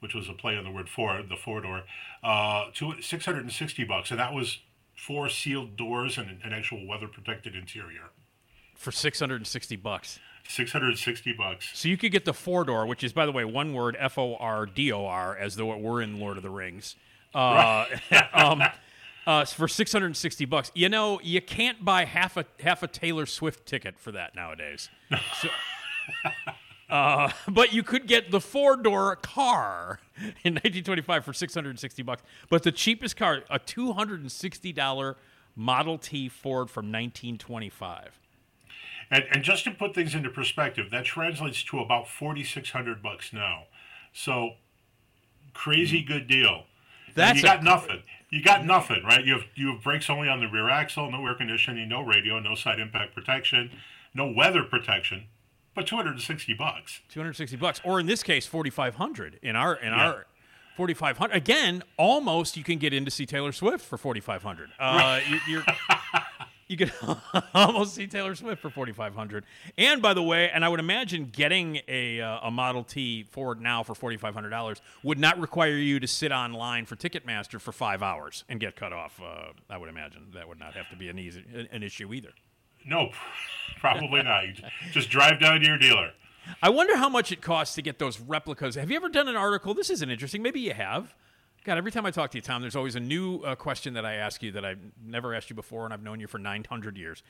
[0.00, 1.82] which was a play on the word four, the four door,
[2.22, 4.58] uh, to 660 bucks, and that was
[4.94, 8.10] four sealed doors and an, an actual weather protected interior.
[8.78, 10.18] For six hundred and sixty bucks.
[10.50, 11.68] 660 bucks.
[11.74, 14.16] So you could get the four door, which is by the way one word F
[14.16, 16.96] O R D O R, as though it were in Lord of the Rings.
[17.34, 17.84] Uh,
[18.32, 18.62] um,
[19.26, 20.72] uh, for six hundred and sixty bucks.
[20.74, 24.88] You know, you can't buy half a half a Taylor Swift ticket for that nowadays.
[25.42, 25.48] So,
[26.90, 32.22] uh, but you could get the four door car in 1925 for 660 bucks.
[32.48, 35.14] But the cheapest car, a $260
[35.54, 38.18] Model T Ford from 1925.
[39.10, 43.64] And, and just to put things into perspective, that translates to about 4,600 bucks now.
[44.12, 44.52] So
[45.54, 46.64] crazy good deal.
[47.06, 48.02] And That's you a- got nothing.
[48.30, 49.24] You got nothing, right?
[49.24, 52.38] You have you have brakes only on the rear axle, no air conditioning, no radio,
[52.38, 53.70] no side impact protection,
[54.12, 55.24] no weather protection,
[55.74, 57.00] but 260 bucks.
[57.08, 60.10] 260 bucks or in this case 4500 in our in Yeah.
[60.10, 60.26] our
[60.76, 65.38] 4500 again almost you can get in to see taylor swift for 4500 uh you,
[65.48, 65.64] you're
[66.68, 66.92] you could
[67.54, 69.44] almost see taylor swift for 4500
[69.76, 73.60] and by the way and i would imagine getting a uh, a model t ford
[73.60, 78.44] now for $4500 would not require you to sit online for ticketmaster for five hours
[78.48, 81.18] and get cut off uh, i would imagine that would not have to be an
[81.18, 81.42] easy
[81.72, 82.30] an issue either
[82.86, 83.10] No,
[83.80, 84.46] probably not.
[84.46, 84.54] You
[84.92, 86.12] just drive down to your dealer.
[86.62, 88.76] I wonder how much it costs to get those replicas.
[88.76, 89.74] Have you ever done an article?
[89.74, 90.42] This isn't interesting.
[90.42, 91.14] Maybe you have.
[91.68, 94.06] God, every time I talk to you, Tom, there's always a new uh, question that
[94.06, 96.96] I ask you that I've never asked you before, and I've known you for 900
[96.96, 97.22] years.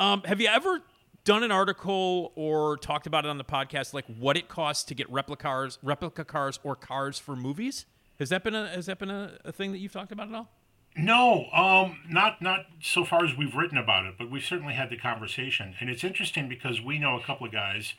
[0.00, 0.80] Um, have you ever
[1.24, 4.94] done an article or talked about it on the podcast, like what it costs to
[4.94, 7.84] get replica cars, replica cars, or cars for movies?
[8.18, 10.34] Has that been a has that been a, a thing that you've talked about at
[10.34, 10.48] all?
[10.96, 14.88] No, um, not not so far as we've written about it, but we've certainly had
[14.88, 17.92] the conversation, and it's interesting because we know a couple of guys.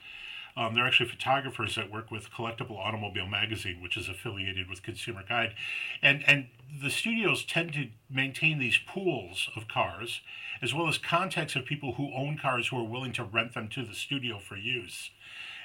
[0.57, 5.23] Um, they're actually photographers that work with Collectible Automobile Magazine, which is affiliated with Consumer
[5.27, 5.53] Guide,
[6.02, 6.48] and and
[6.82, 10.22] the studios tend to maintain these pools of cars,
[10.61, 13.68] as well as contacts of people who own cars who are willing to rent them
[13.69, 15.11] to the studio for use,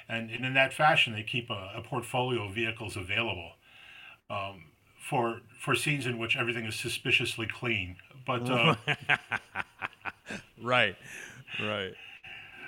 [0.09, 3.53] and, and in that fashion they keep a, a portfolio of vehicles available
[4.97, 7.97] for for scenes in which everything is suspiciously clean.
[8.25, 8.75] But uh,
[10.61, 10.95] Right,
[11.61, 11.93] right.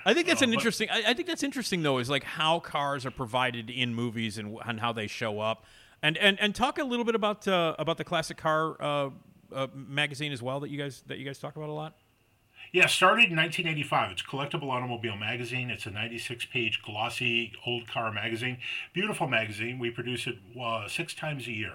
[0.06, 0.90] I think that's an interesting.
[0.90, 4.58] I, I think that's interesting though, is like how cars are provided in movies and,
[4.66, 5.66] and how they show up,
[6.02, 9.10] and and and talk a little bit about uh, about the classic car uh,
[9.54, 11.96] uh, magazine as well that you guys that you guys talk about a lot.
[12.72, 14.12] Yeah, started in 1985.
[14.12, 15.70] It's Collectible Automobile Magazine.
[15.70, 18.58] It's a 96 page glossy old car magazine.
[18.94, 19.78] Beautiful magazine.
[19.78, 21.74] We produce it uh, six times a year.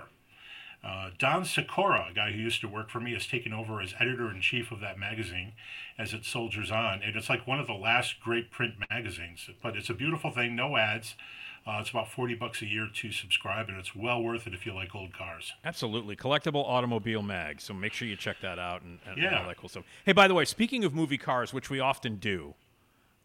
[0.84, 3.94] Uh, Don Sikora, a guy who used to work for me, has taken over as
[3.98, 5.52] editor in chief of that magazine
[5.98, 7.02] as it soldiers on.
[7.02, 9.48] And it's like one of the last great print magazines.
[9.62, 11.14] But it's a beautiful thing, no ads.
[11.66, 14.64] Uh, it's about 40 bucks a year to subscribe, and it's well worth it if
[14.64, 15.52] you like old cars.
[15.64, 16.16] Absolutely.
[16.16, 17.60] Collectible Automobile Mag.
[17.60, 19.40] So make sure you check that out and, and Yeah.
[19.42, 19.84] all that cool stuff.
[20.06, 22.54] Hey, by the way, speaking of movie cars, which we often do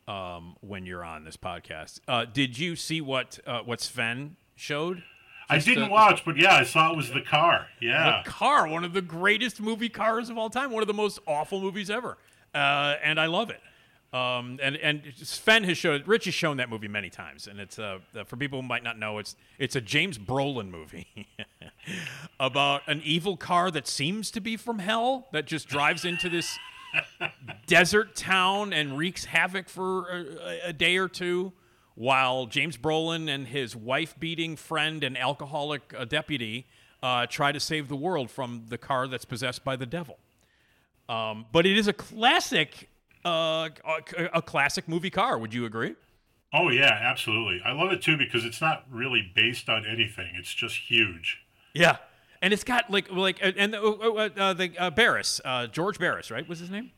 [0.07, 5.03] um, when you're on this podcast, uh, did you see what uh, what Sven showed?
[5.49, 7.67] I didn't uh, watch, but yeah, I saw it was the car.
[7.79, 8.21] Yeah.
[8.23, 11.19] The car, one of the greatest movie cars of all time, one of the most
[11.27, 12.17] awful movies ever,
[12.53, 13.59] uh, and I love it.
[14.13, 17.79] Um, and and Sven has showed Rich has shown that movie many times, and it's
[17.79, 21.27] uh, for people who might not know, it's it's a James Brolin movie
[22.39, 26.59] about an evil car that seems to be from hell that just drives into this
[27.65, 31.51] desert town and wreaks havoc for a, a day or two
[31.95, 36.65] while James Brolin and his wife beating friend and alcoholic uh, deputy
[37.01, 40.17] uh, try to save the world from the car that's possessed by the devil.
[41.09, 42.89] Um, but it is a classic,
[43.25, 45.37] uh, a, a classic movie car.
[45.37, 45.95] Would you agree?
[46.53, 47.61] Oh yeah, absolutely.
[47.65, 50.33] I love it too because it's not really based on anything.
[50.35, 51.41] It's just huge.
[51.73, 51.97] Yeah,
[52.41, 56.29] and it's got like like and uh, uh, uh, the uh, Barris, uh, George Barris,
[56.29, 56.47] right?
[56.47, 56.91] Was his name?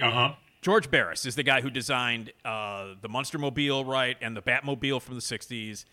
[0.00, 0.32] Uh huh.
[0.62, 5.02] George Barris is the guy who designed uh, the Monster Mobile, right, and the Batmobile
[5.02, 5.84] from the '60s.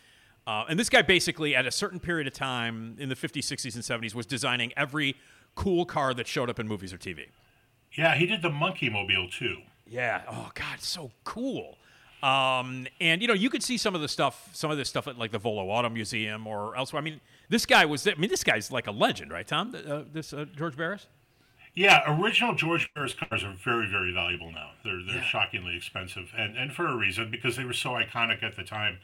[0.46, 3.74] Uh, and this guy basically, at a certain period of time in the '50s, '60s,
[3.74, 5.16] and '70s, was designing every
[5.56, 7.26] cool car that showed up in movies or TV.
[7.94, 9.58] Yeah, he did the Monkeemobile too.
[9.88, 10.22] Yeah.
[10.30, 11.80] Oh God, so cool.
[12.22, 15.08] Um, and you know, you could see some of the stuff, some of this stuff
[15.08, 17.02] at like the Volo Auto Museum or elsewhere.
[17.02, 18.08] I mean, this guy was.
[18.08, 19.76] I mean, this guy's like a legend, right, Tom?
[19.76, 21.08] Uh, this uh, George Barris.
[21.76, 24.72] Yeah, original George Barris cars are very, very valuable now.
[24.84, 28.56] They're they're shockingly expensive, and and for a reason because they were so iconic at
[28.56, 28.98] the time.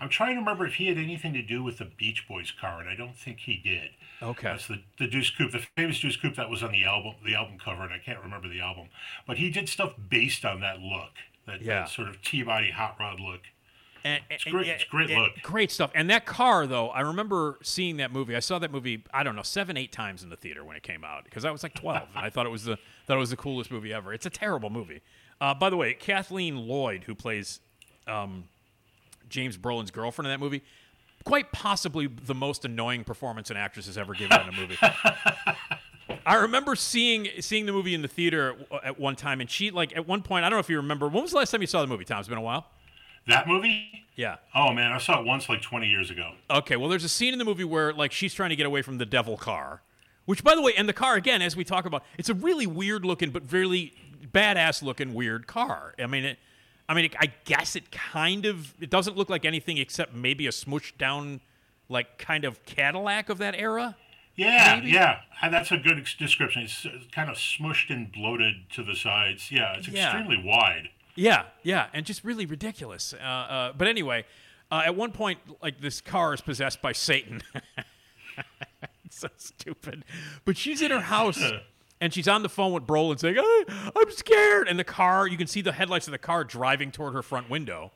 [0.00, 2.80] I'm trying to remember if he had anything to do with the Beach Boys car,
[2.80, 3.90] and I don't think he did.
[4.22, 4.48] Okay.
[4.48, 7.34] That's the the Deuce Coupe, the famous Deuce Coupe that was on the album, the
[7.34, 8.88] album cover, and I can't remember the album,
[9.26, 11.10] but he did stuff based on that look,
[11.46, 11.80] that, Yeah.
[11.80, 13.40] that sort of T-body hot rod look.
[14.04, 15.32] And, It's great- it's great look.
[15.42, 15.90] Great stuff.
[15.94, 18.34] And that car, though, I remember seeing that movie.
[18.34, 20.82] I saw that movie, I don't know, seven, eight times in the theater when it
[20.82, 22.76] came out because I was like 12 and I thought it was the
[23.06, 24.12] thought it was the coolest movie ever.
[24.12, 25.00] It's a terrible movie.
[25.40, 27.60] Uh, by the way, Kathleen Lloyd, who plays
[28.06, 28.44] um,
[29.28, 30.62] James Brolin's girlfriend in that movie,
[31.24, 34.76] quite possibly the most annoying performance an actress has ever given in a movie.
[36.26, 39.70] I remember seeing seeing the movie in the theater at, at one time, and she
[39.70, 41.08] like at one point, I don't know if you remember.
[41.08, 42.18] When was the last time you saw the movie, Tom?
[42.20, 42.66] It's been a while.
[43.26, 44.04] That movie?
[44.16, 44.36] Yeah.
[44.54, 46.32] Oh man, I saw it once like 20 years ago.
[46.50, 48.82] Okay, well, there's a scene in the movie where like she's trying to get away
[48.82, 49.82] from the devil car,
[50.26, 52.66] which, by the way, and the car again, as we talk about, it's a really
[52.66, 53.94] weird looking but really
[54.32, 55.94] badass looking weird car.
[55.98, 56.38] I mean, it,
[56.88, 60.50] I mean, I guess it kind of it doesn't look like anything except maybe a
[60.50, 61.40] smushed down,
[61.88, 63.96] like kind of Cadillac of that era.
[64.34, 64.92] Yeah, Maybe?
[64.92, 66.62] yeah, Uh, that's a good description.
[66.62, 69.50] It's uh, kind of smushed and bloated to the sides.
[69.52, 70.06] Yeah, it's Yeah.
[70.06, 70.88] extremely wide.
[71.14, 73.14] Yeah, yeah, and just really ridiculous.
[73.14, 74.24] Uh, uh, but anyway,
[74.70, 77.42] uh, at one point, like this car is possessed by Satan.
[79.04, 80.04] it's so stupid.
[80.44, 81.42] But she's in her house
[82.00, 83.36] and she's on the phone with Brolin saying,
[83.68, 87.14] "I'm scared," and the car, you can see the headlights of the car driving toward
[87.14, 87.92] her front window.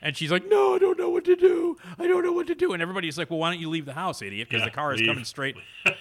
[0.00, 1.76] And she's like, "No, I don't know what to do.
[1.98, 3.94] I don't know what to do." And everybody's like, "Well, why don't you leave the
[3.94, 4.48] house, idiot?
[4.48, 5.08] Because Yeah, the car is leave.
[5.08, 5.56] coming straight.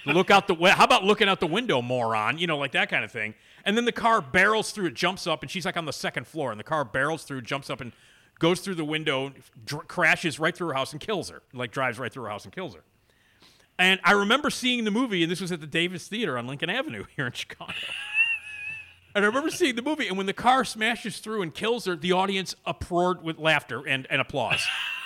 [0.05, 0.69] Look out the way.
[0.71, 2.37] How about looking out the window, moron?
[2.37, 3.33] You know, like that kind of thing."
[3.65, 4.87] And then the car barrels through.
[4.87, 6.51] It jumps up, and she's like on the second floor.
[6.51, 7.91] And the car barrels through, jumps up, and
[8.39, 9.33] goes through the window,
[9.65, 11.41] dr- crashes right through her house, and kills her.
[11.51, 12.83] Like drives right through her house and kills her.
[13.79, 16.69] And I remember seeing the movie, and this was at the Davis Theater on Lincoln
[16.69, 17.73] Avenue here in Chicago.
[19.17, 21.95] And I remember seeing the movie, and when the car smashes through and kills her,
[21.95, 24.63] the audience uproared with laughter and, and applause.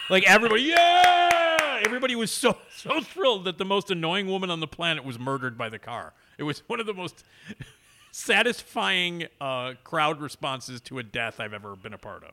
[0.10, 1.80] like everybody, yeah!
[1.86, 5.58] Everybody was so so thrilled that the most annoying woman on the planet was murdered
[5.58, 6.12] by the car.
[6.38, 7.24] It was one of the most
[8.12, 12.32] satisfying uh, crowd responses to a death I've ever been a part of.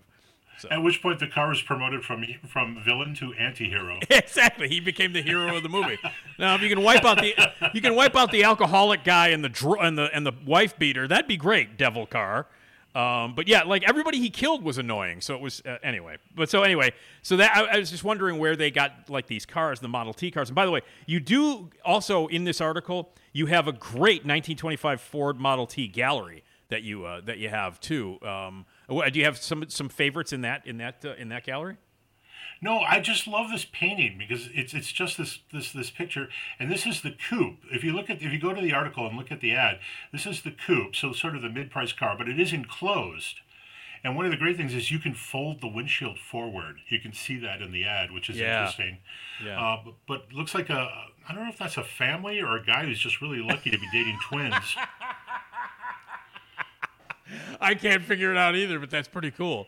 [0.70, 3.98] At which point, the car was promoted from from villain to anti-hero.
[4.10, 4.68] exactly.
[4.68, 5.98] He became the hero of the movie.
[6.38, 7.34] Now, if you can wipe out the
[7.74, 10.78] you can wipe out the alcoholic guy and the dr- and the and the wife
[10.78, 12.46] beater, that'd be great, Devil Car.
[12.94, 15.20] Um, but yeah, like everybody he killed was annoying.
[15.20, 16.16] So it was uh, anyway.
[16.34, 19.46] But so anyway, so that I, I was just wondering where they got like these
[19.46, 20.48] cars, the Model T cars.
[20.48, 25.00] And by the way, you do also in this article you have a great 1925
[25.00, 28.18] Ford Model T gallery that you uh, that you have too.
[28.22, 31.76] Um, do you have some some favorites in that in that uh, in that gallery?
[32.60, 36.28] No, I just love this painting because it's it's just this this this picture,
[36.58, 37.58] and this is the coupe.
[37.70, 39.78] If you look at if you go to the article and look at the ad,
[40.12, 43.36] this is the coupe, so sort of the mid-price car, but it is enclosed.
[44.04, 46.76] And one of the great things is you can fold the windshield forward.
[46.88, 48.60] You can see that in the ad, which is Yeah.
[48.60, 48.98] interesting.
[49.44, 49.60] Yeah.
[49.60, 50.88] Uh, but, but looks like a
[51.28, 53.78] I don't know if that's a family or a guy who's just really lucky to
[53.78, 54.54] be dating twins.
[57.60, 59.66] I can't figure it out either, but that's pretty cool.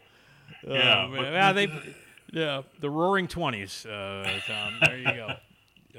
[0.67, 1.33] Yeah, Oh, but- man.
[1.33, 1.95] yeah, they,
[2.33, 4.75] yeah, the Roaring Twenties, uh, Tom.
[4.83, 5.35] There you go.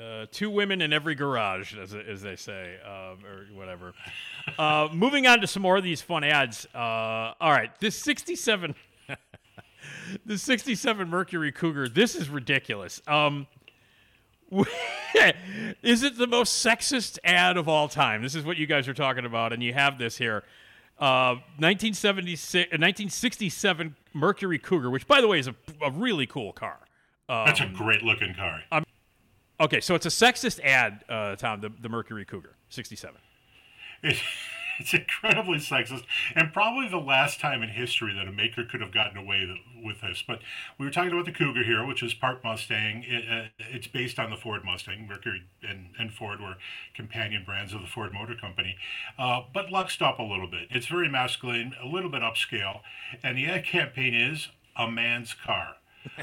[0.01, 3.93] Uh, two women in every garage, as, as they say, um, or whatever.
[4.57, 6.65] Uh, moving on to some more of these fun ads.
[6.73, 6.77] Uh,
[7.41, 8.73] all right, this '67,
[10.25, 11.89] the '67 Mercury Cougar.
[11.89, 13.01] This is ridiculous.
[13.05, 13.47] Um,
[15.83, 18.21] is it the most sexist ad of all time?
[18.21, 20.43] This is what you guys are talking about, and you have this here.
[21.01, 26.53] Uh, 1976, uh, 1967 Mercury Cougar, which, by the way, is a, a really cool
[26.53, 26.77] car.
[27.27, 28.61] That's a great looking car.
[29.59, 33.15] Okay, so it's a sexist ad, uh, Tom, the, the Mercury Cougar, 67.
[34.81, 36.03] It, it's incredibly sexist,
[36.35, 39.47] and probably the last time in history that a maker could have gotten away
[39.83, 40.23] with this.
[40.25, 40.39] But
[40.77, 43.03] we were talking about the Cougar here, which is part Mustang.
[43.07, 45.07] It, uh, it's based on the Ford Mustang.
[45.07, 46.55] Mercury and, and Ford were
[46.95, 48.77] companion brands of the Ford Motor Company,
[49.17, 50.67] uh, but luxed up a little bit.
[50.69, 52.81] It's very masculine, a little bit upscale,
[53.23, 55.75] and the ad campaign is a man's car.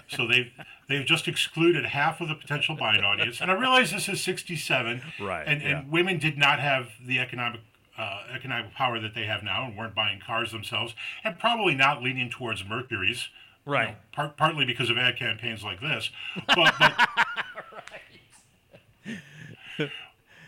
[0.08, 0.50] so they've
[0.88, 5.02] they've just excluded half of the potential buying audience, and I realize this is '67,
[5.20, 5.78] Right, And, yeah.
[5.80, 7.60] and women did not have the economic
[7.98, 10.94] uh, economic power that they have now, and weren't buying cars themselves,
[11.24, 13.28] and probably not leaning towards Mercuries,
[13.66, 13.88] you Right.
[13.88, 16.10] know, part, partly because of ad campaigns like this,
[16.46, 16.74] but.
[16.78, 16.94] but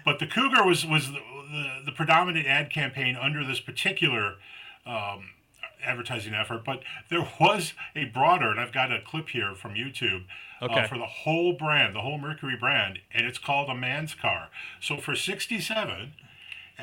[0.04, 1.12] But the Cougar was was the,
[1.52, 4.36] the, the predominant ad campaign under this particular
[4.86, 5.30] um,
[5.84, 6.64] advertising effort.
[6.64, 10.24] But there was a broader, and I've got a clip here from YouTube
[10.62, 10.84] Okay.
[10.84, 14.48] uh, for the whole brand, the whole Mercury brand, and it's called a man's car.
[14.80, 16.12] So for '67,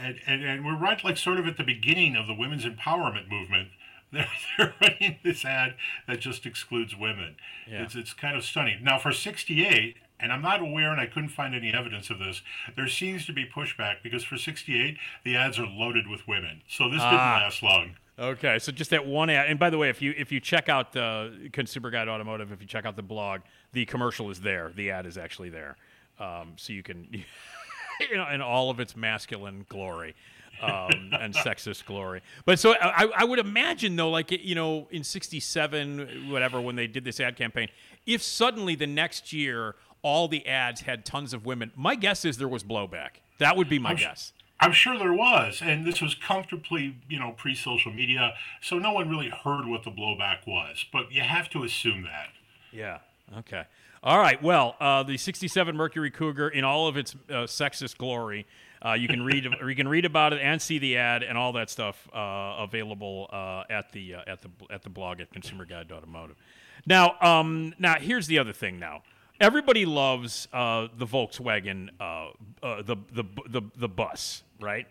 [0.03, 3.29] and, and and we're right like sort of at the beginning of the women's empowerment
[3.29, 3.69] movement.
[4.13, 5.75] They're, they're running this ad
[6.07, 7.35] that just excludes women.
[7.69, 7.83] Yeah.
[7.83, 8.81] It's it's kind of stunning.
[8.81, 12.41] Now for '68, and I'm not aware, and I couldn't find any evidence of this.
[12.77, 16.85] There seems to be pushback because for '68 the ads are loaded with women, so
[16.85, 17.41] this didn't Ah.
[17.43, 17.97] last long.
[18.17, 19.47] Okay, so just that one ad.
[19.49, 22.61] And by the way, if you if you check out the Consumer Guide Automotive, if
[22.61, 23.41] you check out the blog,
[23.73, 24.71] the commercial is there.
[24.73, 25.75] The ad is actually there,
[26.17, 27.25] um, so you can,
[28.09, 30.15] you know, in all of its masculine glory.
[30.59, 35.03] um, and sexist glory, but so I, I would imagine though, like you know, in
[35.03, 37.69] '67, whatever, when they did this ad campaign,
[38.07, 42.37] if suddenly the next year all the ads had tons of women, my guess is
[42.37, 43.17] there was blowback.
[43.37, 44.33] That would be my I'm sh- guess.
[44.59, 49.07] I'm sure there was, and this was comfortably, you know, pre-social media, so no one
[49.09, 50.83] really heard what the blowback was.
[50.91, 52.29] But you have to assume that.
[52.71, 52.97] Yeah.
[53.37, 53.65] Okay.
[54.07, 54.41] All right.
[54.41, 58.47] Well, uh, the '67 Mercury Cougar in all of its uh, sexist glory.
[58.81, 61.51] Uh, you can read you can read about it and see the ad and all
[61.51, 65.65] that stuff uh, available uh, at the uh, at the at the blog at Consumer
[65.65, 66.37] Guide Automotive.
[66.85, 68.79] Now, um, now here's the other thing.
[68.79, 69.03] Now,
[69.41, 72.29] everybody loves uh, the Volkswagen, uh,
[72.63, 74.87] uh, the, the the the bus, right?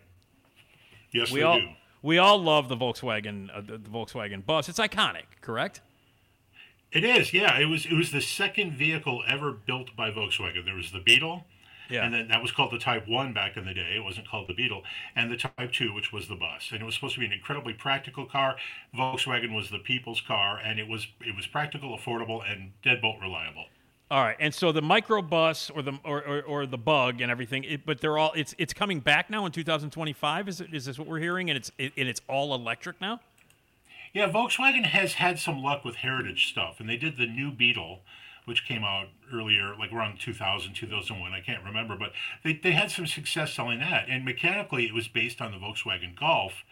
[1.11, 1.69] Yes, We all do.
[2.03, 4.69] we all love the Volkswagen uh, the, the Volkswagen bus.
[4.69, 5.81] It's iconic, correct?
[6.91, 7.59] It is, yeah.
[7.59, 10.63] It was it was the second vehicle ever built by Volkswagen.
[10.65, 11.45] There was the Beetle,
[11.89, 12.05] Yeah.
[12.05, 13.93] and then that was called the Type One back in the day.
[13.95, 14.83] It wasn't called the Beetle,
[15.15, 16.69] and the Type Two, which was the bus.
[16.71, 18.55] And it was supposed to be an incredibly practical car.
[18.97, 23.65] Volkswagen was the people's car, and it was it was practical, affordable, and deadbolt reliable.
[24.09, 27.65] All right, and so the microbus or the or, or, or the bug and everything,
[27.65, 30.47] it, but they're all it's it's coming back now in 2025.
[30.47, 31.49] Is it is this what we're hearing?
[31.49, 33.19] And it's it, and it's all electric now.
[34.13, 38.01] Yeah, Volkswagen has had some luck with heritage stuff, and they did the new Beetle,
[38.45, 41.33] which came out earlier, like around 2000, 2001.
[41.33, 42.13] I can't remember, but
[42.43, 44.05] they, they had some success selling that.
[44.07, 46.63] And mechanically, it was based on the Volkswagen Golf,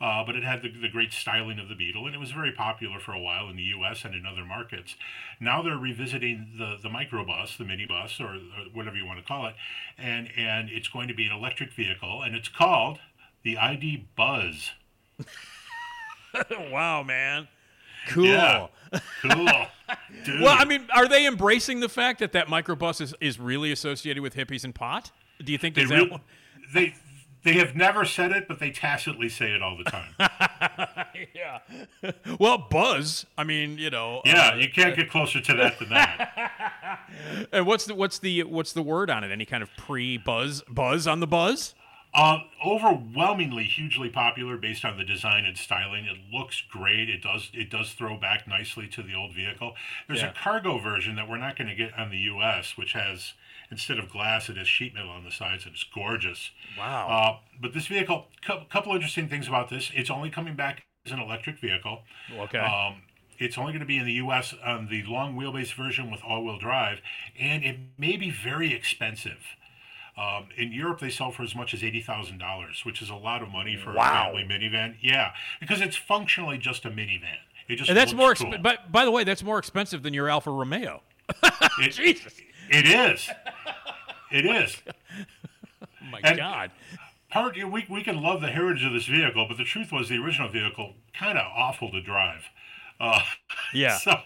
[0.00, 2.52] uh, but it had the, the great styling of the Beetle, and it was very
[2.52, 4.04] popular for a while in the U.S.
[4.04, 4.96] and in other markets.
[5.40, 9.46] Now they're revisiting the, the microbus, the minibus, or, or whatever you want to call
[9.46, 9.54] it,
[9.98, 13.00] and, and it's going to be an electric vehicle, and it's called
[13.42, 14.70] the ID Buzz.
[16.70, 17.48] wow, man,
[18.08, 18.24] cool.
[18.26, 18.66] Yeah.
[19.22, 19.46] Cool.
[20.24, 20.40] Dude.
[20.40, 24.22] Well, I mean, are they embracing the fact that that microbus is, is really associated
[24.22, 25.10] with hippies and pot?
[25.42, 26.20] Do you think They, that?
[26.74, 26.94] they
[27.44, 30.12] they have never said it, but they tacitly say it all the time.
[31.34, 31.60] yeah.
[32.38, 33.26] well, buzz.
[33.36, 34.22] I mean, you know.
[34.24, 37.00] yeah, uh, you can't get closer to that than that.
[37.52, 39.30] and what's the what's the what's the word on it?
[39.30, 41.74] Any kind of pre buzz buzz on the buzz?
[42.14, 46.04] Uh, overwhelmingly hugely popular based on the design and styling.
[46.06, 47.08] It looks great.
[47.10, 49.74] It does it does throw back nicely to the old vehicle.
[50.06, 50.30] There's Yeah.
[50.30, 53.34] a cargo version that we're not going to get on the U.S., which has
[53.70, 56.50] instead of glass, it has sheet metal on the sides, and it's gorgeous.
[56.78, 57.08] Wow.
[57.08, 59.90] Uh, but this vehicle, a couple interesting things about this.
[59.94, 62.00] It's only coming back as an electric vehicle.
[62.34, 62.58] Okay.
[62.58, 63.02] Um,
[63.38, 64.54] it's only going to be in the U.S.
[64.64, 67.00] on the long wheelbase version with all-wheel drive,
[67.38, 69.38] and it may be very expensive.
[70.18, 73.14] Um, in Europe, they sell for as much as eighty thousand dollars, which is a
[73.14, 74.32] lot of money for Wow.
[74.32, 74.96] a family minivan.
[75.00, 77.36] Yeah, because it's functionally just a minivan.
[77.68, 78.50] It just and that's looks more.
[78.52, 78.60] cool.
[78.62, 81.02] But by the way, that's more expensive than your Alfa Romeo.
[81.78, 82.34] It- Jesus.
[82.70, 83.28] It is.
[84.32, 84.76] It is.
[84.88, 86.70] Oh my And- God.
[87.30, 90.16] Part we we can love the heritage of this vehicle, but the truth was the
[90.16, 92.44] original vehicle kind of awful to drive.
[92.98, 93.20] Uh,
[93.74, 93.98] Yeah.
[94.02, 94.20] So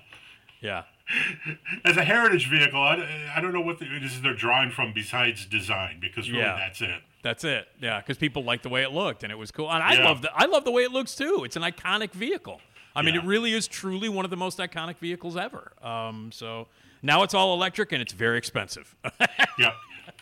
[0.61, 0.85] Yeah.
[1.85, 4.93] as a heritage vehicle, I, I don't know what the, it is they're drawing from
[4.93, 6.57] besides design because really Yeah.
[6.59, 7.01] that's it.
[7.23, 7.69] That's it.
[7.81, 9.71] Yeah, because people liked the way it looked, and it was cool.
[9.71, 10.05] And I Yeah.
[10.09, 11.43] love the I love the way it looks too.
[11.45, 12.61] It's an iconic vehicle.
[12.95, 15.73] I mean, it really is truly one of the most iconic vehicles ever.
[15.83, 16.69] Um, so
[17.01, 18.95] now it's all electric, and it's very expensive.
[19.59, 19.75] Yep.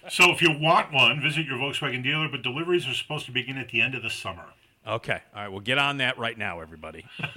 [0.09, 3.57] So if you want one, visit your Volkswagen dealer, but deliveries are supposed to begin
[3.59, 4.45] at the end of the summer.
[4.91, 5.21] Okay.
[5.35, 5.49] All right.
[5.49, 7.07] We'll get on that right now, everybody.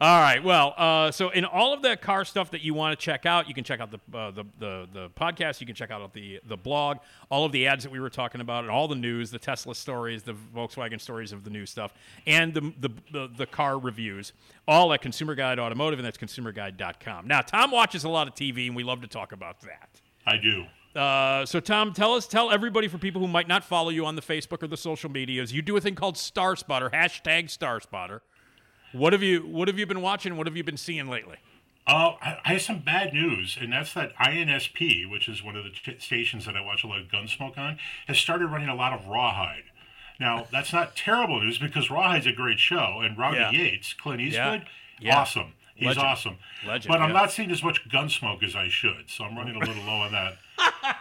[0.00, 0.42] all right.
[0.42, 3.46] Well, uh, so in all of that car stuff that you want to check out,
[3.46, 5.60] you can check out the, uh, the the the podcast.
[5.60, 6.98] You can check out the the blog,
[7.30, 9.72] all of the ads that we were talking about, and all the news, the Tesla
[9.72, 11.94] stories, the Volkswagen stories of the new stuff,
[12.26, 14.32] and the the the, the car reviews,
[14.66, 17.28] all at Consumer Guide Automotive, and that's consumerguide.com.
[17.28, 20.00] Now, Tom watches a lot of TV, and we love to talk about that.
[20.26, 20.64] I do.
[20.96, 24.16] Uh, so Tom, tell us, tell everybody for people who might not follow you on
[24.16, 27.80] the Facebook or the social medias, you do a thing called Star Spotter, hashtag Star
[27.80, 28.22] Spotter.
[28.92, 30.36] What have you What have you been watching?
[30.36, 31.36] What have you been seeing lately?
[31.86, 35.64] Uh, I, I have some bad news, and that's that INSP, which is one of
[35.64, 38.74] the ch- stations that I watch a lot of Gunsmoke on, has started running a
[38.74, 39.64] lot of Rawhide.
[40.20, 43.50] Now, that's not terrible news because Rawhide's a great show, and Rowdy Yeah.
[43.52, 44.66] Yates, Clint Eastwood,
[45.00, 45.18] Yeah.
[45.18, 45.54] awesome.
[45.76, 46.06] He's Legend.
[46.06, 46.38] awesome.
[46.66, 47.20] Legend, but I'm yeah.
[47.20, 50.12] not seeing as much Gunsmoke as I should, so I'm running a little low on
[50.12, 50.36] that.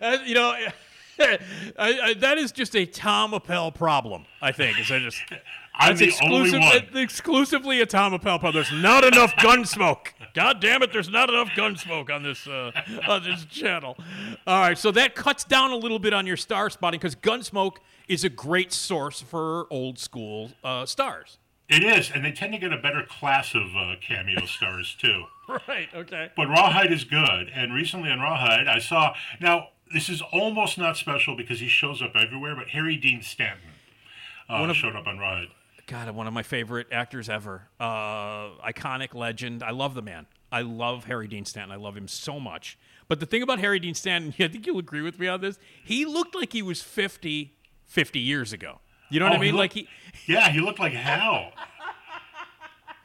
[0.00, 0.50] Uh, you know,
[1.20, 1.38] I,
[1.78, 4.24] I, that is just a Tom Appel problem.
[4.40, 5.22] I think is I just
[5.74, 6.96] I'm the only one.
[6.96, 8.64] exclusively a Tom Appel problem.
[8.64, 10.08] There's not enough Gunsmoke.
[10.34, 10.92] God damn it!
[10.92, 12.72] There's not enough Gunsmoke on this uh,
[13.06, 13.96] on this channel.
[14.46, 17.76] All right, so that cuts down a little bit on your star spotting because Gunsmoke
[18.08, 21.38] is a great source for old school uh, stars.
[21.72, 25.24] It is, and they tend to get a better class of uh, cameo stars, too.
[25.68, 25.88] Right.
[25.94, 26.30] Okay.
[26.34, 27.50] But Rawhide is good.
[27.54, 29.14] And recently on Rawhide, I saw.
[29.38, 33.68] Now, this is almost not special because he shows up everywhere, but Harry Dean Stanton
[34.48, 35.48] uh, of- showed up on Rawhide.
[35.86, 37.68] God, one of my favorite actors ever.
[37.78, 39.62] Uh, iconic legend.
[39.62, 40.26] I love the man.
[40.50, 41.72] I love Harry Dean Stanton.
[41.72, 42.78] I love him so much.
[43.08, 45.58] But the thing about Harry Dean Stanton, I think you'll agree with me on this.
[45.84, 48.80] He looked like he was 50, 50 years ago.
[49.12, 49.52] You know what Oh, I mean?
[49.52, 49.88] he like he,
[50.26, 51.52] Yeah, he looked like hell.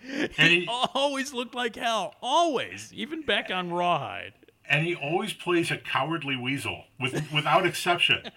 [0.07, 2.15] and, he he, always looked like hell.
[2.21, 2.91] Always.
[2.93, 4.33] Even back on Rawhide.
[4.69, 8.31] and he always plays a cowardly weasel, with, without exception.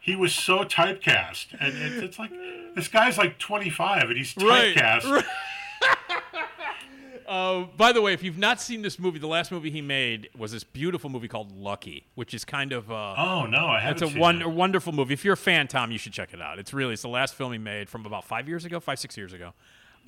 [0.00, 1.46] He was so typecast.
[1.60, 2.30] And it's, it's like,
[2.74, 5.10] this guy's like 25 and he's Right, typecast.
[5.10, 5.24] right.
[7.26, 10.28] Uh, by the way, if you've not seen this movie, the last movie he made
[10.36, 14.02] was this beautiful movie called Lucky, which is kind of uh, Oh, no, I haven't
[14.02, 15.14] It's a one, a wonderful movie.
[15.14, 16.58] If you're a fan, Tom, you should check it out.
[16.58, 19.16] It's really it's the last film he made from about five years ago, five six
[19.16, 19.52] years ago.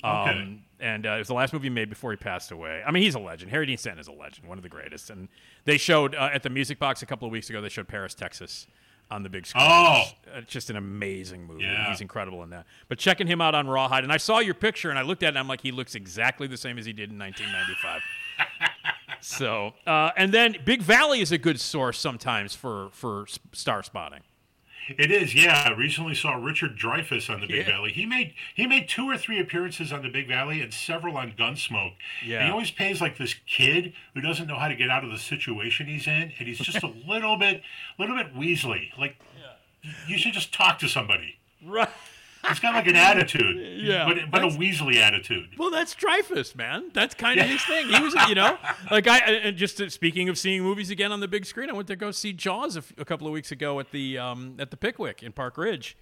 [0.03, 0.59] Um, Okay.
[0.79, 2.83] And uh, it was the last movie he made before he passed away.
[2.85, 3.49] I mean, he's a legend.
[3.49, 5.09] Harry Dean Stanton is a legend, one of the greatest.
[5.09, 5.27] And
[5.65, 7.61] they showed uh, at the Music Box a couple of weeks ago.
[7.61, 8.67] They showed Paris, Texas,
[9.09, 9.65] on the big screen.
[9.67, 10.03] Oh.
[10.23, 11.63] It's, uh, just an amazing movie.
[11.63, 11.89] Yeah.
[11.89, 12.65] He's incredible in that.
[12.89, 15.27] But checking him out on Rawhide, and I saw your picture, and I looked at
[15.27, 18.01] it, and I'm like, he looks exactly the same as he did in 1995.
[19.19, 24.21] So, uh, and then Big Valley is a good source sometimes for for star spotting.
[24.89, 25.63] It is, yeah.
[25.65, 27.73] I recently saw Richard Dreyfuss on the Big Yeah.
[27.73, 27.91] Valley.
[27.91, 31.31] He made he made two or three appearances on the Big Valley and several on
[31.33, 31.93] Gunsmoke.
[32.25, 32.37] Yeah.
[32.39, 35.11] And he always plays like this kid who doesn't know how to get out of
[35.11, 37.61] the situation he's in, and he's just a little bit,
[37.99, 38.97] little bit Weasley.
[38.97, 39.17] Like
[40.07, 41.37] you should just talk to somebody.
[41.65, 41.89] Right.
[42.47, 45.49] He's got like an attitude, Yeah, but but a Weasley attitude.
[45.57, 46.89] Well, that's Dreyfuss, man.
[46.93, 47.87] That's kind of his thing.
[47.89, 48.57] He was, you know,
[48.91, 49.19] like I.
[49.19, 51.95] And just uh, speaking of seeing movies again on the big screen, I went to
[51.95, 55.31] go see Jaws a, couple of weeks ago at the um, at the Pickwick in
[55.31, 55.97] Park Ridge.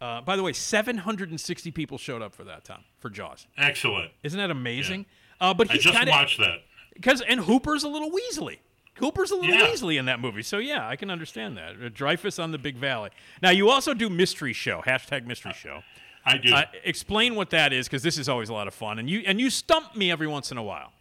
[0.00, 3.46] Uh, by the way, 760 people showed up for that, Tom, for Jaws.
[3.56, 4.10] Excellent.
[4.22, 5.06] Isn't that amazing?
[5.40, 6.58] Uh, but I he's just kind of watched that.
[6.94, 8.58] because and Hooper's a little Weasley.
[8.96, 9.66] Hooper's a little Yeah.
[9.66, 11.72] Weasley in that movie, so yeah, I can understand that.
[11.72, 13.10] Uh, Dreyfuss on the Big Valley.
[13.42, 15.82] Now you also do mystery show hashtag mystery show.
[16.24, 16.54] I do.
[16.54, 19.20] Uh, explain what that is because this is always a lot of fun, and you
[19.26, 20.92] and you stump me every once in a while.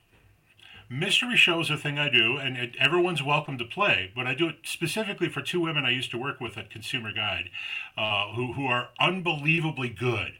[0.89, 4.11] mystery show is a thing I do, and it, everyone's welcome to play.
[4.15, 7.11] But I do it specifically for two women I used to work with at Consumer
[7.13, 7.49] Guide,
[7.97, 10.33] uh, who who are unbelievably good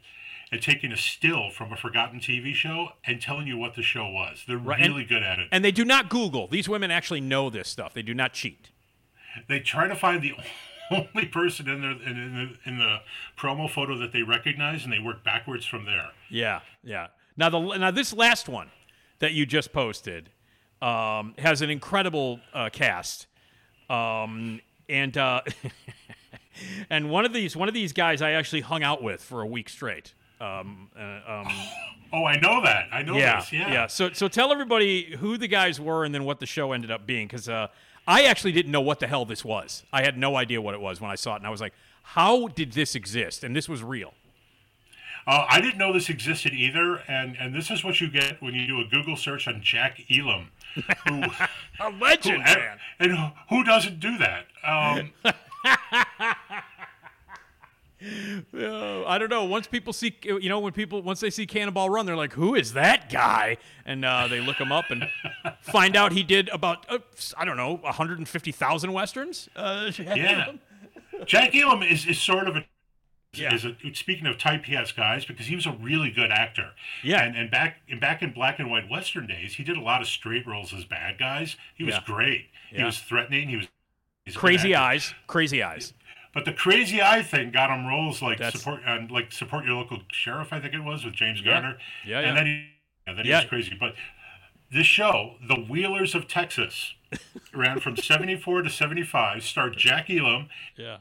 [0.52, 4.08] at taking a still from a forgotten TV show and telling you what the show
[4.08, 4.44] was.
[4.46, 5.48] They're Right, and- really good at it.
[5.50, 6.46] And they do not Google.
[6.46, 7.94] These women actually know this stuff.
[7.94, 8.70] They do not cheat.
[9.48, 10.34] they try to find the
[10.90, 12.34] only person in, their, in, in,
[12.64, 12.98] the, in the
[13.38, 16.10] promo photo that they recognize, and they work backwards from there.
[16.30, 17.08] Yeah, yeah.
[17.36, 18.70] Now the now this last one
[19.18, 20.30] that you just posted
[20.80, 23.26] um, has an incredible uh, cast,
[23.90, 25.40] um, and uh,
[26.90, 29.46] and one of these one of these guys I actually hung out with for a
[29.46, 30.14] week straight.
[30.44, 31.48] Um, uh, um,
[32.12, 32.86] Oh, I know that.
[32.92, 33.52] I know yeah, this.
[33.52, 33.86] Yeah.
[33.88, 37.06] So so tell everybody who the guys were and then what the show ended up
[37.06, 37.66] being because uh,
[38.06, 39.82] I actually didn't know what the hell this was.
[39.92, 41.72] I had no idea what it was when I saw it, and I was like,
[42.02, 44.14] "How did this exist?" And this was real.
[45.26, 48.52] Uh, I didn't know this existed either, and, and this is what you get when
[48.54, 50.50] you do a Google search on Jack Elam.
[51.08, 51.22] Who,
[51.80, 52.78] A legend, who- man.
[53.00, 54.44] And who, who doesn't do that?
[54.62, 55.12] Um,
[58.02, 59.44] Uh, I don't know.
[59.44, 62.54] Once people see, you know, when people once they see Cannonball Run, they're like, "Who
[62.54, 63.56] is that guy?"
[63.86, 65.08] And uh, they look him up and
[65.62, 66.98] find out he did about uh,
[67.36, 69.48] I don't know, 150,000 westerns.
[69.56, 70.52] Uh, yeah.
[71.24, 72.64] Jack Elam is, is sort of a
[73.34, 73.54] Yeah.
[73.54, 76.70] is a, speaking of typecast guys because he was a really good actor.
[77.02, 77.22] Yeah.
[77.24, 80.02] And and back and back in black and white western days, he did a lot
[80.02, 81.56] of straight roles as bad guys.
[81.76, 82.00] He was Yeah.
[82.04, 82.46] great.
[82.70, 83.48] He was threatening.
[83.48, 83.68] He was
[84.24, 85.92] he's a good Crazy eyes, crazy eyes.
[86.34, 89.74] But the crazy eye thing got him roles like That's- support and like support your
[89.74, 90.52] local sheriff.
[90.52, 91.60] I think it was with James Yeah.
[91.60, 91.78] Garner.
[92.04, 92.34] Yeah, And yeah.
[92.34, 92.52] then he,
[93.06, 93.38] yeah, then Yeah.
[93.40, 93.76] he was crazy.
[93.78, 93.94] But
[94.70, 96.94] this show, The Wheelers of Texas,
[97.54, 99.44] ran from seventy four to seventy five.
[99.44, 100.98] Starred Jack Elam, Yeah,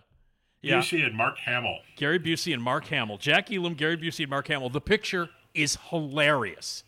[0.62, 0.76] yeah.
[0.80, 1.80] Busey, and Mark Hamill.
[1.96, 4.70] Gary Busey and Mark Hamill, Jack Elam, Gary Busey and Mark Hamill.
[4.70, 6.84] The picture is hilarious,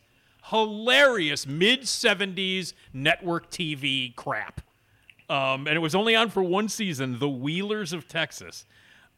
[0.46, 4.62] hilarious mid '70s network TV crap.
[5.30, 7.20] Um, and it was only on for one season.
[7.20, 8.66] The Wheelers of Texas.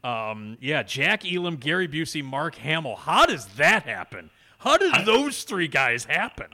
[0.02, 2.96] Um, yeah, Jack Elam, Gary Busey, Mark Hamill.
[2.96, 4.30] How does that happen?
[4.58, 6.48] How did those three guys happen?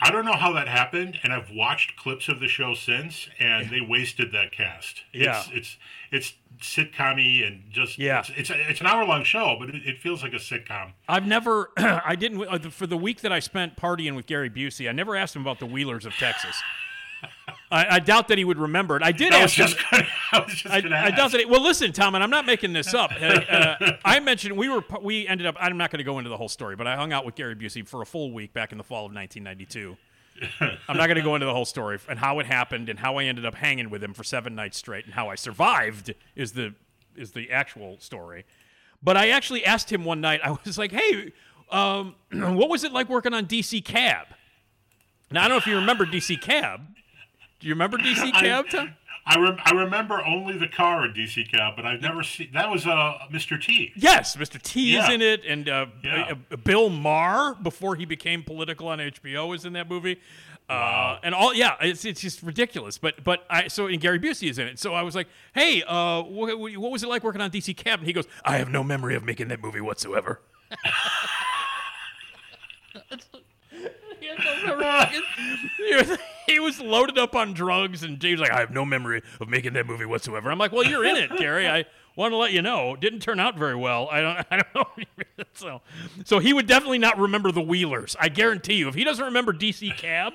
[0.00, 3.68] I don't know how that happened, and I've watched clips of the show since, and
[3.68, 5.02] they wasted that cast.
[5.12, 5.42] Yeah.
[5.50, 5.76] It's it's
[6.12, 8.20] it's sitcom and just Yeah.
[8.20, 10.92] It's it's, it's an hour long show, but it, it feels like a sitcom.
[11.08, 14.88] I've never, I didn't, uh, for the week that I spent partying with Gary Busey,
[14.88, 16.62] I never asked him about the Wheelers of Texas.
[17.70, 19.02] I, I doubt that he would remember it.
[19.02, 19.66] I did I was ask him.
[19.66, 20.80] just gonna, I was just I,
[21.10, 21.40] doubt that.
[21.40, 23.12] It, well, listen, Tom, and I'm not making this up.
[23.28, 25.56] Uh, uh, I mentioned we were we ended up.
[25.58, 27.54] I'm not going to go into the whole story, but I hung out with Gary
[27.54, 29.96] Busey for a full week back in the fall of 1992.
[30.88, 33.16] I'm not going to go into the whole story and how it happened and how
[33.16, 36.52] I ended up hanging with him for seven nights straight and how I survived is
[36.52, 36.74] the
[37.16, 38.44] is the actual story.
[39.02, 40.40] But I actually asked him one night.
[40.42, 41.32] I was like, "Hey,
[41.70, 44.28] um, what was it like working on DC Cab?"
[45.30, 46.80] Now I don't know if you remember DC Cab.
[47.60, 48.94] Do you remember DC Cab, Tom?
[49.26, 52.48] I, rem- I remember only the car in DC Cab, but I've never seen.
[52.54, 53.60] That was uh, Mr.
[53.60, 53.92] T.
[53.94, 54.60] Yes, Mr.
[54.62, 56.32] T is in it, and uh, Yeah.
[56.50, 60.18] uh, Bill Maher before he became political on HBO is in that movie.
[60.70, 62.96] Uh, and all, yeah, it's it's just ridiculous.
[62.98, 64.78] But but I so and Gary Busey is in it.
[64.78, 68.00] So I was like, hey, uh, what, what was it like working on DC Cab?
[68.00, 70.40] And he goes, I have no memory of making that movie whatsoever.
[70.70, 70.76] He
[73.10, 73.37] had no memory.
[76.46, 79.72] He, was, loaded up on drugs, and James like, I have no memory of making
[79.74, 80.50] that movie whatsoever.
[80.50, 81.68] I'm like, well, you're in it, Gary.
[81.68, 81.84] I
[82.16, 82.96] want to let you know.
[82.96, 84.08] Didn't turn out very well.
[84.10, 84.46] I don't.
[84.50, 85.44] I don't know.
[85.54, 85.80] so,
[86.24, 88.16] so he would definitely not remember the Wheelers.
[88.18, 88.88] I guarantee you.
[88.88, 90.34] If he doesn't remember DC Cab,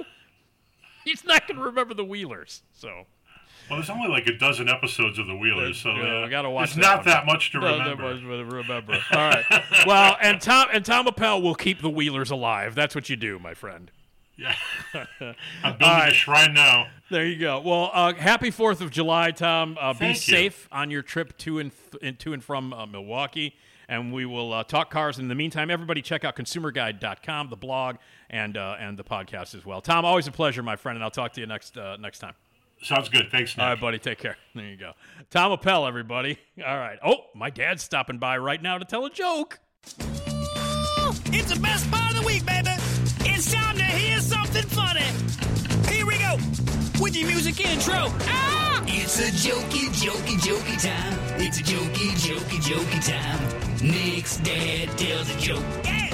[1.04, 2.64] he's not going to remember the Wheelers.
[2.74, 3.06] So.
[3.70, 6.50] Well, there's only like a dozen episodes of The Wheelers, so Yeah, uh, we gotta
[6.50, 8.14] watch It's not that much to No, remember.
[8.14, 8.94] that was remember.
[9.12, 9.46] All right.
[9.88, 12.76] Well, and Tom and Tom Appel will keep the Wheelers alive.
[12.76, 13.90] That's what you do, my friend.
[14.36, 14.56] Yeah.
[14.94, 16.12] I'm building right.
[16.12, 16.88] a shrine now.
[17.12, 17.60] There you go.
[17.62, 19.78] Well, uh, happy Fourth of July, Tom.
[19.80, 20.16] Uh, be you.
[20.16, 21.72] safe on your trip to and
[22.02, 23.56] th- to and from uh, Milwaukee.
[23.88, 25.20] And we will uh, talk cars.
[25.20, 27.98] In the meantime, everybody check out consumerguide.com, the blog,
[28.30, 29.82] and uh, and the podcast as well.
[29.82, 32.34] Tom, always a pleasure, my friend, and I'll talk to you next uh, next time.
[32.84, 33.30] Sounds good.
[33.32, 33.64] Thanks, Nick.
[33.64, 33.98] All right, buddy.
[33.98, 34.38] Take care.
[34.54, 34.92] There you go.
[35.30, 36.38] Tom Appel, everybody.
[36.66, 37.00] All right.
[37.04, 39.60] Oh, my dad's stopping by right now to tell a joke.
[41.36, 42.70] It's the best part of the week, baby.
[43.22, 45.06] It's time to hear something funny.
[45.94, 46.36] Here we go
[47.02, 48.08] with your music intro.
[48.28, 48.84] Ah!
[48.86, 51.42] It's a jokey, jokey, jokey time.
[51.42, 53.88] It's a jokey, jokey, jokey time.
[53.88, 55.64] Nick's dad tells a joke.
[55.84, 56.10] Yeah.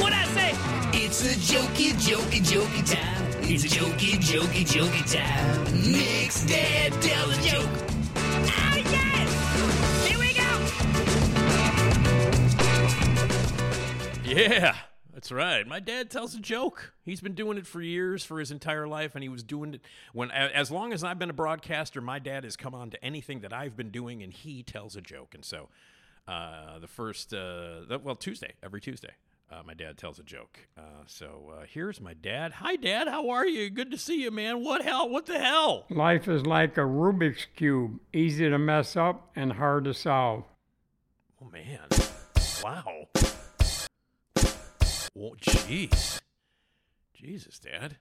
[0.00, 0.50] What I say?
[0.92, 3.27] It's a jokey, jokey, jokey time.
[3.50, 5.64] It's a jokey, jokey, jokey time.
[5.90, 7.70] Nick's dad tells a joke.
[8.14, 9.26] Oh yeah!
[10.06, 10.48] Here we go.
[14.30, 14.74] Yeah,
[15.14, 15.66] that's That's right.
[15.66, 16.92] My dad tells a joke.
[17.04, 19.80] He's been doing it for years, for his entire life, and he was doing it
[20.12, 22.00] when, as long as I've been a broadcaster.
[22.00, 25.00] My dad has come on to anything that I've been doing, and he tells a
[25.00, 25.34] joke.
[25.34, 25.70] And so,
[26.28, 29.14] uh, the first, uh, the- well, Tuesday, every Tuesday,
[29.50, 30.58] uh, my dad tells a joke.
[30.76, 32.52] Uh, so uh, here's my dad.
[32.52, 33.08] Hi, Dad.
[33.08, 33.70] How are you?
[33.70, 34.62] Good to see you, man.
[34.62, 35.08] What hell?
[35.08, 35.86] What the hell?
[35.90, 40.44] Life is like a Rubik's Cube, easy to mess up and hard to solve.
[41.42, 41.88] Oh man!
[42.62, 43.08] Wow.
[45.16, 46.20] Oh, jeez.
[47.14, 47.96] Jesus, Dad.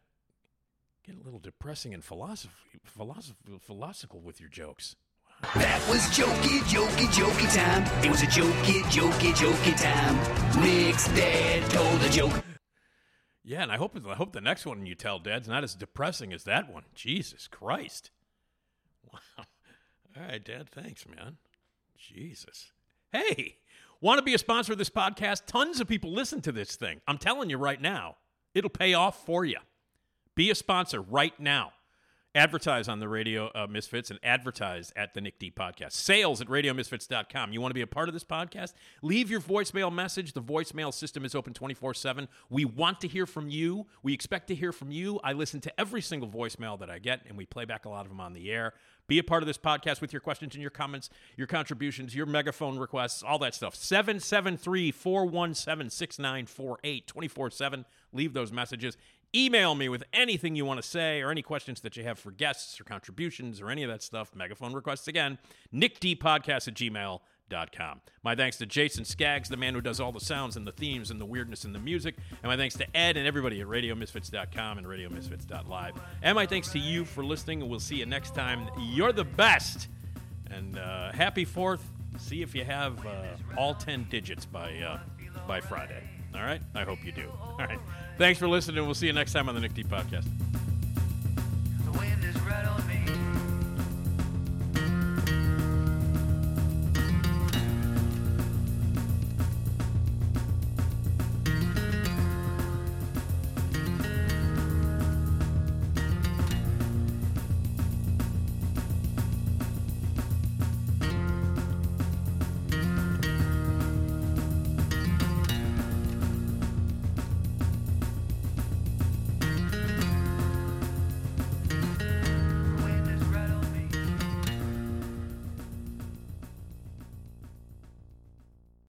[1.04, 2.52] Getting a little depressing and philosophy,
[2.84, 4.96] philosophy, philosophical with your jokes.
[5.42, 7.84] That was jokey, jokey, jokey time.
[8.04, 10.62] It was a jokey, jokey, jokey time.
[10.62, 12.44] Nick's dad told a joke.
[13.44, 16.34] Yeah, and I hope I hope the next one you tell, Dad's not as depressing
[16.34, 16.84] as that one.
[16.96, 18.10] Jesus Christ.
[19.14, 19.20] Wow.
[20.18, 20.70] All right, Dad.
[20.70, 21.38] Thanks, man.
[21.96, 22.72] Jesus.
[23.12, 23.58] Hey,
[24.02, 25.46] want to be a sponsor of this podcast?
[25.46, 27.00] Tons of people listen to this thing.
[27.08, 28.16] I'm telling you right now,
[28.54, 29.60] it'll pay off for you.
[30.36, 31.74] Be a sponsor right now.
[32.36, 35.94] Advertise on the Radio uh, Misfits and advertise at the Nick D Podcast.
[35.94, 37.52] Sales at RadioMisfits.com.
[37.52, 38.74] You want to be a part of this podcast?
[39.02, 40.34] Leave your voicemail message.
[40.34, 42.28] The voicemail system is open 24 7.
[42.50, 43.88] We want to hear from you.
[44.04, 45.20] We expect to hear from you.
[45.24, 48.02] I listen to every single voicemail that I get, and we play back a lot
[48.02, 48.74] of them on the air.
[49.08, 52.26] Be a part of this podcast with your questions and your comments, your contributions, your
[52.26, 53.74] megaphone requests, all that stuff.
[53.74, 57.86] 773 417 6948 24 7.
[58.14, 58.98] Leave those messages.
[59.36, 62.32] Email me with anything you want to say or any questions that you have for
[62.32, 64.34] guests or contributions or any of that stuff.
[64.34, 65.38] Megaphone requests again.
[65.74, 68.02] NickDpodcast at gmail.com.
[68.24, 71.12] My thanks to Jason Skaggs, the man who does all the sounds and the themes
[71.12, 72.16] and the weirdness in the music.
[72.42, 75.94] And my thanks to Ed and everybody at RadioMisfits.com and RadioMisfits.live.
[76.22, 77.62] And my thanks to you for listening.
[77.62, 78.70] And we'll see you next time.
[78.80, 79.90] You're the best.
[80.50, 81.82] And uh, happy 4th.
[82.18, 83.26] See if you have uh,
[83.58, 85.00] all 10 digits by, uh,
[85.48, 86.17] by Friday.
[86.38, 86.62] All right?
[86.76, 87.30] I hope you do.
[87.42, 87.80] All right.
[88.18, 88.86] Thanks for listening.
[88.86, 90.28] We'll see you next time on the Nick D Podcast.